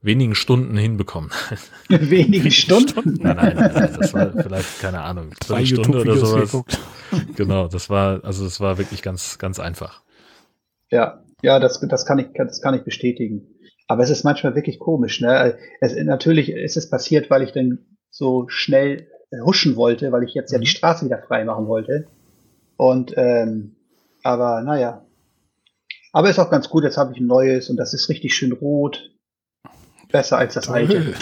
[0.00, 1.30] wenigen Stunden hinbekommen.
[1.88, 3.18] wenigen Stunden?
[3.20, 6.52] nein, nein, nein, das war vielleicht, keine Ahnung, zwei Stunde oder sowas.
[6.52, 6.78] Geguckt.
[7.36, 10.02] Genau, das war, also das war wirklich ganz, ganz einfach.
[10.90, 13.46] Ja, ja, das, das kann ich, das kann ich bestätigen.
[13.86, 15.56] Aber es ist manchmal wirklich komisch, ne?
[15.80, 17.78] Es, natürlich ist es passiert, weil ich dann
[18.10, 19.08] so schnell
[19.44, 20.70] huschen wollte, weil ich jetzt ja die mhm.
[20.70, 22.06] Straße wieder frei machen wollte.
[22.76, 23.76] Und, ähm,
[24.22, 25.04] aber naja.
[26.12, 28.52] Aber ist auch ganz gut, jetzt habe ich ein neues und das ist richtig schön
[28.52, 29.10] rot
[30.10, 30.76] besser als das toll.
[30.76, 31.14] alte.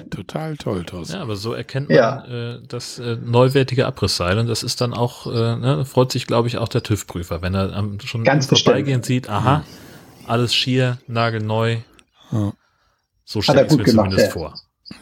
[0.10, 1.16] Total toll, Thorsten.
[1.16, 2.54] Ja, aber so erkennt man ja.
[2.54, 6.48] äh, das äh, neuwertige Abrissseil und das ist dann auch, äh, ne, freut sich, glaube
[6.48, 9.64] ich, auch der TÜV-Prüfer, wenn er ähm, schon Ganz vorbeigehend sieht, aha,
[10.26, 11.78] alles schier, nagelneu.
[12.32, 12.52] Ja.
[13.24, 14.32] So stelle ich es mir gemacht, zumindest ja.
[14.32, 14.54] vor.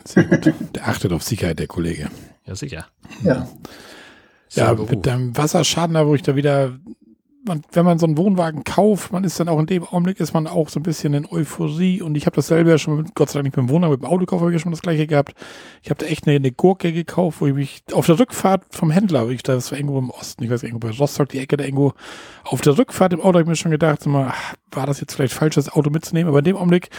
[0.05, 0.52] Sehr gut.
[0.74, 2.10] Der achtet auf Sicherheit, der Kollege.
[2.44, 2.86] Ja, sicher.
[3.22, 3.48] Ja.
[4.51, 6.78] Ja, mit deinem Wasserschaden, da wo ich da wieder
[7.47, 10.35] man, wenn man so einen Wohnwagen kauft, man ist dann auch in dem Augenblick, ist
[10.35, 13.14] man auch so ein bisschen in Euphorie und ich habe das selber ja schon, mit,
[13.14, 14.82] Gott sei Dank nicht mit dem Wohnwagen, mit dem Autokauf habe ich ja schon das
[14.82, 15.35] gleiche gehabt.
[15.82, 18.90] Ich habe da echt eine, eine Gurke gekauft, wo ich mich auf der Rückfahrt vom
[18.90, 21.64] Händler, ich, das war irgendwo im Osten, ich weiß irgendwo bei Rostock, die Ecke da
[21.64, 21.93] irgendwo,
[22.44, 25.01] auf der Rückfahrt im Auto habe ich mir schon gedacht, so mal, ach, war das
[25.01, 26.90] jetzt vielleicht falsch, das Auto mitzunehmen, aber in dem Augenblick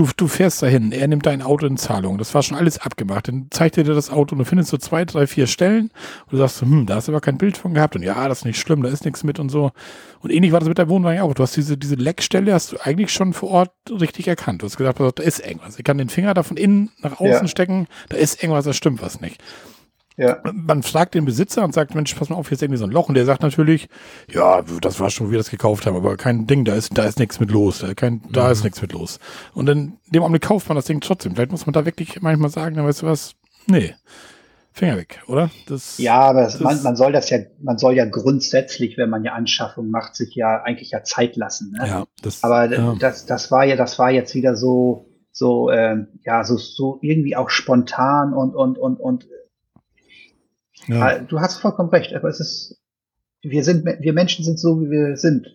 [0.00, 2.16] Du, du fährst dahin, er nimmt dein Auto in Zahlung.
[2.16, 3.28] Das war schon alles abgemacht.
[3.28, 5.90] Dann zeigt er dir das Auto und du findest so zwei, drei, vier Stellen
[6.24, 8.38] und du sagst, hm, da hast du aber kein Bild von gehabt und ja, das
[8.38, 9.72] ist nicht schlimm, da ist nichts mit und so.
[10.20, 11.34] Und ähnlich war das mit deinem Wohnwagen auch.
[11.34, 14.62] Du hast diese, diese Leckstelle, hast du eigentlich schon vor Ort richtig erkannt.
[14.62, 15.78] Du hast gesagt, da ist irgendwas.
[15.78, 17.48] Ich kann den Finger da von innen nach außen ja.
[17.48, 19.42] stecken, da ist irgendwas, da stimmt was nicht.
[20.20, 20.38] Ja.
[20.52, 22.90] Man fragt den Besitzer und sagt, Mensch, pass mal auf, hier ist irgendwie so ein
[22.90, 23.08] Loch.
[23.08, 23.88] Und der sagt natürlich,
[24.30, 27.04] ja, das war schon, wie wir das gekauft haben, aber kein Ding, da ist, da
[27.04, 27.82] ist nichts mit los.
[27.96, 28.52] Kein, da mhm.
[28.52, 29.18] ist nichts mit los.
[29.54, 31.34] Und dann, in dem Augenblick kauft man das Ding trotzdem.
[31.34, 33.32] Vielleicht muss man da wirklich manchmal sagen, dann weißt du was,
[33.66, 33.94] nee.
[34.72, 35.50] Finger weg, oder?
[35.66, 39.24] Das, ja, aber das, man, man soll das ja, man soll ja grundsätzlich, wenn man
[39.24, 41.72] ja Anschaffung macht, sich ja eigentlich ja Zeit lassen.
[41.72, 41.88] Ne?
[41.88, 42.94] Ja, das, aber ja.
[43.00, 47.36] das, das war ja, das war jetzt wieder so, so, ähm, ja, so, so irgendwie
[47.36, 49.26] auch spontan und und und und
[50.90, 51.00] ja.
[51.02, 52.80] Ah, du hast vollkommen recht, aber es ist,
[53.42, 55.46] wir sind, wir Menschen sind so, wie wir sind.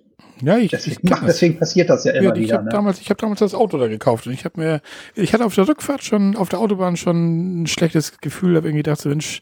[0.41, 1.21] Ja, ich, Deswegen, ich das.
[1.25, 2.55] deswegen passiert das ja immer Ja, ich wieder.
[2.55, 2.71] habe Ne?
[2.71, 4.81] damals, ich habe damals das Auto da gekauft und ich habe mir,
[5.15, 8.83] ich hatte auf der Rückfahrt schon, auf der Autobahn schon ein schlechtes Gefühl, habe irgendwie
[8.83, 9.39] gedacht, so, Mensch,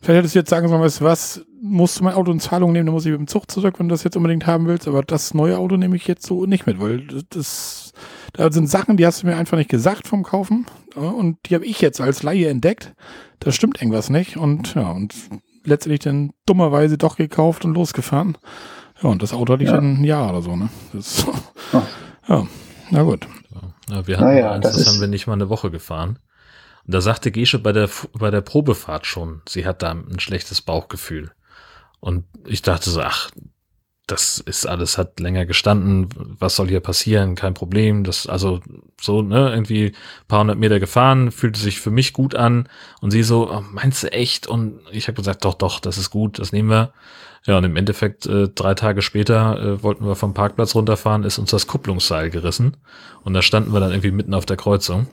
[0.00, 2.70] vielleicht hättest du jetzt sagen sollen, weißt du was, musst du mein Auto in Zahlung
[2.72, 4.86] nehmen, dann muss ich mit dem Zug zurück, wenn du das jetzt unbedingt haben willst,
[4.86, 7.92] aber das neue Auto nehme ich jetzt so nicht mit, weil das,
[8.34, 11.64] da sind Sachen, die hast du mir einfach nicht gesagt vom Kaufen und die habe
[11.64, 12.94] ich jetzt als Laie entdeckt,
[13.40, 15.14] da stimmt irgendwas nicht und ja, und
[15.64, 18.36] letztendlich dann dummerweise doch gekauft und losgefahren.
[19.02, 19.76] Ja, und das Auto hatte ich Ja.
[19.76, 20.68] dann ein Jahr oder so, ne?
[20.92, 21.26] Das,
[21.72, 21.82] Ach.
[22.28, 22.46] ja,
[22.90, 23.26] na gut.
[23.90, 26.18] Ja, wir hatten Naja, eins, das das, haben wir nicht mal eine Woche gefahren.
[26.86, 27.88] Und da sagte Gesche bei der,
[28.18, 31.32] bei der Probefahrt schon, sie hat da ein schlechtes Bauchgefühl.
[32.00, 33.30] Und ich dachte so, ach,
[34.06, 36.08] das ist alles, hat länger gestanden,
[36.38, 38.04] was soll hier passieren, kein Problem.
[38.04, 38.60] Das, also
[39.00, 42.68] so, ne, irgendwie ein paar hundert Meter gefahren, fühlte sich für mich gut an.
[43.00, 44.46] Und sie so, oh, meinst du echt?
[44.46, 46.92] Und ich habe gesagt, doch, doch, das ist gut, das nehmen wir.
[47.46, 51.38] Ja, und im Endeffekt, äh, drei Tage später äh, wollten wir vom Parkplatz runterfahren, ist
[51.38, 52.76] uns das Kupplungsseil gerissen.
[53.22, 55.06] Und da standen wir dann irgendwie mitten auf der Kreuzung.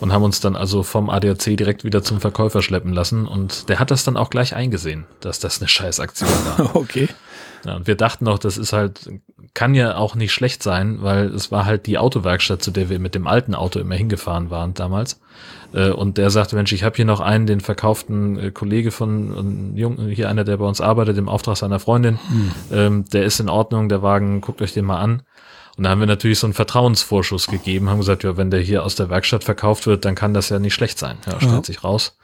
[0.00, 3.26] Und haben uns dann also vom ADAC direkt wieder zum Verkäufer schleppen lassen.
[3.26, 6.74] Und der hat das dann auch gleich eingesehen, dass das eine Scheißaktion war.
[6.82, 7.08] Okay.
[7.64, 9.08] Ja, und wir dachten auch, das ist halt,
[9.54, 12.98] kann ja auch nicht schlecht sein, weil es war halt die Autowerkstatt, zu der wir
[12.98, 15.20] mit dem alten Auto immer hingefahren waren damals.
[15.72, 19.76] Äh, Und der sagte, Mensch, ich habe hier noch einen, den verkauften äh, Kollege von
[19.76, 22.18] Jungen, hier einer, der bei uns arbeitet, im Auftrag seiner Freundin.
[22.72, 25.22] Ähm, der ist in Ordnung, der Wagen, guckt euch den mal an.
[25.76, 28.84] Und da haben wir natürlich so einen Vertrauensvorschuss gegeben, haben gesagt, ja, wenn der hier
[28.84, 31.16] aus der Werkstatt verkauft wird, dann kann das ja nicht schlecht sein.
[31.26, 31.64] Ja, stellt Ja.
[31.64, 32.18] sich raus,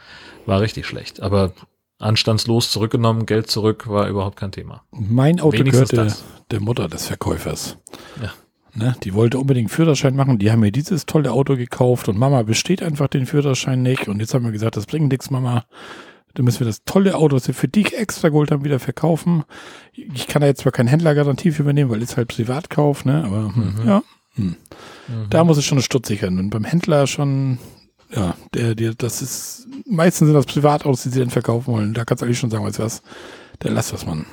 [0.44, 1.22] war richtig schlecht.
[1.22, 1.52] Aber
[1.98, 4.82] anstandslos zurückgenommen, Geld zurück, war überhaupt kein Thema.
[4.92, 6.24] Mein Auto Wenigstens gehörte das.
[6.50, 7.76] der Mutter des Verkäufers.
[8.22, 8.32] Ja.
[8.74, 10.38] Ne, die wollte unbedingt Führerschein machen.
[10.38, 14.06] Die haben mir dieses tolle Auto gekauft und Mama besteht einfach den Führerschein nicht.
[14.08, 15.64] Und jetzt haben wir gesagt, das bringt nichts, Mama.
[16.34, 19.42] Dann müssen wir das tolle Auto, das wir für dich extra geholt haben, wieder verkaufen.
[19.92, 23.24] Ich kann da jetzt zwar keine Händlergarantie für übernehmen, weil es halt Privatkauf, ne?
[23.24, 23.88] Aber hm, Mhm.
[23.88, 24.02] ja,
[24.34, 24.56] hm.
[25.30, 26.38] da muss es schon stutzig werden.
[26.38, 27.58] Und beim Händler schon,
[28.14, 31.94] ja, der, der, das ist, meistens sind das Privatautos, die sie dann verkaufen wollen.
[31.94, 33.02] Da kannst du eigentlich schon sagen, weißt du was,
[33.62, 34.26] der lass das, Mann.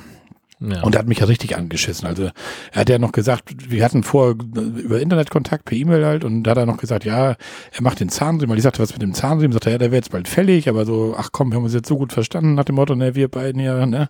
[0.58, 0.82] Ja.
[0.82, 2.06] Und er hat mich ja richtig angeschissen.
[2.06, 2.30] Also
[2.72, 6.52] er hat ja noch gesagt, wir hatten vor über Internetkontakt per E-Mail halt und da
[6.52, 7.36] hat er noch gesagt, ja,
[7.72, 9.90] er macht den Zahnriemen, weil ich sagte, was mit dem Zahnriemen, sagt er, ja, der
[9.90, 12.54] wäre jetzt bald fällig, aber so, ach komm, wir haben uns jetzt so gut verstanden
[12.54, 14.08] nach dem Motto, ne, wir beiden ja, ne.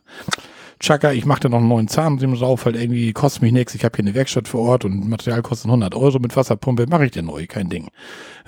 [0.78, 3.84] Chaka, ich mache da noch einen neuen Zahnriemen drauf, halt irgendwie kostet mich nichts, ich
[3.84, 7.12] habe hier eine Werkstatt vor Ort und Material kostet 100 Euro mit Wasserpumpe, mache ich
[7.12, 7.88] den neu, kein Ding.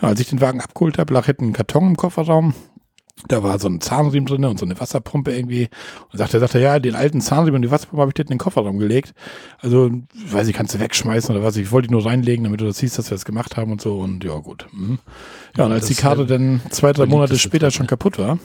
[0.01, 2.55] Ja, als ich den Wagen abgeholt habe, lag hinten ein Karton im Kofferraum,
[3.27, 5.69] da war so ein Zahnriemen drin und so eine Wasserpumpe irgendwie.
[6.13, 8.39] Und sagte, sagte, ja, den alten Zahnriemen und die Wasserpumpe habe ich dir in den
[8.39, 9.13] Kofferraum gelegt.
[9.59, 11.57] Also, weiß ich, kannst du wegschmeißen oder was.
[11.57, 13.81] Ich wollte die nur reinlegen, damit du das siehst, dass wir das gemacht haben und
[13.81, 13.99] so.
[13.99, 14.67] Und ja, gut.
[14.73, 14.99] Mhm.
[15.57, 18.39] Ja, und als die Karte dann zwei, drei Monate später schon kaputt war,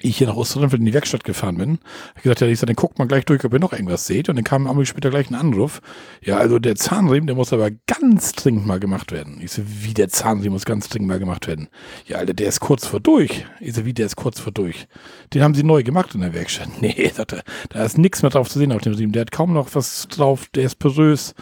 [0.00, 1.78] ich hier nach Osterrempfeld in die Werkstatt gefahren bin,
[2.10, 4.06] hab ich gesagt, ja, ich sag, dann guckt mal gleich durch, ob ihr noch irgendwas
[4.06, 4.28] seht.
[4.28, 5.80] Und dann kam am später gleich ein Anruf.
[6.22, 9.40] Ja, also der Zahnriemen, der muss aber ganz dringend mal gemacht werden.
[9.42, 11.68] Ich so, wie der Zahnriemen muss ganz dringend mal gemacht werden?
[12.06, 13.44] Ja, Alter, der ist kurz vor durch.
[13.60, 14.86] Ich so, wie der ist kurz vor durch?
[15.34, 16.68] Den haben sie neu gemacht in der Werkstatt.
[16.82, 19.12] Nee, sagt da ist nichts mehr drauf zu sehen auf dem Riemen.
[19.12, 21.34] Der hat kaum noch was drauf, der ist porös,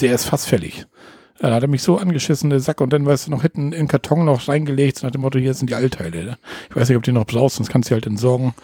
[0.00, 0.86] der ist fast fällig.
[1.42, 3.72] Ja, da hat er mich so angeschissen, der Sack, und dann, weißt du, noch hinten
[3.72, 6.24] in den Karton noch reingelegt, nach dem Motto, hier sind die Altteile.
[6.24, 6.38] Ne?
[6.68, 8.54] Ich weiß nicht, ob die noch brauchst, sonst kannst du die halt entsorgen.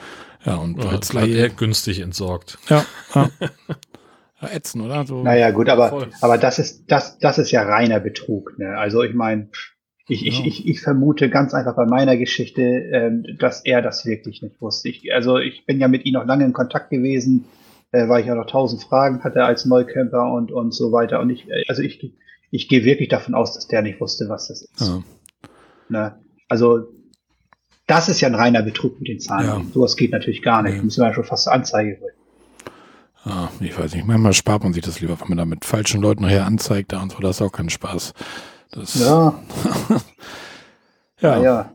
[0.44, 2.58] Ja, und Ja, als hat er günstig entsorgt.
[2.68, 2.84] ja,
[3.14, 3.30] ja.
[4.42, 5.06] ja, ätzen, oder?
[5.06, 6.08] So, Naja, gut, aber, Voll.
[6.20, 8.58] aber das ist, das, das ist ja reiner Betrug.
[8.58, 8.76] Ne?
[8.76, 9.48] Also ich meine,
[10.08, 10.44] ich, ich, Ja.
[10.46, 14.88] ich, ich vermute ganz einfach bei meiner Geschichte, ähm, dass er das wirklich nicht wusste.
[14.90, 17.46] Ich, also ich bin ja mit ihm noch lange in Kontakt gewesen,
[17.90, 21.18] äh, weil ich ja noch tausend Fragen hatte als Neukämper und, und so weiter.
[21.20, 22.12] Und ich, äh, also ich,
[22.50, 24.80] ich gehe wirklich davon aus, dass der nicht wusste, was das ist.
[24.80, 25.02] ja.
[25.88, 26.18] Ne?
[26.48, 26.88] Also
[27.86, 29.46] das ist ja ein reiner Betrug mit den Zahlen.
[29.46, 29.62] Ja.
[29.72, 30.76] Sowas geht natürlich gar nicht.
[30.76, 30.82] Nee.
[30.82, 32.12] Müssen wir ja schon fast zur Anzeige holen.
[33.24, 36.00] Ah, ich weiß nicht, manchmal spart man sich das lieber, wenn man da mit falschen
[36.00, 38.14] Leuten nachher anzeigt, da und so, das ist auch kein Spaß.
[38.70, 39.40] Das, Ja,
[41.20, 41.36] ja.
[41.36, 41.42] ja.
[41.42, 41.72] ja.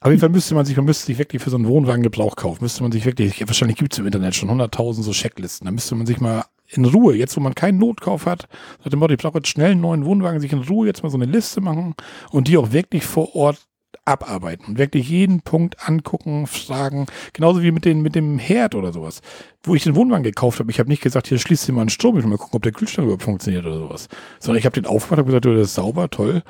[0.00, 2.36] Auf jeden Fall müsste man sich, man müsste sich wirklich für so einen Wohnwagen Gebrauch
[2.36, 5.70] kaufen, müsste man sich wirklich, wahrscheinlich gibt es im Internet schon 100.000 so Checklisten, da
[5.70, 8.48] müsste man sich mal in Ruhe, jetzt wo man keinen Notkauf hat,
[8.82, 11.10] nach dem Motto, ich brauche jetzt schnell einen neuen Wohnwagen, sich in Ruhe jetzt mal
[11.10, 11.94] so eine Liste machen
[12.30, 13.66] und die auch wirklich vor Ort
[14.04, 18.92] abarbeiten und wirklich jeden Punkt angucken, fragen, genauso wie mit, den, mit dem Herd oder
[18.92, 19.20] sowas.
[19.62, 21.90] Wo ich den Wohnwagen gekauft habe, ich habe nicht gesagt, hier schließt dir mal einen
[21.90, 24.08] Strom, ich will mal gucken, ob der Kühlschrank überhaupt funktioniert oder sowas.
[24.40, 26.42] Sondern ich habe den aufgemacht und gesagt, du, das ist sauber, toll.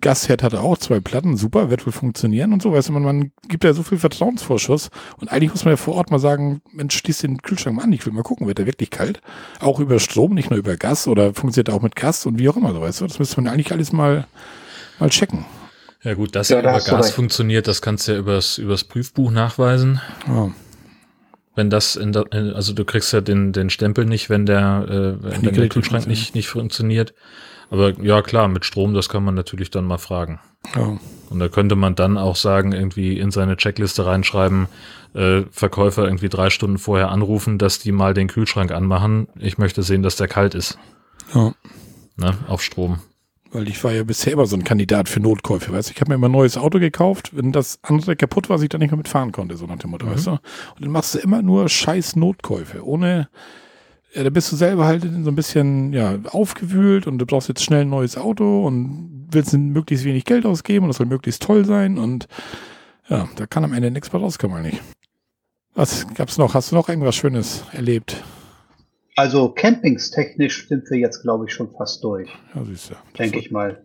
[0.00, 2.72] Gasherd hatte auch zwei Platten, super, wird wohl funktionieren und so.
[2.72, 5.94] Weißt du, man, man gibt ja so viel Vertrauensvorschuss und eigentlich muss man ja vor
[5.96, 8.66] Ort mal sagen, Mensch, schließ den Kühlschrank mal an, ich will mal gucken, wird der
[8.66, 9.20] wirklich kalt?
[9.60, 12.48] Auch über Strom, nicht nur über Gas oder funktioniert er auch mit Gas und wie
[12.48, 13.06] auch immer, so weißt du.
[13.06, 14.26] Das müsste man eigentlich alles mal,
[15.00, 15.44] mal checken.
[16.04, 17.14] Ja gut, dass Ja, er über Gas recht.
[17.14, 20.00] funktioniert, das kannst du ja übers, übers Prüfbuch nachweisen.
[20.28, 20.50] Ja.
[21.54, 25.42] wenn das in der, also du kriegst ja den, den Stempel nicht, wenn der, äh,
[25.42, 27.14] wenn der Kühlschrank nicht, nicht funktioniert.
[27.72, 30.40] Aber ja, klar, mit Strom, das kann man natürlich dann mal fragen.
[30.76, 30.98] Ja.
[31.30, 34.68] Und da könnte man dann auch sagen, irgendwie in seine Checkliste reinschreiben,
[35.14, 39.26] äh, Verkäufer irgendwie drei Stunden vorher anrufen, dass die mal den Kühlschrank anmachen.
[39.38, 40.78] Ich möchte sehen, dass der kalt ist.
[41.32, 41.54] Ja.
[42.16, 42.98] Ne, auf Strom.
[43.52, 45.94] Weil ich war ja bisher immer so ein Kandidat für Notkäufe, weißt du.
[45.94, 48.68] Ich habe mir immer ein neues Auto gekauft, wenn das andere kaputt war, was ich
[48.68, 50.10] dann nicht mehr mitfahren konnte, so nach dem Motto, mhm.
[50.10, 50.32] weißt du.
[50.32, 50.40] Und
[50.80, 53.30] dann machst du immer nur scheiß Notkäufe, ohne,
[54.14, 57.62] ja, da bist du selber halt so ein bisschen, ja, aufgewühlt und du brauchst jetzt
[57.62, 61.64] schnell ein neues Auto und willst möglichst wenig Geld ausgeben und das soll möglichst toll
[61.64, 62.28] sein und
[63.08, 64.80] ja, da kann am Ende nichts mehr rauskommen eigentlich.
[65.74, 66.54] Was gab's noch?
[66.54, 68.22] Hast du noch irgendwas Schönes erlebt?
[69.16, 72.28] Also campingstechnisch sind wir jetzt, glaube ich, schon fast durch.
[72.54, 72.94] Ja, siehst du.
[73.18, 73.82] Denke ich mal.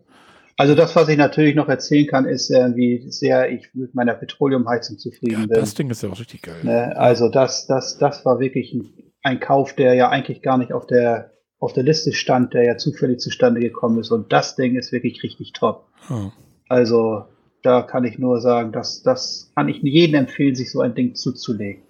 [0.57, 4.15] Also das, was ich natürlich noch erzählen kann, ist, äh, wie sehr ich mit meiner
[4.15, 5.59] Petroleumheizung zufrieden ja, bin.
[5.59, 6.63] Das Ding ist ja auch richtig geil.
[6.63, 6.97] Ne?
[6.97, 8.89] Also das, das, das war wirklich ein,
[9.27, 12.77] ein, Kauf, der ja eigentlich gar nicht auf der auf der Liste stand, der ja
[12.77, 14.11] zufällig zustande gekommen ist.
[14.11, 15.87] Und das Ding ist wirklich richtig top.
[16.09, 16.31] Oh.
[16.69, 17.25] Also
[17.63, 21.15] da kann ich nur sagen, dass das kann ich jedem empfehlen, sich so ein Ding
[21.15, 21.81] zuzulegen.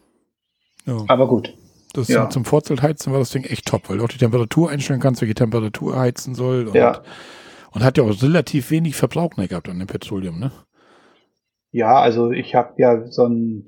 [0.85, 1.03] Ja.
[1.07, 1.53] Aber gut.
[1.93, 2.29] Das ja.
[2.29, 5.35] zum Vorzeltheizen war das Ding echt top, weil du auch die Temperatur einstellen kannst, welche
[5.35, 6.67] Temperatur heizen soll.
[6.67, 7.01] Und, ja.
[7.71, 10.51] und hat ja auch relativ wenig Verbrauch gehabt an dem Petroleum, ne?
[11.71, 13.67] Ja, also ich habe ja so ein,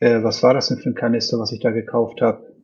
[0.00, 2.55] äh, was war das denn für ein Kanister, was ich da gekauft habe?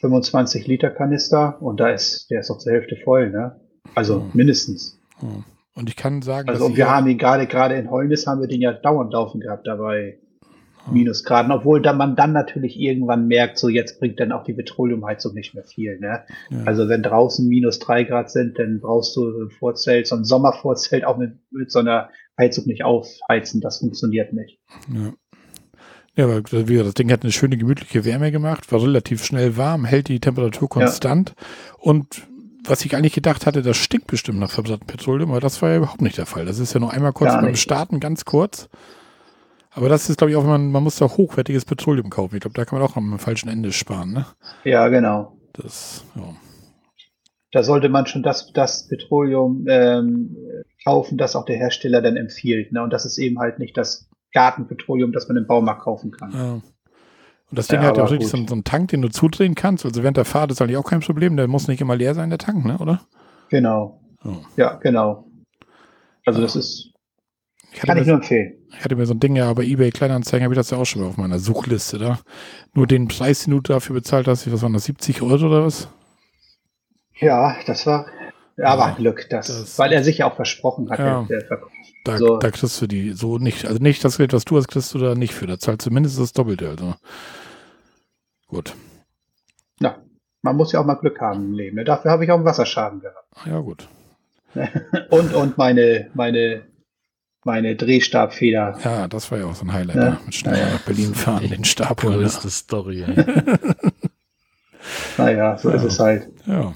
[0.00, 3.60] 25 Liter Kanister und da ist, der ist auch zur Hälfte voll, ne?
[3.94, 4.30] Also oh.
[4.34, 5.00] mindestens.
[5.22, 5.42] Oh.
[5.74, 8.62] Und ich kann sagen, also wir haben ihn gerade gerade in Holnis haben wir den
[8.62, 10.18] ja dauernd laufen gehabt dabei.
[10.90, 15.34] Minusgraden, obwohl da man dann natürlich irgendwann merkt, so jetzt bringt dann auch die Petroleumheizung
[15.34, 15.98] nicht mehr viel.
[15.98, 16.22] Ne?
[16.50, 16.62] Ja.
[16.64, 21.04] Also wenn draußen minus drei Grad sind, dann brauchst du ein Vorzelt, so ein Sommervorzelt
[21.04, 23.60] auch mit, mit so einer Heizung nicht aufheizen.
[23.60, 24.60] Das funktioniert nicht.
[24.92, 25.12] Ja.
[26.16, 30.08] Ja, aber das Ding hat eine schöne gemütliche Wärme gemacht, war relativ schnell warm, hält
[30.08, 31.76] die Temperatur konstant ja.
[31.78, 32.26] und
[32.68, 35.76] was ich eigentlich gedacht hatte, das stinkt bestimmt nach verbranntem Petroleum, aber das war ja
[35.76, 36.46] überhaupt nicht der Fall.
[36.46, 38.68] Das ist ja nur einmal kurz beim Starten, ganz kurz.
[39.70, 42.34] Aber das ist, glaube ich, auch, man, man muss da hochwertiges Petroleum kaufen.
[42.34, 44.26] Ich glaube, da kann man auch am falschen Ende sparen, ne?
[44.64, 45.36] Ja, genau.
[45.52, 46.34] Das, ja.
[47.52, 50.36] Da sollte man schon das, das Petroleum ähm,
[50.82, 52.72] kaufen, das auch der Hersteller dann empfiehlt.
[52.72, 52.82] Ne?
[52.82, 56.30] Und das ist eben halt nicht das Gartenpetroleum, das man im Baumarkt kaufen kann.
[56.32, 56.52] Ja.
[56.52, 56.62] Und
[57.58, 59.86] das Ding ja, hat ja auch richtig so, so, einen Tank, den du zudrehen kannst.
[59.86, 61.38] Also während der Fahrt ist eigentlich auch kein Problem.
[61.38, 62.76] Der muss nicht immer leer sein, der Tank, ne?
[62.78, 63.00] oder?
[63.48, 63.98] Genau.
[64.24, 64.36] Oh.
[64.56, 65.24] Ja, genau.
[66.26, 66.92] Also das ist
[67.80, 68.54] kann ich nur empfehlen.
[68.76, 70.84] Ich hatte mir so ein Ding ja bei eBay Kleinanzeigen, habe ich das ja auch
[70.84, 72.18] schon mal auf meiner Suchliste da.
[72.74, 75.88] Nur den Preis, den du dafür bezahlt hast, was waren das, 70 Euro oder was?
[77.18, 78.06] Ja, das war
[78.62, 81.60] aber ja, Glück, das, das, weil er sich ja auch versprochen hat, ja, der, der
[82.04, 82.38] Da, so.
[82.38, 84.98] da kriegst du die so nicht, also nicht das Geld, was du hast, kriegst du
[84.98, 85.46] da nicht für.
[85.46, 86.94] Da zahlt zumindest das Doppelte, also.
[88.46, 88.74] Gut.
[89.80, 89.96] Ja,
[90.42, 91.76] man muss ja auch mal Glück haben im Leben.
[91.76, 91.84] Ne?
[91.84, 93.26] Dafür habe ich auch einen Wasserschaden gehabt.
[93.44, 93.88] Ja, gut.
[95.10, 96.62] und, und meine, meine
[97.46, 98.78] meine Drehstabfeder.
[98.84, 99.96] Ja, das war ja auch so ein Highlight.
[99.96, 100.10] Ja.
[100.10, 100.18] Ne?
[100.26, 100.72] Mit schnell ja.
[100.72, 102.18] nach Berlin fahren, den Stab holen.
[102.18, 103.06] Größte Story.
[105.16, 105.76] naja, so ja.
[105.76, 106.28] ist es halt.
[106.44, 106.74] Ja.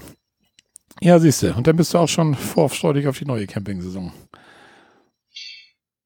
[1.03, 1.53] Ja, siehst du.
[1.55, 4.11] Und dann bist du auch schon vorfreudig auf die neue Camping-Saison.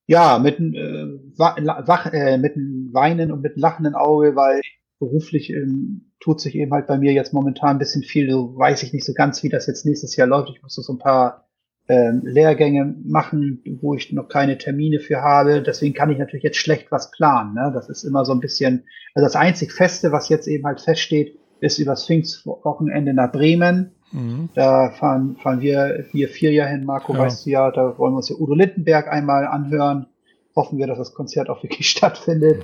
[0.08, 1.08] Ja, mit, äh,
[1.38, 4.62] wach, äh, mit einem Weinen und mit einem lachenden Auge, weil
[5.00, 8.32] beruflich ähm, tut sich eben halt bei mir jetzt momentan ein bisschen viel.
[8.32, 10.50] So weiß ich nicht so ganz, wie das jetzt nächstes Jahr läuft.
[10.52, 11.50] Ich muss so ein paar
[11.90, 15.62] ähm, Lehrgänge machen, wo ich noch keine Termine für habe.
[15.62, 17.54] Deswegen kann ich natürlich jetzt schlecht was planen.
[17.54, 17.72] Ne?
[17.74, 21.38] Das ist immer so ein bisschen, also das einzig Feste, was jetzt eben halt feststeht,
[21.60, 23.92] ist übers Pfingstwochenende nach Bremen.
[24.16, 24.50] Mhm.
[24.54, 27.20] Da fahren, fahren wir, wir vier Jahre hin, Marco, ja.
[27.20, 30.08] weißt du ja, da wollen wir uns ja Udo Lindenberg einmal anhören.
[30.56, 32.64] Hoffen wir, dass das Konzert auch wirklich stattfindet.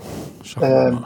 [0.62, 1.04] Ähm,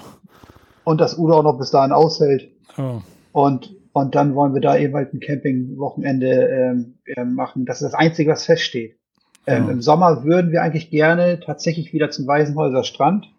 [0.84, 2.52] und dass Udo auch noch bis dahin aushält.
[2.78, 3.02] Ja.
[3.32, 7.66] Und und dann wollen wir da eben halt ein Campingwochenende ähm, äh, machen.
[7.66, 9.00] Das ist das Einzige, was feststeht.
[9.48, 9.72] Ähm, ja.
[9.72, 13.32] Im Sommer würden wir eigentlich gerne tatsächlich wieder zum Weißenhäuser Strand.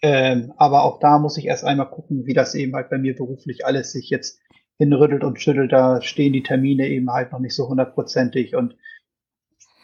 [0.00, 3.16] Ähm, aber auch da muss ich erst einmal gucken, wie das eben halt bei mir
[3.16, 4.39] beruflich alles sich jetzt
[4.80, 5.72] hinrüttelt und schüttelt.
[5.72, 8.56] Da stehen die Termine eben halt noch nicht so hundertprozentig.
[8.56, 8.76] Und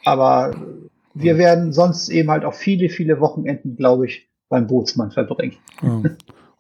[0.06, 0.56] aber
[1.12, 5.56] wir werden sonst eben halt auch viele, viele Wochenenden, glaube ich, beim Bootsmann verbringen.
[5.82, 6.02] Ja.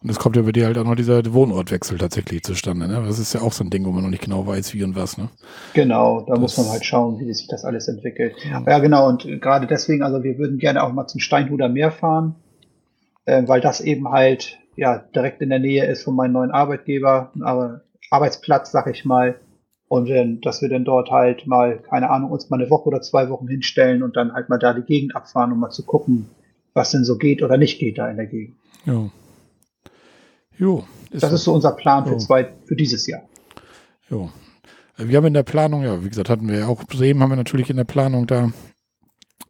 [0.02, 2.86] Und es kommt ja bei dir halt auch noch dieser Wohnortwechsel tatsächlich zustande.
[2.86, 3.02] Ne?
[3.06, 4.94] Das ist ja auch so ein Ding, wo man noch nicht genau weiß, wie und
[4.94, 5.16] was.
[5.16, 5.30] Ne?
[5.72, 8.34] Genau, da das muss man halt schauen, wie sich das alles entwickelt.
[8.44, 9.08] Ja, ja genau.
[9.08, 12.34] Und gerade deswegen, also wir würden gerne auch mal zum Steinhuder Meer fahren,
[13.24, 17.32] äh, weil das eben halt ja direkt in der Nähe ist von meinem neuen Arbeitgeber,
[17.40, 17.80] aber
[18.10, 19.40] Arbeitsplatz, sag ich mal.
[19.88, 23.02] Und äh, dass wir dann dort halt mal, keine Ahnung, uns mal eine Woche oder
[23.02, 26.28] zwei Wochen hinstellen und dann halt mal da die Gegend abfahren, um mal zu gucken,
[26.74, 28.56] was denn so geht oder nicht geht da in der Gegend.
[28.84, 29.10] Ja.
[30.58, 30.84] Jo.
[31.10, 33.22] Ist das ist so unser Plan für, zwei, für dieses Jahr.
[34.10, 34.30] Jo.
[34.96, 37.36] Wir haben in der Planung, ja, wie gesagt, hatten wir ja auch Bremen, haben wir
[37.36, 38.50] natürlich in der Planung da.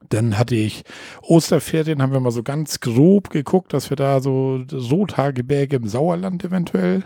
[0.08, 0.84] Dann hatte ich
[1.22, 6.44] Osterferien, haben wir mal so ganz grob geguckt, dass wir da so Rothaargebirge im Sauerland
[6.44, 7.04] eventuell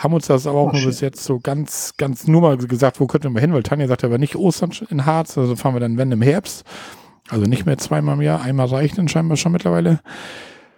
[0.00, 3.06] haben uns das aber auch nur bis jetzt so ganz, ganz nur mal gesagt, wo
[3.06, 5.80] könnten wir mal hin, weil Tanja sagte aber nicht Ostern in Harz, also fahren wir
[5.80, 6.64] dann, wenn im Herbst.
[7.28, 10.00] Also nicht mehr zweimal im Jahr, einmal reicht dann scheinbar schon mittlerweile.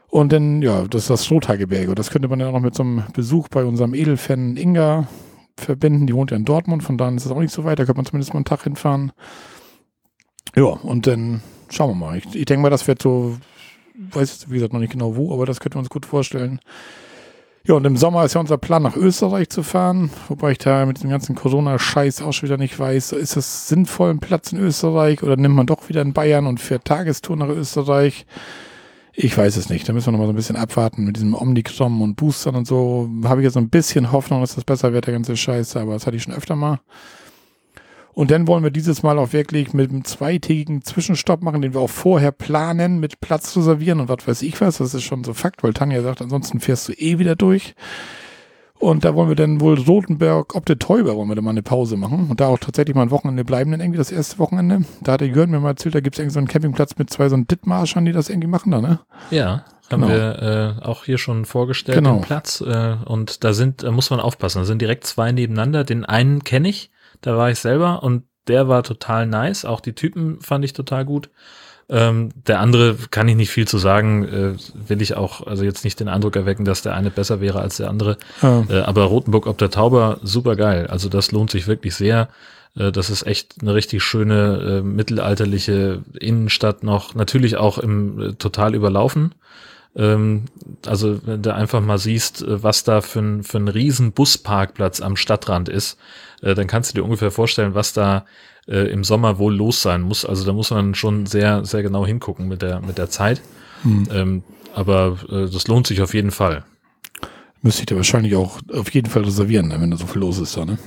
[0.09, 1.31] Und dann, ja, das ist das.
[1.31, 5.07] Und das könnte man dann auch noch mit so einem Besuch bei unserem Edelfan Inga
[5.57, 6.07] verbinden.
[6.09, 7.78] Die wohnt ja in Dortmund, von daher ist es auch nicht so weit.
[7.78, 9.12] Da könnte man zumindest mal einen Tag hinfahren.
[10.57, 12.19] Ja, und dann schauen wir mal.
[12.19, 13.39] Ich, ich denke mal, das wird so,
[13.94, 16.61] weiß wie gesagt noch nicht genau wo, aber das könnte man uns gut vorstellen.
[17.64, 20.84] Ja, und im Sommer ist ja unser Plan, nach Österreich zu fahren, wobei ich da
[20.84, 24.59] mit dem ganzen Corona-Scheiß auch schon wieder nicht weiß, ist es sinnvoll, ein Platz in
[24.59, 28.26] Österreich oder nimmt man doch wieder in Bayern und fährt Tagestour nach Österreich?
[29.14, 29.89] Ich weiß es nicht.
[29.89, 32.66] Da müssen wir noch mal so ein bisschen abwarten mit diesem Omnicrom und Boostern und
[32.66, 33.09] so.
[33.24, 35.93] Habe ich jetzt so ein bisschen Hoffnung, dass das besser wird, der ganze Scheiß, aber
[35.93, 36.80] das hatte ich schon öfter mal.
[38.14, 41.80] Und dann wollen wir dieses Mal auch wirklich mit einem zweitägigen Zwischenstopp machen, den wir
[41.80, 44.78] auch vorher planen, mit Platz reservieren und was weiß ich was.
[44.78, 47.74] Das ist schon so Fakt, weil Tanja sagt, ansonsten fährst du eh wieder durch.
[48.82, 51.62] Und da wollen wir dann wohl Rotenberg, ob der Täuber, wollen wir dann mal eine
[51.62, 52.26] Pause machen.
[52.28, 54.84] Und da auch tatsächlich mal ein Wochenende bleiben, dann irgendwie das erste Wochenende.
[55.02, 57.09] Da hat der Jörn mir mal erzählt, da gibt es irgendwie so einen Campingplatz mit
[57.09, 58.98] zwei so einen Dittmarschern, die das irgendwie machen da, ne?
[59.30, 60.09] Ja, haben genau.
[60.09, 62.14] wir äh, auch hier schon vorgestellt, genau.
[62.14, 62.60] den Platz.
[62.60, 65.84] Äh, und da sind, da muss man aufpassen, da sind direkt zwei nebeneinander.
[65.84, 66.90] Den einen kenne ich,
[67.23, 69.65] da war ich selber und der war total nice.
[69.65, 71.31] Auch die Typen fand ich total gut.
[71.89, 74.55] Ähm, der andere kann ich nicht viel zu sagen, äh,
[74.89, 77.77] will ich auch, also jetzt nicht den Eindruck erwecken, dass der eine besser wäre als
[77.77, 78.16] der andere.
[78.40, 78.65] Ja.
[78.69, 80.86] Äh, aber Rotenburg ob der Tauber, super geil.
[80.86, 82.28] Also das lohnt sich wirklich sehr.
[82.77, 87.15] Äh, das ist echt eine richtig schöne äh, mittelalterliche Innenstadt noch.
[87.15, 89.35] Natürlich auch im äh, total überlaufen.
[89.94, 90.44] Ähm,
[90.86, 95.01] also wenn du einfach mal siehst, äh, was da für ein, für ein riesen Busparkplatz
[95.01, 95.99] am Stadtrand ist,
[96.43, 98.27] äh, dann kannst du dir ungefähr vorstellen, was da
[98.69, 100.24] äh, im Sommer wohl los sein muss.
[100.24, 103.40] Also da muss man schon sehr, sehr genau hingucken mit der, mit der Zeit.
[103.82, 104.09] Hm.
[104.12, 104.43] Ähm,
[104.74, 106.64] aber äh, das lohnt sich auf jeden Fall.
[107.62, 110.39] Müsste ich dir wahrscheinlich auch auf jeden Fall reservieren, ne, wenn da so viel los
[110.39, 110.78] ist da, ne?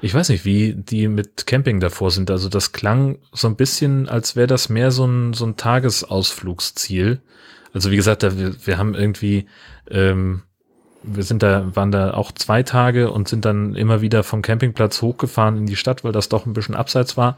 [0.00, 2.30] Ich weiß nicht, wie die mit Camping davor sind.
[2.30, 7.20] Also das klang so ein bisschen, als wäre das mehr so ein, so ein Tagesausflugsziel.
[7.72, 9.46] Also wie gesagt, wir, wir haben irgendwie,
[9.90, 10.42] ähm,
[11.02, 15.00] wir sind da, waren da auch zwei Tage und sind dann immer wieder vom Campingplatz
[15.02, 17.36] hochgefahren in die Stadt, weil das doch ein bisschen abseits war.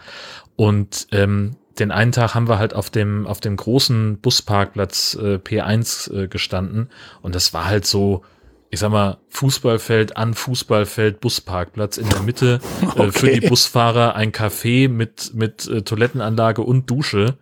[0.56, 5.36] Und ähm, den einen Tag haben wir halt auf dem, auf dem großen Busparkplatz äh,
[5.36, 6.90] P1 äh, gestanden
[7.22, 8.22] und das war halt so,
[8.70, 13.02] ich sag mal, Fußballfeld an Fußballfeld, Busparkplatz in der Mitte, okay.
[13.08, 17.38] äh, für die Busfahrer ein Café mit, mit äh, Toilettenanlage und Dusche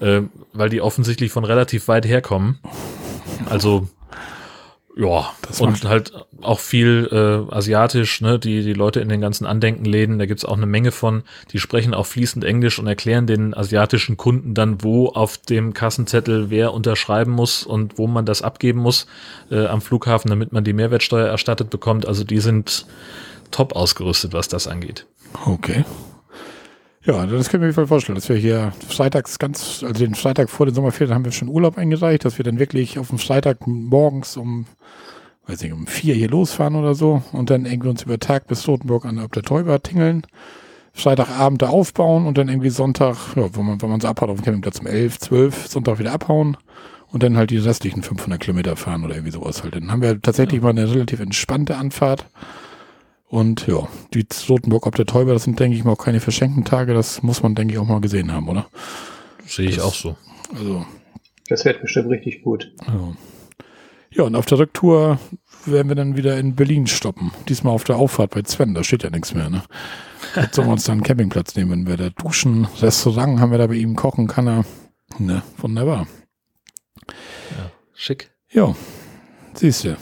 [0.00, 0.22] äh,
[0.52, 2.58] weil die offensichtlich von relativ weit herkommen.
[3.48, 3.88] Also
[4.98, 9.44] ja, das und halt auch viel äh, asiatisch, ne, die, die Leute in den ganzen
[9.44, 13.54] Andenkenläden, da gibt's auch eine Menge von, die sprechen auch fließend Englisch und erklären den
[13.54, 18.80] asiatischen Kunden dann, wo auf dem Kassenzettel wer unterschreiben muss und wo man das abgeben
[18.80, 19.06] muss
[19.50, 22.08] äh, am Flughafen, damit man die Mehrwertsteuer erstattet bekommt.
[22.08, 22.86] Also die sind
[23.50, 25.06] top ausgerüstet, was das angeht.
[25.44, 25.84] Okay.
[27.06, 30.66] Ja, das können wir mir vorstellen, dass wir hier freitags ganz, also den Freitag vor
[30.66, 34.36] den Sommerferien haben wir schon Urlaub eingereicht, dass wir dann wirklich auf dem Freitag morgens
[34.36, 34.66] um,
[35.46, 38.66] weiß nicht, um vier hier losfahren oder so und dann irgendwie uns über Tag bis
[38.66, 40.26] Rotenburg an der Täuber tingeln.
[40.94, 44.38] Freitagabend da aufbauen und dann irgendwie Sonntag, ja, wenn man, wenn man so abhaut auf
[44.38, 46.56] dem Campingplatz um elf, zwölf, Sonntag wieder abhauen
[47.12, 49.76] und dann halt die restlichen 500 Kilometer fahren oder irgendwie sowas halt.
[49.76, 50.64] Dann haben wir tatsächlich ja.
[50.64, 52.26] mal eine relativ entspannte Anfahrt
[53.28, 56.64] und ja, die Rotenburg ob der Täuber, das sind, denke ich mal, auch keine verschenkten
[56.64, 56.94] Tage.
[56.94, 58.68] Das muss man, denke ich, auch mal gesehen haben, oder?
[59.44, 60.16] Sehe ich das, auch so.
[60.54, 60.86] Also.
[61.48, 62.72] Das wird bestimmt richtig gut.
[62.86, 63.16] Ja.
[64.10, 65.18] ja, und auf der Rücktour
[65.64, 67.32] werden wir dann wieder in Berlin stoppen.
[67.48, 69.62] Diesmal auf der Auffahrt bei Sven, da steht ja nichts mehr, ne?
[70.34, 72.66] Jetzt sollen wir uns dann einen Campingplatz nehmen, wenn wir da duschen.
[72.80, 74.64] Restaurant haben wir da bei ihm, kochen kann er.
[75.18, 76.06] Ne, wunderbar.
[77.06, 78.30] Ja, schick.
[78.50, 78.74] Ja,
[79.54, 79.96] siehst du.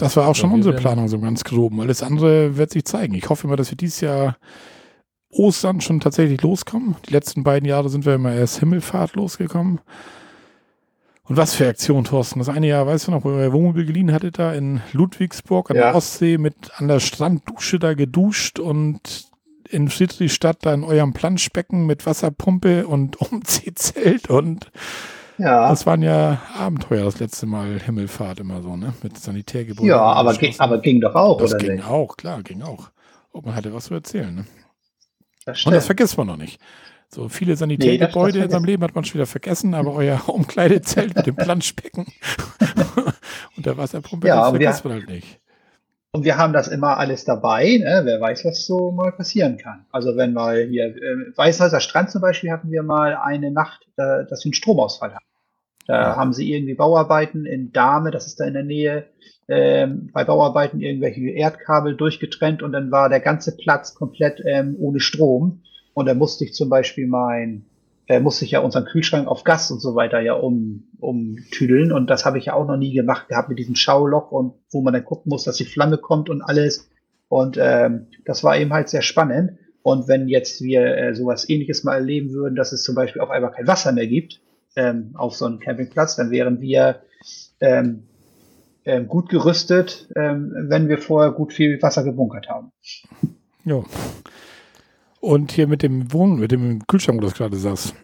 [0.00, 1.78] Das war auch schon unsere Planung, so ganz grob.
[1.78, 3.12] Alles andere wird sich zeigen.
[3.12, 4.38] Ich hoffe immer, dass wir dieses Jahr
[5.28, 6.96] Ostern schon tatsächlich loskommen.
[7.06, 9.80] Die letzten beiden Jahre sind wir immer erst Himmelfahrt losgekommen.
[11.24, 12.38] Und was für Aktion, Thorsten.
[12.38, 15.76] Das eine Jahr, weißt du noch, wo ihr Wohnmobil geliehen hattet, da in Ludwigsburg an
[15.76, 15.82] ja.
[15.82, 19.28] der Ostsee mit an der Stranddusche da geduscht und
[19.68, 24.72] in Friedrichstadt da in eurem Planschbecken mit Wasserpumpe und Umziehzelt und
[25.40, 25.68] ja.
[25.68, 28.92] Das waren ja Abenteuer das letzte Mal Himmelfahrt immer so, ne?
[29.02, 29.88] Mit Sanitärgebäuden.
[29.88, 31.86] Ja, aber, ging, aber ging doch auch, das oder ging nicht?
[31.86, 32.90] auch, klar, ging auch.
[33.32, 34.44] Ob man hatte was zu erzählen, ne?
[35.46, 36.60] Das Und das vergisst man noch nicht.
[37.08, 41.16] So viele Sanitärgebäude nee, in seinem Leben hat man schon wieder vergessen, aber euer Umkleidezelt
[41.16, 42.06] mit dem Planschbecken
[43.56, 45.40] und der Wasserpumpe, ja, das vergisst man halt nicht.
[46.12, 48.02] Und wir haben das immer alles dabei, ne?
[48.04, 49.86] wer weiß, was so mal passieren kann.
[49.92, 54.24] Also wenn wir hier, äh, Weißhäuser Strand zum Beispiel hatten wir mal eine Nacht, äh,
[54.28, 55.24] dass wir einen Stromausfall hatten.
[55.90, 59.06] Da haben sie irgendwie Bauarbeiten in Dahme, das ist da in der Nähe,
[59.48, 65.00] ähm, bei Bauarbeiten irgendwelche Erdkabel durchgetrennt und dann war der ganze Platz komplett ähm, ohne
[65.00, 65.62] Strom.
[65.92, 67.64] Und da musste ich zum Beispiel mein,
[68.06, 71.90] äh, musste ich ja unseren Kühlschrank auf Gas und so weiter ja um, umtüdeln.
[71.90, 74.82] Und das habe ich ja auch noch nie gemacht gehabt mit diesem Schauloch und wo
[74.82, 76.88] man dann gucken muss, dass die Flamme kommt und alles.
[77.28, 79.58] Und ähm, das war eben halt sehr spannend.
[79.82, 83.30] Und wenn jetzt wir äh, sowas ähnliches mal erleben würden, dass es zum Beispiel auf
[83.30, 84.40] einmal kein Wasser mehr gibt
[84.76, 87.02] ähm, auf so einem Campingplatz, dann wären wir
[87.60, 88.04] ähm,
[88.84, 92.72] ähm, gut gerüstet, ähm, wenn wir vorher gut viel Wasser gebunkert haben.
[93.64, 93.82] Ja.
[95.20, 97.94] Und hier mit dem Wohnen, mit dem Kühlschrank, wo du das gerade sagst.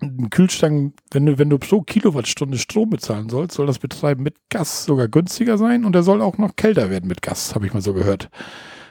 [0.00, 4.36] Ein Kühlschrank, wenn du, wenn du pro Kilowattstunde Strom bezahlen sollst, soll das Betreiben mit
[4.48, 7.74] Gas sogar günstiger sein und er soll auch noch kälter werden mit Gas, habe ich
[7.74, 8.30] mal so gehört.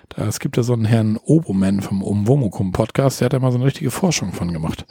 [0.10, 3.52] Da, es gibt ja so einen Herrn Oboman vom Umwomukum Podcast, der hat da mal
[3.52, 4.86] so eine richtige Forschung von gemacht.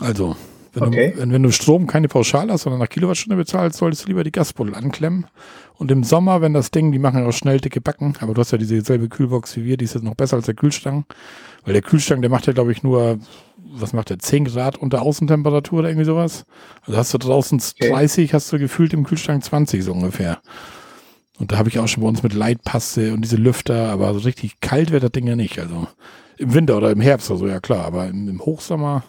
[0.00, 0.34] Also,
[0.74, 1.12] wenn, okay.
[1.12, 4.24] du, wenn, wenn, du Strom keine Pauschale hast, sondern nach Kilowattstunde bezahlst, solltest du lieber
[4.24, 5.26] die Gasbuddel anklemmen.
[5.76, 8.40] Und im Sommer, wenn das Ding, die machen ja auch schnell dicke Backen, aber du
[8.40, 11.06] hast ja diese selbe Kühlbox wie wir, die ist jetzt noch besser als der Kühlschrank.
[11.64, 13.18] Weil der Kühlschrank, der macht ja, glaube ich, nur,
[13.56, 16.44] was macht der, 10 Grad unter Außentemperatur oder irgendwie sowas.
[16.82, 17.90] Also hast du draußen okay.
[17.90, 20.40] 30, hast du gefühlt im Kühlschrank 20 so ungefähr.
[21.38, 24.20] Und da habe ich auch schon bei uns mit Leitpaste und diese Lüfter, aber so
[24.20, 25.58] richtig kalt wird das Ding ja nicht.
[25.58, 25.88] Also
[26.38, 29.02] im Winter oder im Herbst oder so, ja klar, aber im, im Hochsommer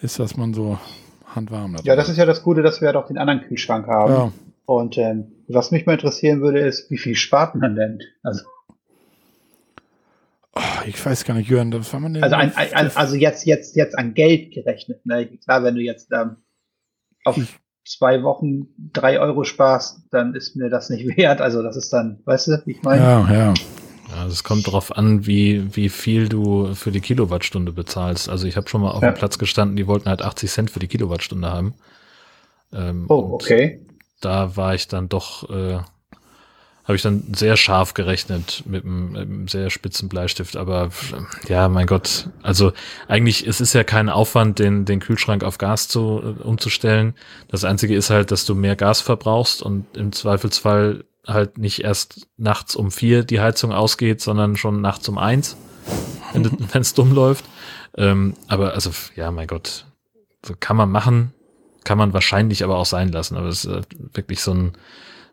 [0.00, 0.78] ist, dass man so
[1.26, 1.84] handwarm hat.
[1.84, 4.12] Ja, das ist ja das Gute, dass wir ja doch den anderen Kühlschrank haben.
[4.12, 4.32] Ja.
[4.66, 8.00] Und ähm, was mich mal interessieren würde, ist, wie viel spart man denn?
[8.22, 8.44] Also,
[10.54, 13.74] oh, ich weiß gar nicht, Jörn, das war man Also, ein, ein, also jetzt, jetzt,
[13.76, 15.04] jetzt an Geld gerechnet.
[15.06, 15.26] Ne?
[15.38, 16.36] Klar, wenn du jetzt ähm,
[17.24, 21.40] auf ich, zwei Wochen drei Euro sparst, dann ist mir das nicht wert.
[21.40, 23.02] Also das ist dann, weißt du, wie ich meine?
[23.02, 23.54] Ja, ja.
[24.10, 28.28] Ja, es kommt darauf an, wie, wie viel du für die Kilowattstunde bezahlst.
[28.28, 29.12] Also ich habe schon mal auf ja.
[29.12, 31.74] dem Platz gestanden, die wollten halt 80 Cent für die Kilowattstunde haben.
[32.72, 33.80] Ähm, oh, okay.
[34.20, 35.78] Da war ich dann doch, äh,
[36.84, 40.56] habe ich dann sehr scharf gerechnet mit einem, mit einem, sehr spitzen Bleistift.
[40.56, 40.90] Aber
[41.48, 42.72] ja, mein Gott, also
[43.06, 47.14] eigentlich, es ist ja kein Aufwand, den, den Kühlschrank auf Gas zu, äh, umzustellen.
[47.48, 52.28] Das Einzige ist halt, dass du mehr Gas verbrauchst und im Zweifelsfall halt nicht erst
[52.36, 55.56] nachts um vier die Heizung ausgeht, sondern schon nachts um eins,
[56.32, 57.44] wenn es dumm läuft.
[57.96, 59.86] Ähm, aber also, ja, mein Gott,
[60.44, 61.32] so kann man machen,
[61.84, 63.36] kann man wahrscheinlich aber auch sein lassen.
[63.36, 63.82] Aber es ist äh,
[64.12, 64.72] wirklich so, ein,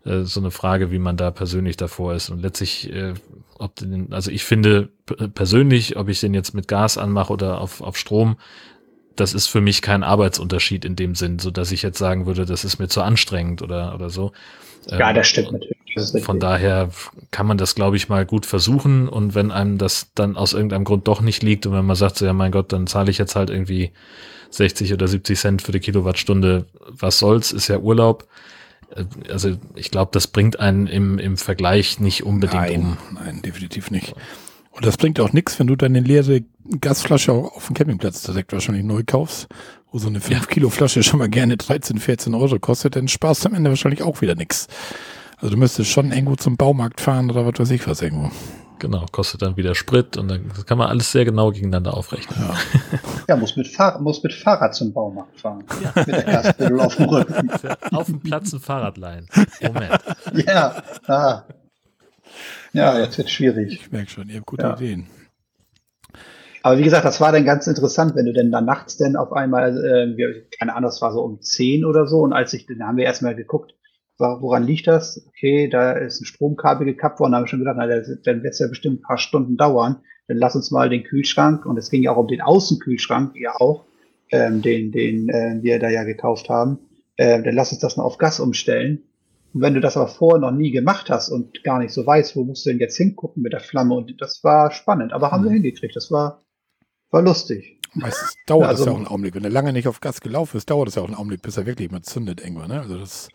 [0.05, 2.29] äh, so eine Frage, wie man da persönlich davor ist.
[2.29, 3.13] Und letztlich, äh,
[3.57, 4.89] ob den, also ich finde
[5.33, 8.37] persönlich, ob ich den jetzt mit Gas anmache oder auf, auf Strom,
[9.15, 12.45] das ist für mich kein Arbeitsunterschied in dem Sinn, so dass ich jetzt sagen würde,
[12.45, 14.31] das ist mir zu anstrengend oder, oder so.
[14.89, 15.77] Ja, das stimmt natürlich.
[16.23, 16.89] Von daher
[17.31, 19.09] kann man das, glaube ich, mal gut versuchen.
[19.09, 22.17] Und wenn einem das dann aus irgendeinem Grund doch nicht liegt und wenn man sagt,
[22.17, 23.91] so, ja, mein Gott, dann zahle ich jetzt halt irgendwie
[24.51, 28.27] 60 oder 70 Cent für die Kilowattstunde, was soll's, ist ja Urlaub.
[28.95, 32.97] Äh, also ich glaube, das bringt einen im, im Vergleich nicht unbedingt nein, um.
[33.15, 34.13] Nein, definitiv nicht.
[34.71, 36.43] Und das bringt auch nichts, wenn du deine leere
[36.79, 39.47] Gasflasche auf dem Campingplatz direkt wahrscheinlich neu kaufst,
[39.91, 43.45] wo so eine 5 Kilo Flasche schon mal gerne 13, 14 Euro kostet, dann sparst
[43.45, 44.67] du am Ende wahrscheinlich auch wieder nichts.
[45.37, 48.31] Also du müsstest schon irgendwo zum Baumarkt fahren oder was weiß ich was irgendwo.
[48.79, 52.37] Genau, kostet dann wieder Sprit und dann kann man alles sehr genau gegeneinander aufrechnen.
[52.39, 52.55] Ja,
[53.27, 55.63] ja muss, mit Fahr muss mit Fahrrad zum Baumarkt fahren.
[55.83, 55.93] Ja.
[55.95, 57.49] Mit der Gaspedal auf dem Rücken.
[57.91, 59.27] Auf dem Platz ein Fahrrad leihen.
[59.61, 59.99] Moment.
[60.45, 61.43] Ja, ah.
[62.73, 63.81] ja, jetzt wird schwierig.
[63.81, 64.75] Ich merke schon, ihr habt gute ja.
[64.75, 65.07] Ideen.
[66.67, 69.31] Aber wie gesagt, das war dann ganz interessant, wenn du denn dann nachts denn auf
[69.31, 72.85] einmal, äh, keine Ahnung, das war so um 10 oder so und als ich, dann
[72.85, 73.73] haben wir erstmal geguckt,
[74.17, 75.25] woran liegt das?
[75.29, 78.51] Okay, da ist ein Stromkabel gekappt worden, da haben wir schon gedacht, na, dann wird
[78.51, 80.01] es ja bestimmt ein paar Stunden dauern.
[80.27, 83.55] Dann lass uns mal den Kühlschrank, und es ging ja auch um den Außenkühlschrank, ja
[83.55, 83.85] auch,
[84.31, 86.79] ähm, den, den äh, wir da ja gekauft haben,
[87.15, 89.03] äh, dann lass uns das mal auf Gas umstellen.
[89.53, 92.35] Und wenn du das aber vorher noch nie gemacht hast und gar nicht so weißt,
[92.35, 95.43] wo musst du denn jetzt hingucken mit der Flamme, und das war spannend, aber haben
[95.43, 95.45] mhm.
[95.45, 96.43] wir hingekriegt, das war,
[97.11, 97.79] war lustig.
[97.93, 99.35] Meistens dauert also, das ja auch einen Augenblick.
[99.35, 101.57] Wenn er lange nicht auf Gas gelaufen ist, dauert es ja auch einen Augenblick, bis
[101.57, 102.69] er wirklich mal zündet irgendwann.
[102.69, 102.81] Ne?
[102.81, 103.29] Also das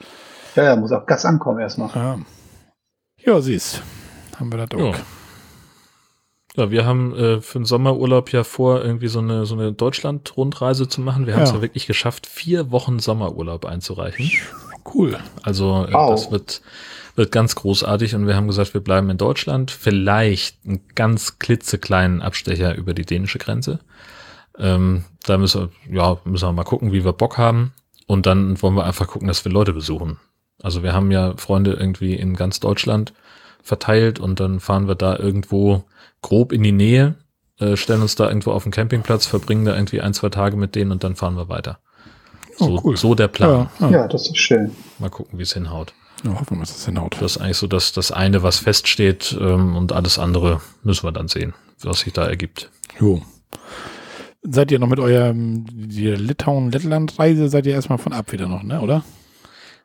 [0.55, 1.91] ja, ja, muss auch Gas ankommen erstmal.
[1.95, 2.19] Ja,
[3.19, 3.83] ja siehst.
[4.39, 4.95] Haben wir das auch.
[4.95, 5.03] Ja.
[6.55, 10.87] Ja, wir haben äh, für den Sommerurlaub ja vor, irgendwie so eine, so eine Deutschland-Rundreise
[10.87, 11.27] zu machen.
[11.27, 11.57] Wir haben es ja.
[11.57, 14.31] ja wirklich geschafft, vier Wochen Sommerurlaub einzureichen.
[14.85, 15.19] Cool.
[15.43, 16.11] Also äh, wow.
[16.11, 16.63] das wird
[17.15, 19.71] wird ganz großartig und wir haben gesagt, wir bleiben in Deutschland.
[19.71, 23.81] Vielleicht einen ganz klitzekleinen Abstecher über die dänische Grenze.
[24.59, 27.73] Ähm, da müssen wir, ja, müssen wir mal gucken, wie wir Bock haben.
[28.07, 30.19] Und dann wollen wir einfach gucken, dass wir Leute besuchen.
[30.63, 33.13] Also wir haben ja Freunde irgendwie in ganz Deutschland
[33.63, 35.85] verteilt und dann fahren wir da irgendwo
[36.21, 37.17] grob in die Nähe,
[37.59, 40.75] äh, stellen uns da irgendwo auf den Campingplatz, verbringen da irgendwie ein, zwei Tage mit
[40.75, 41.79] denen und dann fahren wir weiter.
[42.59, 42.97] Oh, So, cool.
[42.97, 43.71] so der Plan.
[43.81, 44.73] Ja, Ja, das ist schön.
[44.99, 45.95] Mal gucken, wie es hinhaut.
[46.25, 47.17] Ja, hoffen wir, dass es hinhaut.
[47.21, 51.13] Das ist eigentlich so das, das eine, was feststeht ähm, und alles andere müssen wir
[51.13, 52.71] dann sehen, was sich da ergibt.
[53.01, 53.23] Jo.
[54.43, 59.05] Seid ihr noch mit eurem Litauen-Lettland-Reise, seid ihr erstmal von ab wieder noch, ne, oder?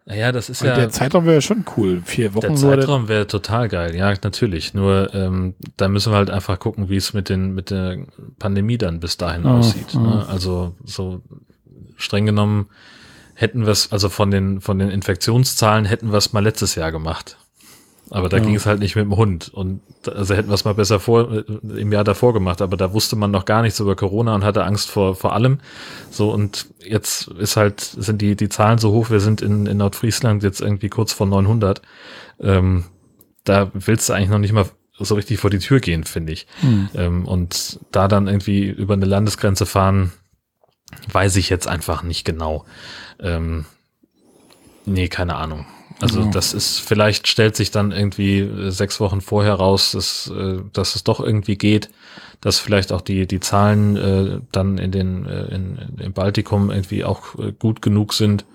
[0.05, 0.75] Naja, das ist Weil ja...
[0.77, 2.01] der Zeitraum wäre ja schon cool.
[2.05, 2.55] Vier Wochen Der.
[2.55, 4.73] Zeitraum wäre total geil, ja, natürlich.
[4.73, 7.97] Nur ähm, da müssen wir halt einfach gucken, wie es mit den mit der
[8.39, 9.93] Pandemie dann bis dahin Ah, aussieht.
[9.95, 9.99] ah.
[9.99, 10.25] Ne?
[10.29, 11.21] Also so
[11.97, 12.67] streng genommen
[13.39, 16.91] hätten wir es, also von den von den Infektionszahlen hätten wir es mal letztes Jahr
[16.91, 17.37] gemacht.
[18.09, 18.43] Aber da Ja.
[18.43, 19.49] ging es halt nicht mit dem Hund.
[19.53, 21.43] Und also hätten wir es mal besser vor äh,
[21.77, 24.63] im Jahr davor gemacht, aber da wusste man noch gar nichts über Corona und hatte
[24.63, 25.59] Angst vor, vor allem.
[26.09, 29.77] So, und jetzt ist halt, sind die, die Zahlen so hoch, wir sind in, in
[29.77, 31.81] Nordfriesland jetzt irgendwie kurz vor 900.
[32.39, 32.85] Ähm,
[33.43, 34.65] da willst du eigentlich noch nicht mal
[34.99, 36.47] so richtig vor die Tür gehen, finde ich.
[36.61, 36.89] Hm.
[36.95, 40.13] Ähm, und da dann irgendwie über eine Landesgrenze fahren,
[41.11, 42.65] weiß ich jetzt einfach nicht genau.
[43.19, 43.65] Ähm,
[44.85, 45.65] nee, keine Ahnung.
[45.99, 46.29] Also Ja.
[46.29, 50.95] das ist, vielleicht stellt sich dann irgendwie äh, sechs Wochen vorher raus, dass, äh, dass
[50.95, 51.89] es doch irgendwie geht,
[52.41, 57.03] dass vielleicht auch die, die Zahlen äh, dann in den, äh, in, im Baltikum irgendwie
[57.03, 58.45] auch gut genug sind,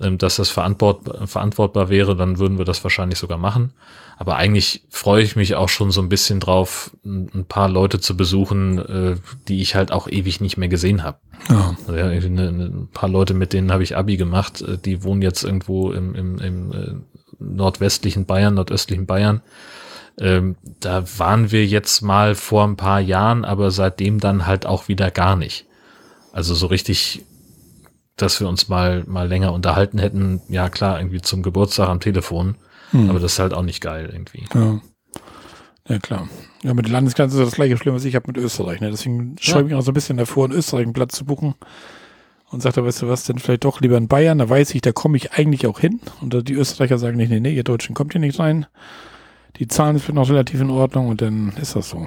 [0.00, 3.72] ähm, dass das verantwort, verantwortbar wäre, dann würden wir das wahrscheinlich sogar machen.
[4.20, 8.16] Aber eigentlich freue ich mich auch schon so ein bisschen drauf, ein, paar Leute zu
[8.16, 9.16] besuchen, äh,
[9.46, 11.18] die ich halt auch ewig nicht mehr gesehen habe.
[11.48, 11.76] Ja.
[11.86, 15.04] Also ja, eine, eine, ein paar Leute, mit denen habe ich Abi gemacht, äh, die
[15.04, 16.94] wohnen jetzt irgendwo im, im, im äh,
[17.38, 19.40] nordwestlichen Bayern, nordöstlichen Bayern.
[20.18, 24.88] Ähm, da waren wir jetzt mal vor ein paar Jahren, aber seitdem dann halt auch
[24.88, 25.66] wieder gar nicht.
[26.32, 27.24] Also so richtig,
[28.16, 32.56] dass wir uns mal, mal länger unterhalten hätten, ja klar, irgendwie zum Geburtstag am Telefon.
[32.90, 33.10] Hm.
[33.10, 34.44] Aber das ist halt auch nicht geil irgendwie.
[34.54, 34.80] Ja.
[35.88, 36.28] Ja, klar.
[36.62, 38.80] Ja, mit der Landesgrenze ist das gleiche Schlimm, was ich habe mit Österreich.
[38.80, 38.90] Ne?
[38.90, 41.54] Deswegen schreibe ich mich auch so ein bisschen davor, in Österreich einen Platz zu buchen.
[42.50, 44.92] Und sagt weißt du was, denn vielleicht doch lieber in Bayern, da weiß ich, da
[44.92, 46.00] komme ich eigentlich auch hin.
[46.20, 48.66] Und die Österreicher sagen nicht, nee, nee, ihr Deutschen kommt hier nicht rein.
[49.56, 52.06] Die Zahlen sind noch relativ in Ordnung und dann ist das so.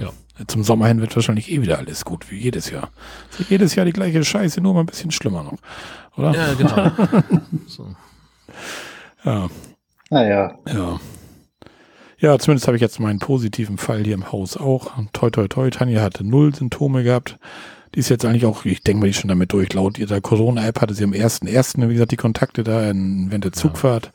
[0.00, 0.10] Ja.
[0.46, 2.90] Zum Sommer hin wird wahrscheinlich eh wieder alles gut, wie jedes Jahr.
[3.38, 5.58] Ist jedes Jahr die gleiche Scheiße, nur mal ein bisschen schlimmer noch.
[6.16, 6.34] Oder?
[6.34, 6.92] Ja, genau.
[7.66, 7.94] so.
[9.24, 9.48] ja.
[10.10, 11.00] Naja, Ja.
[12.18, 14.92] Ja, zumindest habe ich jetzt meinen positiven Fall hier im Haus auch.
[15.12, 15.68] Toi, toi, toi.
[15.68, 17.38] Tanja hatte null Symptome gehabt.
[17.94, 19.72] Die ist jetzt eigentlich auch, ich denke mal, die ist schon damit durch.
[19.74, 23.52] Laut ihrer Corona-App hatte sie am 1.1., wie gesagt, die Kontakte da in, während der
[23.52, 24.12] Zugfahrt.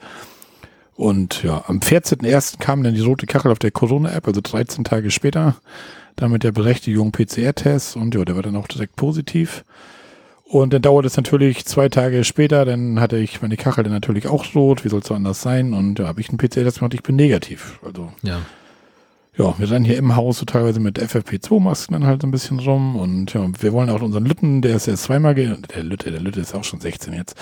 [0.96, 2.60] Und ja, am 14.1.
[2.60, 5.56] kam dann die rote Kachel auf der Corona-App, also 13 Tage später,
[6.16, 9.64] da mit der Berechtigung PCR-Test und ja, der war dann auch direkt positiv.
[10.52, 14.28] Und dann dauert es natürlich zwei Tage später, dann hatte ich meine Kachel dann natürlich
[14.28, 15.74] auch rot, wie soll es so anders sein?
[15.74, 17.80] Und da habe ich einen PCR-Test gemacht, ich bin negativ.
[17.86, 18.42] Also Ja.
[19.38, 22.60] ja, wir rennen hier im Haus so teilweise mit FFP2-Masken dann halt so ein bisschen
[22.60, 26.12] rum und ja, wir wollen auch unseren Lütten, der ist erst zweimal geimpft, der Lütte,
[26.12, 27.38] der Lütte ist auch schon 16 jetzt,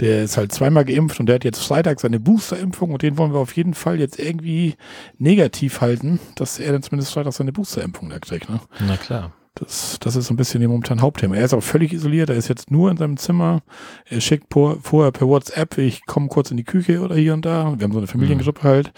[0.00, 3.32] der ist halt zweimal geimpft und der hat jetzt Freitag seine Boosterimpfung und den wollen
[3.32, 4.74] wir auf jeden Fall jetzt irgendwie
[5.18, 8.58] negativ halten, dass er dann zumindest Freitag seine Boosterimpfung da kriegt, ne?
[8.80, 9.30] Na klar.
[9.60, 11.36] Das, das ist so ein bisschen im momentan Hauptthema.
[11.36, 13.60] Er ist auch völlig isoliert, er ist jetzt nur in seinem Zimmer.
[14.06, 17.44] Er schickt por, vorher per WhatsApp, ich komme kurz in die Küche oder hier und
[17.44, 17.74] da.
[17.78, 18.92] Wir haben so eine Familiengruppe halt.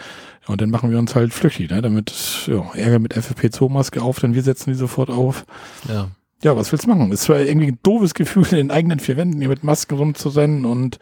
[0.46, 1.82] Ja, und dann machen wir uns halt flüchtig, ne?
[1.82, 5.44] Damit, ja, Ärger mit FFP2-Maske auf, denn wir setzen die sofort auf.
[5.88, 6.08] Ja.
[6.44, 7.12] Ja, was willst du machen?
[7.12, 10.64] Ist zwar irgendwie ein doofes Gefühl, in den eigenen vier Wänden hier mit Masken rumzurennen
[10.64, 10.98] und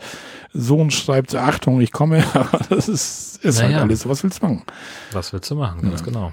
[0.52, 3.82] Sohn schreibt, Achtung, ich komme, aber das ist, ist halt Naja.
[3.82, 4.08] alles so.
[4.10, 4.62] Was willst du machen?
[5.12, 5.80] Was willst du machen?
[5.82, 6.06] Ganz Ja.
[6.06, 6.32] genau.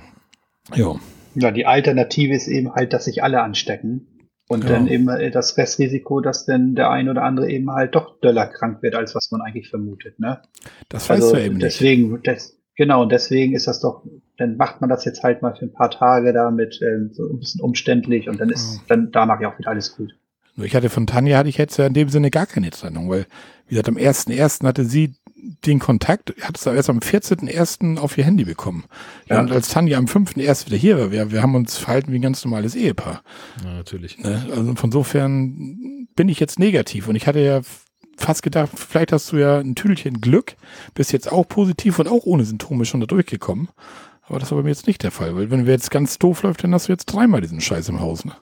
[0.75, 0.95] Ja.
[1.41, 4.07] Ja, die Alternative ist eben halt, dass sich alle anstecken.
[4.49, 4.69] Und Ja.
[4.69, 8.47] dann eben äh, das Restrisiko, dass dann der ein oder andere eben halt doch döller
[8.47, 10.19] krank wird, als was man eigentlich vermutet.
[10.19, 10.39] Ne?
[10.87, 11.65] Das weißt Also du eben nicht.
[11.65, 14.05] deswegen, des, genau, und deswegen ist das doch,
[14.37, 17.39] dann macht man das jetzt halt mal für ein paar Tage damit, ähm, so ein
[17.39, 20.15] bisschen umständlich und dann ist dann danach ja auch wieder alles gut.
[20.55, 23.09] Nur ich hatte von Tanja hatte ich jetzt ja in dem Sinne gar keine Trennung,
[23.09, 23.25] weil,
[23.67, 24.65] wie gesagt, am 1.1.
[24.65, 25.13] hatte sie
[25.65, 27.97] den Kontakt, hat es erst am 14.1.
[27.97, 28.85] auf ihr Handy bekommen.
[29.27, 29.39] Ja.
[29.39, 30.65] Und als Tanja am 5.1.
[30.67, 33.21] wieder hier war, wir, wir haben uns verhalten wie ein ganz normales Ehepaar.
[33.63, 34.17] Ja, natürlich.
[34.17, 34.45] Ne?
[34.49, 37.61] Also von insofern bin ich jetzt negativ und ich hatte ja
[38.17, 40.55] fast gedacht, vielleicht hast du ja ein Tüdelchen Glück,
[40.95, 43.69] bist jetzt auch positiv und auch ohne Symptome schon da durchgekommen.
[44.23, 46.43] Aber das war bei mir jetzt nicht der Fall, weil wenn wir jetzt ganz doof
[46.43, 48.25] läuft, dann hast du jetzt dreimal diesen Scheiß im Haus.
[48.25, 48.33] Ne?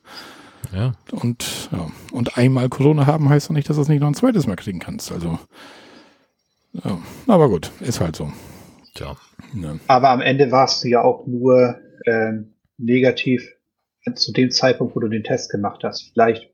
[0.74, 0.94] Ja.
[1.12, 4.16] Und, ja, und einmal Corona haben heißt doch nicht, dass du es nicht noch ein
[4.16, 5.12] zweites Mal kriegen kannst.
[5.12, 5.38] Also,
[6.84, 8.32] Ja, aber gut, ist halt so.
[8.96, 9.16] Tja.
[9.54, 9.76] Ja.
[9.88, 13.48] Aber am Ende warst du ja auch nur ähm, negativ
[14.16, 16.12] zu dem Zeitpunkt, wo du den Test gemacht hast.
[16.14, 16.52] Vielleicht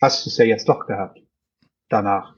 [0.00, 1.20] hast du es ja jetzt doch gehabt.
[1.88, 2.34] Danach.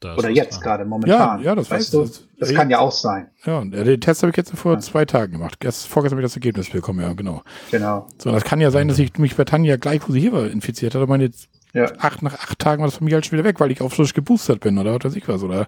[0.00, 1.40] Da ist Oder was jetzt gerade, momentan.
[1.40, 2.24] Ja, ja, das weißt weiß du.
[2.38, 2.54] Das Ey.
[2.54, 3.30] kann ja auch sein.
[3.44, 4.78] Ja, und den Test habe ich jetzt vor Ja.
[4.80, 5.60] zwei Tagen gemacht.
[5.60, 7.42] Gest, vorgestern habe ich das Ergebnis bekommen, ja, genau.
[7.70, 8.06] Genau.
[8.16, 10.46] So, das kann ja sein, dass ich mich bei Tanja gleich, wo sie hier war,
[10.50, 11.06] infiziert hatte.
[11.06, 11.30] Meine,
[11.74, 11.92] Ja.
[11.98, 13.92] acht, nach acht Tagen war das von mir halt schon wieder weg, weil ich auch
[13.92, 15.42] frisch geboostert bin oder was weiß ich was.
[15.42, 15.66] Oder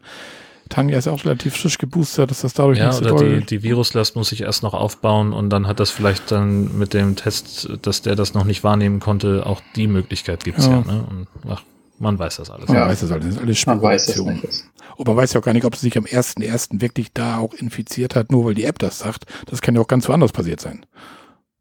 [0.72, 3.40] Tanja ist ja auch relativ frisch geboostert, dass das dadurch Ja, nicht so oder doll...
[3.40, 6.94] die, die Viruslast muss sich erst noch aufbauen und dann hat das vielleicht dann mit
[6.94, 10.72] dem Test, dass der das noch nicht wahrnehmen konnte, auch die Möglichkeit gibt's ja.
[10.72, 10.80] Ja.
[10.80, 11.04] ne?
[11.08, 11.62] Und, ach,
[11.98, 12.68] man weiß das alles.
[12.68, 12.88] man Ja.
[12.88, 14.64] weiß das alles, das ist alles Man weiß es nicht.
[14.96, 16.80] Und man weiß ja auch gar nicht, ob sie sich am 1.1.
[16.80, 19.26] wirklich da auch infiziert hat, nur weil die App das sagt.
[19.46, 20.86] Das kann ja auch ganz woanders passiert sein.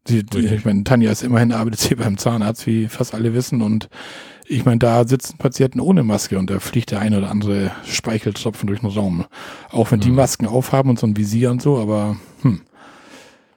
[0.06, 3.62] Sie, ich meine, Tanja ist immerhin arbeitet sie beim Zahnarzt, wie fast alle wissen.
[3.62, 3.88] Und
[4.52, 8.66] ich meine, da sitzen Patienten ohne Maske und da fliegt der eine oder andere Speicheltropfen
[8.66, 9.24] durch den Raum.
[9.70, 10.16] Auch wenn die Mhm.
[10.16, 12.60] Masken aufhaben und so ein Visier und so, aber hm,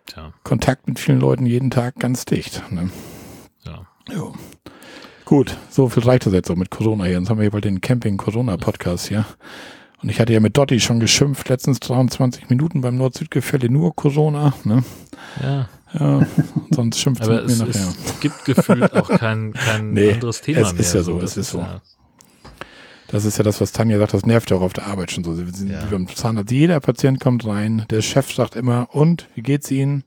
[0.06, 2.64] Tja, Kontakt mit vielen Leuten jeden Tag ganz dicht.
[2.72, 2.90] Ne?
[3.66, 3.86] ja.
[4.14, 4.34] Jo.
[5.26, 7.18] Gut, so viel reicht das jetzt auch mit Corona hier.
[7.18, 9.26] Jetzt haben wir hier bald den Camping-Corona-Podcast hier.
[10.04, 14.54] Und ich hatte ja mit Dotti schon geschimpft, letztens 23 Minuten beim Nord-Süd-Gefälle nur Corona.
[14.64, 14.84] Ne?
[15.42, 15.68] ja.
[15.98, 16.26] Ja,
[16.72, 17.94] sonst schimpft sie Aber mit mir es, nachher.
[18.06, 20.82] es gibt gefühlt auch kein, kein Nee, anderes Thema es mehr.
[20.82, 21.60] ist ja so, das es ist so.
[21.60, 21.82] ja-
[23.08, 25.24] Das ist ja das, was Tanja sagt, das nervt ja auch auf der Arbeit schon
[25.24, 25.34] so.
[25.34, 25.86] Sie sind Ja.
[25.86, 26.52] wie beim Zahnarzt.
[26.52, 30.04] Jeder Patient kommt rein, der Chef sagt immer, und, wie geht's Ihnen?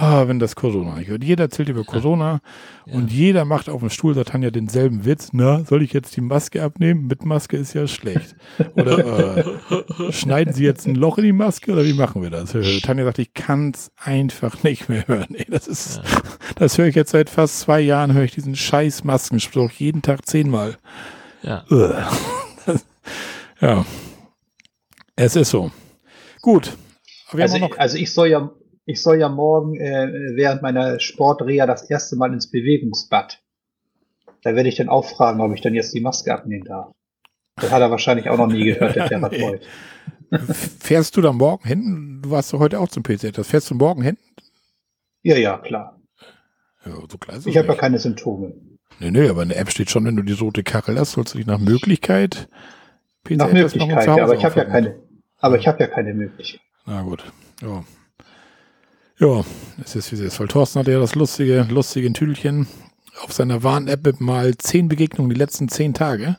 [0.00, 1.00] Ah, wenn das Corona.
[1.00, 2.40] Ich höre, jeder erzählt über Corona
[2.86, 5.30] und jeder macht auf dem Stuhl, sagt Tanja, denselben Witz.
[5.32, 7.08] Na, soll ich jetzt die Maske abnehmen?
[7.08, 8.36] Mit Maske ist ja schlecht.
[8.76, 12.54] Oder äh, schneiden Sie jetzt ein Loch in die Maske oder wie machen wir das?
[12.54, 15.34] Äh, Tanja sagt, ich kann's einfach nicht mehr hören.
[15.34, 16.00] Ey, das ist,
[16.54, 20.26] das höre ich jetzt seit fast zwei Jahren, höre ich diesen scheiß Maskenspruch jeden Tag
[20.26, 20.76] zehnmal.
[21.42, 21.64] ja.
[21.72, 21.94] Ugh.
[23.60, 23.84] ja.
[25.16, 25.72] Es ist so.
[26.40, 26.76] Gut.
[27.32, 28.48] Also, ich, noch, also ich soll ja,
[28.88, 33.38] ich soll ja morgen äh, während meiner Sportreha das erste Mal ins Bewegungsbad.
[34.42, 36.94] Da werde ich dann auch fragen, ob ich dann jetzt die Maske abnehmen darf.
[37.56, 39.60] Das hat er wahrscheinlich auch noch nie gehört, der Therapeut.
[40.80, 42.20] fährst du da morgen hin?
[42.22, 43.34] Du warst doch heute auch zum PC.
[43.34, 44.16] Das fährst du morgen hin?
[45.22, 46.00] Ja, ja, klar.
[46.86, 48.54] Ja, so klar Ich habe ja keine Symptome.
[49.00, 51.34] Nee, nee, aber in der App steht schon, wenn du die rote Kachel hast, sollst
[51.34, 52.48] du dich nach Möglichkeit
[53.24, 54.98] PC Nach Möglichkeit, ja, aber ich habe ja keine,
[55.36, 56.62] aber ich habe ja keine Möglichkeit.
[56.86, 57.22] Na gut.
[57.60, 57.84] Ja.
[59.18, 59.44] Ja,
[59.82, 60.40] es ist wie es ist.
[60.40, 62.68] Weil Thorsten hatte ja das lustige, lustige Tüdelchen
[63.22, 66.38] auf seiner Warn-App mit mal zehn Begegnungen die letzten zehn Tage.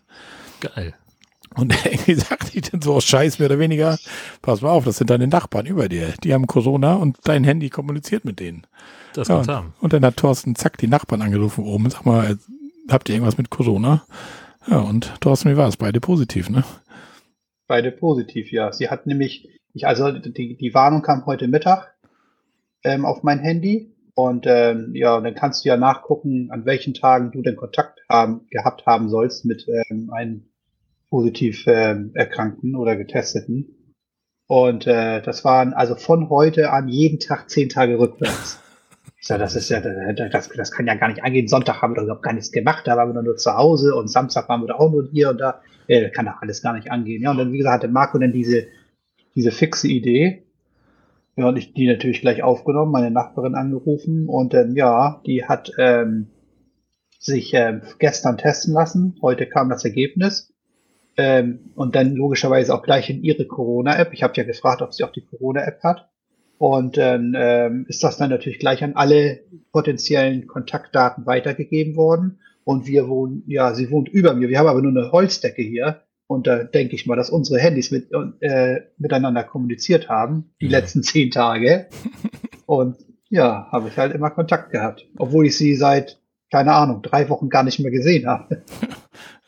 [0.62, 0.94] Geil.
[1.56, 3.98] Und irgendwie sagt die dann so aus Scheiß mehr oder weniger,
[4.42, 6.14] pass mal auf, das sind deine Nachbarn über dir.
[6.24, 8.66] Die haben Corona und dein Handy kommuniziert mit denen.
[9.14, 9.74] Das Ja, und, haben.
[9.82, 12.38] und dann hat Thorsten zack die Nachbarn angerufen oben sag mal,
[12.88, 14.06] habt ihr irgendwas mit Corona?
[14.68, 15.78] Ja, und Thorsten, wie war es?
[15.78, 16.64] Beide positiv, ne?
[17.68, 18.72] Beide positiv, ja.
[18.72, 21.96] Sie hat nämlich, ich, also die, die Warnung kam heute Mittag
[22.84, 23.96] ähm, auf mein Handy.
[24.14, 28.48] Und ähm, ja, dann kannst du ja nachgucken, an welchen Tagen du den Kontakt haben,
[28.50, 30.50] gehabt haben sollst mit ähm, einem
[31.10, 33.96] positiv ähm, Erkrankten oder Getesteten.
[34.48, 38.60] Und äh, das waren also von heute an jeden Tag zehn Tage rückwärts.
[39.22, 41.50] Ich sag, das ist ja, das, das kann ja gar nicht angehen.
[41.50, 43.94] Sonntag haben wir doch überhaupt gar nichts gemacht, da waren wir doch nur zu Hause
[43.94, 45.60] und Samstag waren wir doch auch nur hier und da.
[45.88, 47.22] Ja, das kann doch alles gar nicht angehen.
[47.22, 48.68] Ja, und dann, wie gesagt, hatte Marco dann diese,
[49.36, 50.46] diese fixe Idee.
[51.40, 55.72] Ja, und ich die natürlich gleich aufgenommen, meine Nachbarin angerufen und dann, ja, die hat
[55.78, 56.28] ähm,
[57.18, 59.16] sich ähm, gestern testen lassen.
[59.22, 60.54] Heute kam das Ergebnis.
[61.16, 64.12] Ähm, und dann logischerweise auch gleich in ihre Corona-App.
[64.12, 66.10] Ich habe ja gefragt, ob sie auch die Corona-App hat.
[66.58, 69.40] Und dann ähm, ist das dann natürlich gleich an alle
[69.72, 72.40] potenziellen Kontaktdaten weitergegeben worden.
[72.66, 74.50] Und wir wohnen, ja, sie wohnt über mir.
[74.50, 76.02] Wir haben aber nur eine Holzdecke hier.
[76.32, 78.10] Und da denke ich mal, dass unsere Handys mit,
[78.42, 80.78] äh, miteinander kommuniziert haben, die Ja.
[80.78, 81.88] letzten zehn Tage.
[82.68, 82.98] Und
[83.30, 85.08] ja, habe ich halt immer Kontakt gehabt.
[85.18, 86.20] Obwohl ich sie seit,
[86.52, 88.62] keine Ahnung, drei Wochen gar nicht mehr gesehen habe.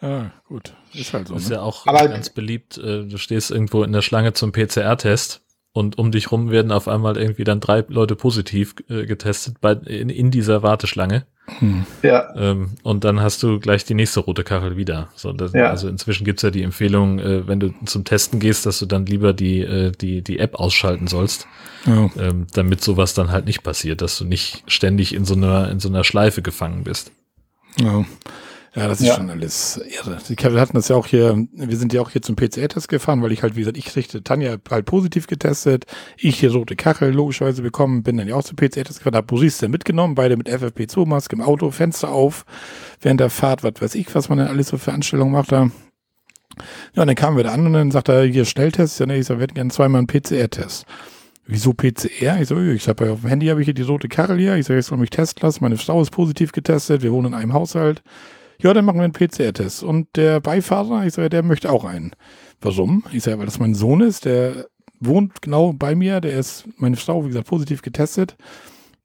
[0.01, 0.73] Ja, gut.
[0.93, 1.35] Ist halt so.
[1.35, 1.55] ist Ne?
[1.57, 2.79] ja auch Aber- ganz beliebt.
[2.79, 5.43] Äh, du stehst irgendwo in der Schlange zum PCR-Test
[5.73, 9.73] und um dich rum werden auf einmal irgendwie dann drei Leute positiv äh, getestet bei,
[9.73, 11.27] in, in dieser Warteschlange.
[11.59, 11.85] Hm.
[12.01, 15.09] Ja, Ähm, und dann hast du gleich die nächste rote Kachel wieder.
[15.15, 15.69] So, das, Ja.
[15.69, 19.05] Also inzwischen gibt's ja die Empfehlung, äh, wenn du zum Testen gehst, dass du dann
[19.05, 21.47] lieber die, äh, die, die App ausschalten sollst,
[21.85, 22.09] Ja.
[22.17, 25.79] ähm, damit sowas dann halt nicht passiert, dass du nicht ständig in so einer, in
[25.79, 27.11] so einer Schleife gefangen bist.
[27.79, 28.05] Ja.
[28.73, 29.15] Ja, das ist Ja.
[29.15, 30.17] schon alles irre.
[30.23, 33.21] Sie- Wir hatten das ja auch hier, wir sind ja auch hier zum PCR-Test gefahren,
[33.21, 35.85] weil ich halt, wie gesagt, ich richte Tanja halt positiv getestet,
[36.17, 39.59] ich hier rote Kachel logischerweise bekommen, bin dann ja auch zum PCR-Test gefahren, hab Maurice
[39.59, 42.45] dann mitgenommen, beide mit FFP2-Maske im Auto, Fenster auf,
[43.01, 45.69] während der Fahrt, was weiß ich, was man denn alles so für Anstellungen macht da.
[46.95, 48.99] Ja, und dann kamen wir da an und dann sagt er, hier Schnelltest.
[49.01, 50.85] Ja, nee, ich sag, wir hätten gerne zweimal einen PCR-Test.
[51.45, 52.39] Wieso PCR?
[52.39, 54.55] Ich so, ich habe ja auf dem Handy habe ich hier die rote Kachel hier.
[54.55, 55.59] Ich sage, jetzt soll mich testen lassen.
[55.63, 57.01] Meine Frau ist positiv getestet.
[57.01, 58.01] Wir wohnen in einem Haushalt.
[58.61, 59.83] Ja, dann machen wir einen PCR-Test.
[59.83, 62.11] Und der Beifahrer, ich sage, der möchte auch einen.
[62.61, 63.03] Warum?
[63.11, 64.67] Ich sage, weil das mein Sohn ist, der
[64.99, 68.37] wohnt genau bei mir, der ist, meine Frau, wie gesagt, positiv getestet.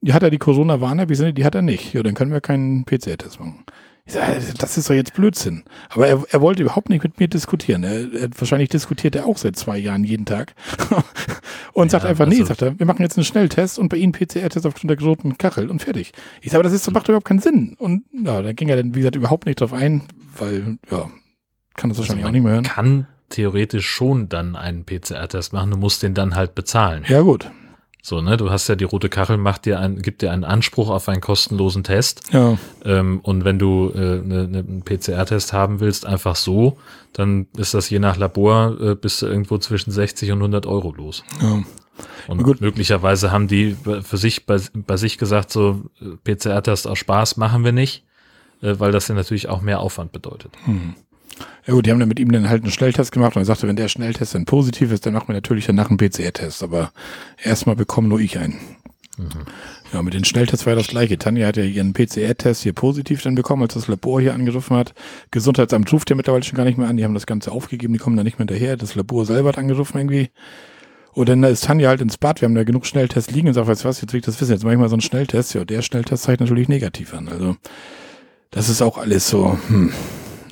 [0.02, 1.94] Die hat er die Corona-Warn-App, die hat er nicht.
[1.94, 3.64] Ja, dann können wir keinen PCR-Test machen.
[4.06, 5.64] Ich sage, das ist doch jetzt Blödsinn.
[5.88, 7.82] Aber er, er wollte überhaupt nicht mit mir diskutieren.
[7.82, 10.54] Er, er, wahrscheinlich diskutiert er auch seit zwei Jahren jeden Tag.
[11.72, 14.12] und sagt einfach, nee, also sagt er, wir machen jetzt einen Schnelltest und bei Ihnen
[14.12, 16.12] PCR-Test aufgrund der geroten Kachel und fertig.
[16.40, 17.74] Ich sage, aber das ist, macht überhaupt keinen Sinn.
[17.80, 20.02] Und ja, da ging er dann, wie gesagt, überhaupt nicht drauf ein,
[20.38, 21.10] weil, ja,
[21.74, 22.64] kann das wahrscheinlich also auch nicht mehr hören.
[22.64, 27.04] Kann theoretisch schon dann einen PCR-Test machen, du musst den dann halt bezahlen.
[27.08, 27.50] Ja, gut.
[28.08, 30.90] So, ne, du hast ja die rote Kachel, macht dir ein, gibt dir einen Anspruch
[30.90, 32.32] auf einen kostenlosen Test.
[32.32, 32.56] Ja.
[32.84, 36.78] Ähm, und wenn du äh, ne, ne, einen PCR-Test haben willst, einfach so,
[37.12, 41.24] dann ist das je nach Labor äh, bis irgendwo zwischen 60 und 100 Euro los.
[41.42, 41.64] Ja.
[42.28, 42.60] Und gut.
[42.60, 45.82] möglicherweise haben die für sich bei, bei sich gesagt, so
[46.22, 48.04] PCR-Test aus Spaß machen wir nicht,
[48.62, 50.52] äh, weil das ja natürlich auch mehr Aufwand bedeutet.
[50.64, 50.94] Hm.
[51.66, 53.68] Ja gut, die haben dann mit ihm dann halt einen Schnelltest gemacht und er sagte,
[53.68, 56.62] wenn der Schnelltest dann positiv ist, dann machen wir natürlich danach einen PCR-Test.
[56.62, 56.92] Aber
[57.42, 58.58] erstmal bekomme nur ich einen.
[59.18, 59.28] Mhm.
[59.92, 61.18] Ja, mit den Schnelltests war ja das gleiche.
[61.18, 64.94] Tanja hat ja ihren PCR-Test hier positiv dann bekommen, als das Labor hier angerufen hat.
[65.30, 66.96] Gesundheitsamt ruft ja mittlerweile schon gar nicht mehr an.
[66.96, 68.76] Die haben das Ganze aufgegeben, die kommen da nicht mehr hinterher.
[68.76, 70.30] Das Labor selber hat angerufen irgendwie.
[71.12, 73.68] Und dann ist Tanja halt ins Bad, wir haben da genug Schnelltests liegen und sagt,
[73.68, 75.54] weißt du was, jetzt will ich das wissen, jetzt mache ich mal so einen Schnelltest.
[75.54, 77.28] Ja, der Schnelltest zeigt natürlich negativ an.
[77.28, 77.56] Also,
[78.50, 79.94] das ist auch alles so, hm.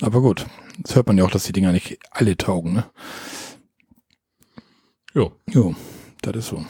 [0.01, 0.47] Aber gut,
[0.79, 2.85] das hört man ja auch, dass die Dinger nicht alle taugen, ne?
[5.13, 5.31] Jo.
[5.49, 5.75] Jo,
[6.21, 6.65] das ist so.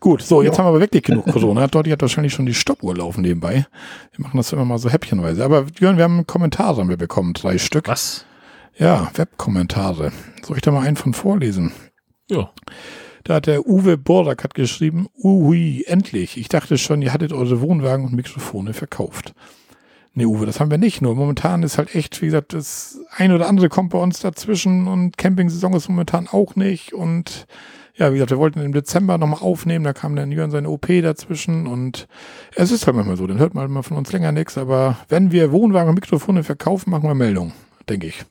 [0.00, 0.58] Gut, so, jetzt ja.
[0.58, 1.66] haben wir aber wirklich genug Corona.
[1.68, 3.66] Dort hat wahrscheinlich schon die Stoppuhr laufen nebenbei.
[4.12, 5.44] Wir machen das immer mal so häppchenweise.
[5.44, 7.88] Aber Jörn, wir haben Kommentare haben wir bekommen, drei Stück.
[7.88, 8.24] Was?
[8.76, 10.12] Ja, Webkommentare.
[10.42, 11.72] Soll ich da mal einen von vorlesen?
[12.30, 12.50] Ja.
[13.24, 16.36] Da hat der Uwe Bordak hat geschrieben, ui, endlich.
[16.36, 19.34] Ich dachte schon, ihr hattet eure Wohnwagen und Mikrofone verkauft.
[20.18, 21.02] Nee, Uwe, das haben wir nicht.
[21.02, 24.88] Nur momentan ist halt echt, wie gesagt, das ein oder andere kommt bei uns dazwischen
[24.88, 26.94] und Camping-Saison ist momentan auch nicht.
[26.94, 27.46] Und
[27.96, 30.86] ja, wie gesagt, wir wollten im Dezember nochmal aufnehmen, da kam dann Jörn seine OP
[30.86, 32.08] dazwischen und
[32.54, 35.32] es ist halt manchmal so, dann hört man mal von uns länger nichts, aber wenn
[35.32, 37.52] wir Wohnwagen und Mikrofone verkaufen, machen wir Meldung,
[37.86, 38.24] denke ich.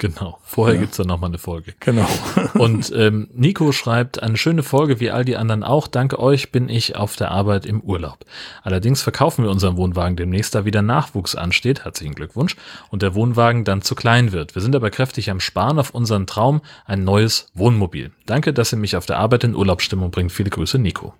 [0.00, 0.38] Genau.
[0.42, 0.80] Vorher ja.
[0.80, 1.74] gibt's dann nochmal eine Folge.
[1.78, 2.08] Genau.
[2.54, 5.88] und ähm, Nico schreibt, eine schöne Folge wie all die anderen auch.
[5.88, 8.24] Danke euch bin ich auf der Arbeit im Urlaub.
[8.62, 11.84] Allerdings verkaufen wir unseren Wohnwagen demnächst, da wieder Nachwuchs ansteht.
[11.84, 12.56] Herzlichen Glückwunsch.
[12.88, 14.54] Und der Wohnwagen dann zu klein wird.
[14.54, 18.10] Wir sind aber kräftig am Sparen auf unseren Traum, ein neues Wohnmobil.
[18.24, 20.32] Danke, dass ihr mich auf der Arbeit in Urlaubsstimmung bringt.
[20.32, 21.12] Viele Grüße, Nico.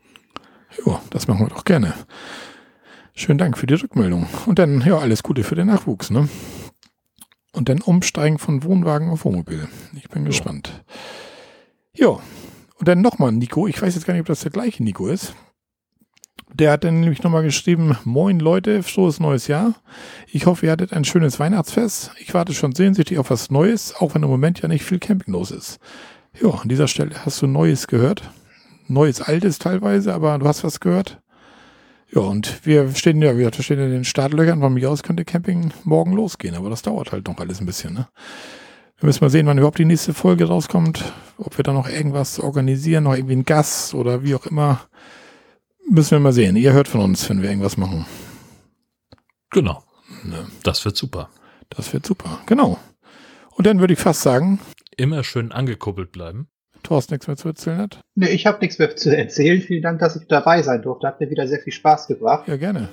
[0.87, 1.93] Jo, das machen wir doch gerne.
[3.15, 4.27] Schönen Dank für die Rückmeldung.
[4.47, 6.31] Und dann, ja, alles Gute für den Nachwuchs, ne?
[7.53, 9.69] Und dann umsteigen von Wohnwagen auf Wohnmobil.
[9.97, 10.29] Ich bin so.
[10.29, 10.85] gespannt.
[11.95, 12.09] Ja.
[12.79, 13.67] Und dann nochmal Nico.
[13.67, 15.35] Ich weiß jetzt gar nicht, ob das der gleiche Nico ist.
[16.53, 19.75] Der hat dann nämlich nochmal geschrieben, Moin Leute, frohes neues Jahr.
[20.27, 22.13] Ich hoffe, ihr hattet ein schönes Weihnachtsfest.
[22.19, 25.33] Ich warte schon sehnsüchtig auf was Neues, auch wenn im Moment ja nicht viel Camping
[25.33, 25.79] los ist.
[26.41, 28.31] Ja, an dieser Stelle hast du Neues gehört.
[28.89, 31.20] Neues, Altes teilweise, aber du hast was gehört.
[32.13, 34.61] Ja, und wir stehen ja, wir stehen in den Startlöchern.
[34.61, 37.95] Von mir aus könnte Camping morgen losgehen, aber das dauert halt noch alles ein bisschen.
[37.95, 38.09] Ne?
[38.99, 41.05] Wir müssen mal sehen, wann überhaupt die nächste Folge rauskommt.
[41.39, 44.81] Ob wir da noch irgendwas organisieren, noch irgendwie einen Gast oder wie auch immer.
[45.89, 46.57] Müssen wir mal sehen.
[46.57, 48.07] Ihr hört von uns, wenn wir irgendwas machen.
[49.51, 49.83] Genau.
[50.25, 50.47] Ne?
[50.65, 51.31] Das wird super.
[51.71, 52.79] Das wird super, genau.
[53.53, 54.61] Und dann würde ich fast sagen.
[54.97, 56.49] Immer schön angekuppelt bleiben.
[56.83, 58.01] Thorsten nichts mehr zu erzählen hat?
[58.15, 59.61] Nee, ich habe nichts mehr zu erzählen.
[59.61, 61.07] Vielen Dank, dass ich dabei sein durfte.
[61.07, 62.49] Hat mir wieder sehr viel Spaß gebracht.
[62.49, 62.89] Ja, gerne.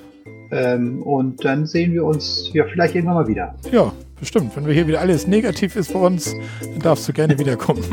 [0.51, 3.55] Ähm, und dann sehen wir uns ja vielleicht irgendwann mal wieder.
[3.71, 4.55] Ja, bestimmt.
[4.55, 7.83] Wenn wir hier wieder alles negativ ist bei uns, dann darfst du gerne wiederkommen.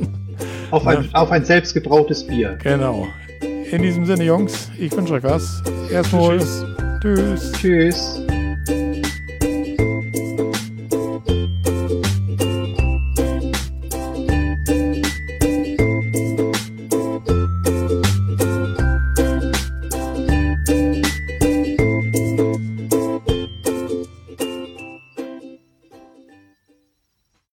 [0.70, 1.08] auf, ein, ja.
[1.12, 2.58] auf ein selbstgebrautes Bier.
[2.62, 3.06] Genau.
[3.70, 5.62] In diesem Sinne, Jungs, ich wünsche euch was.
[5.90, 6.38] Erstmal.
[6.38, 6.64] Tschüss.
[7.02, 7.52] Tschüss.
[7.52, 8.20] Tschüss.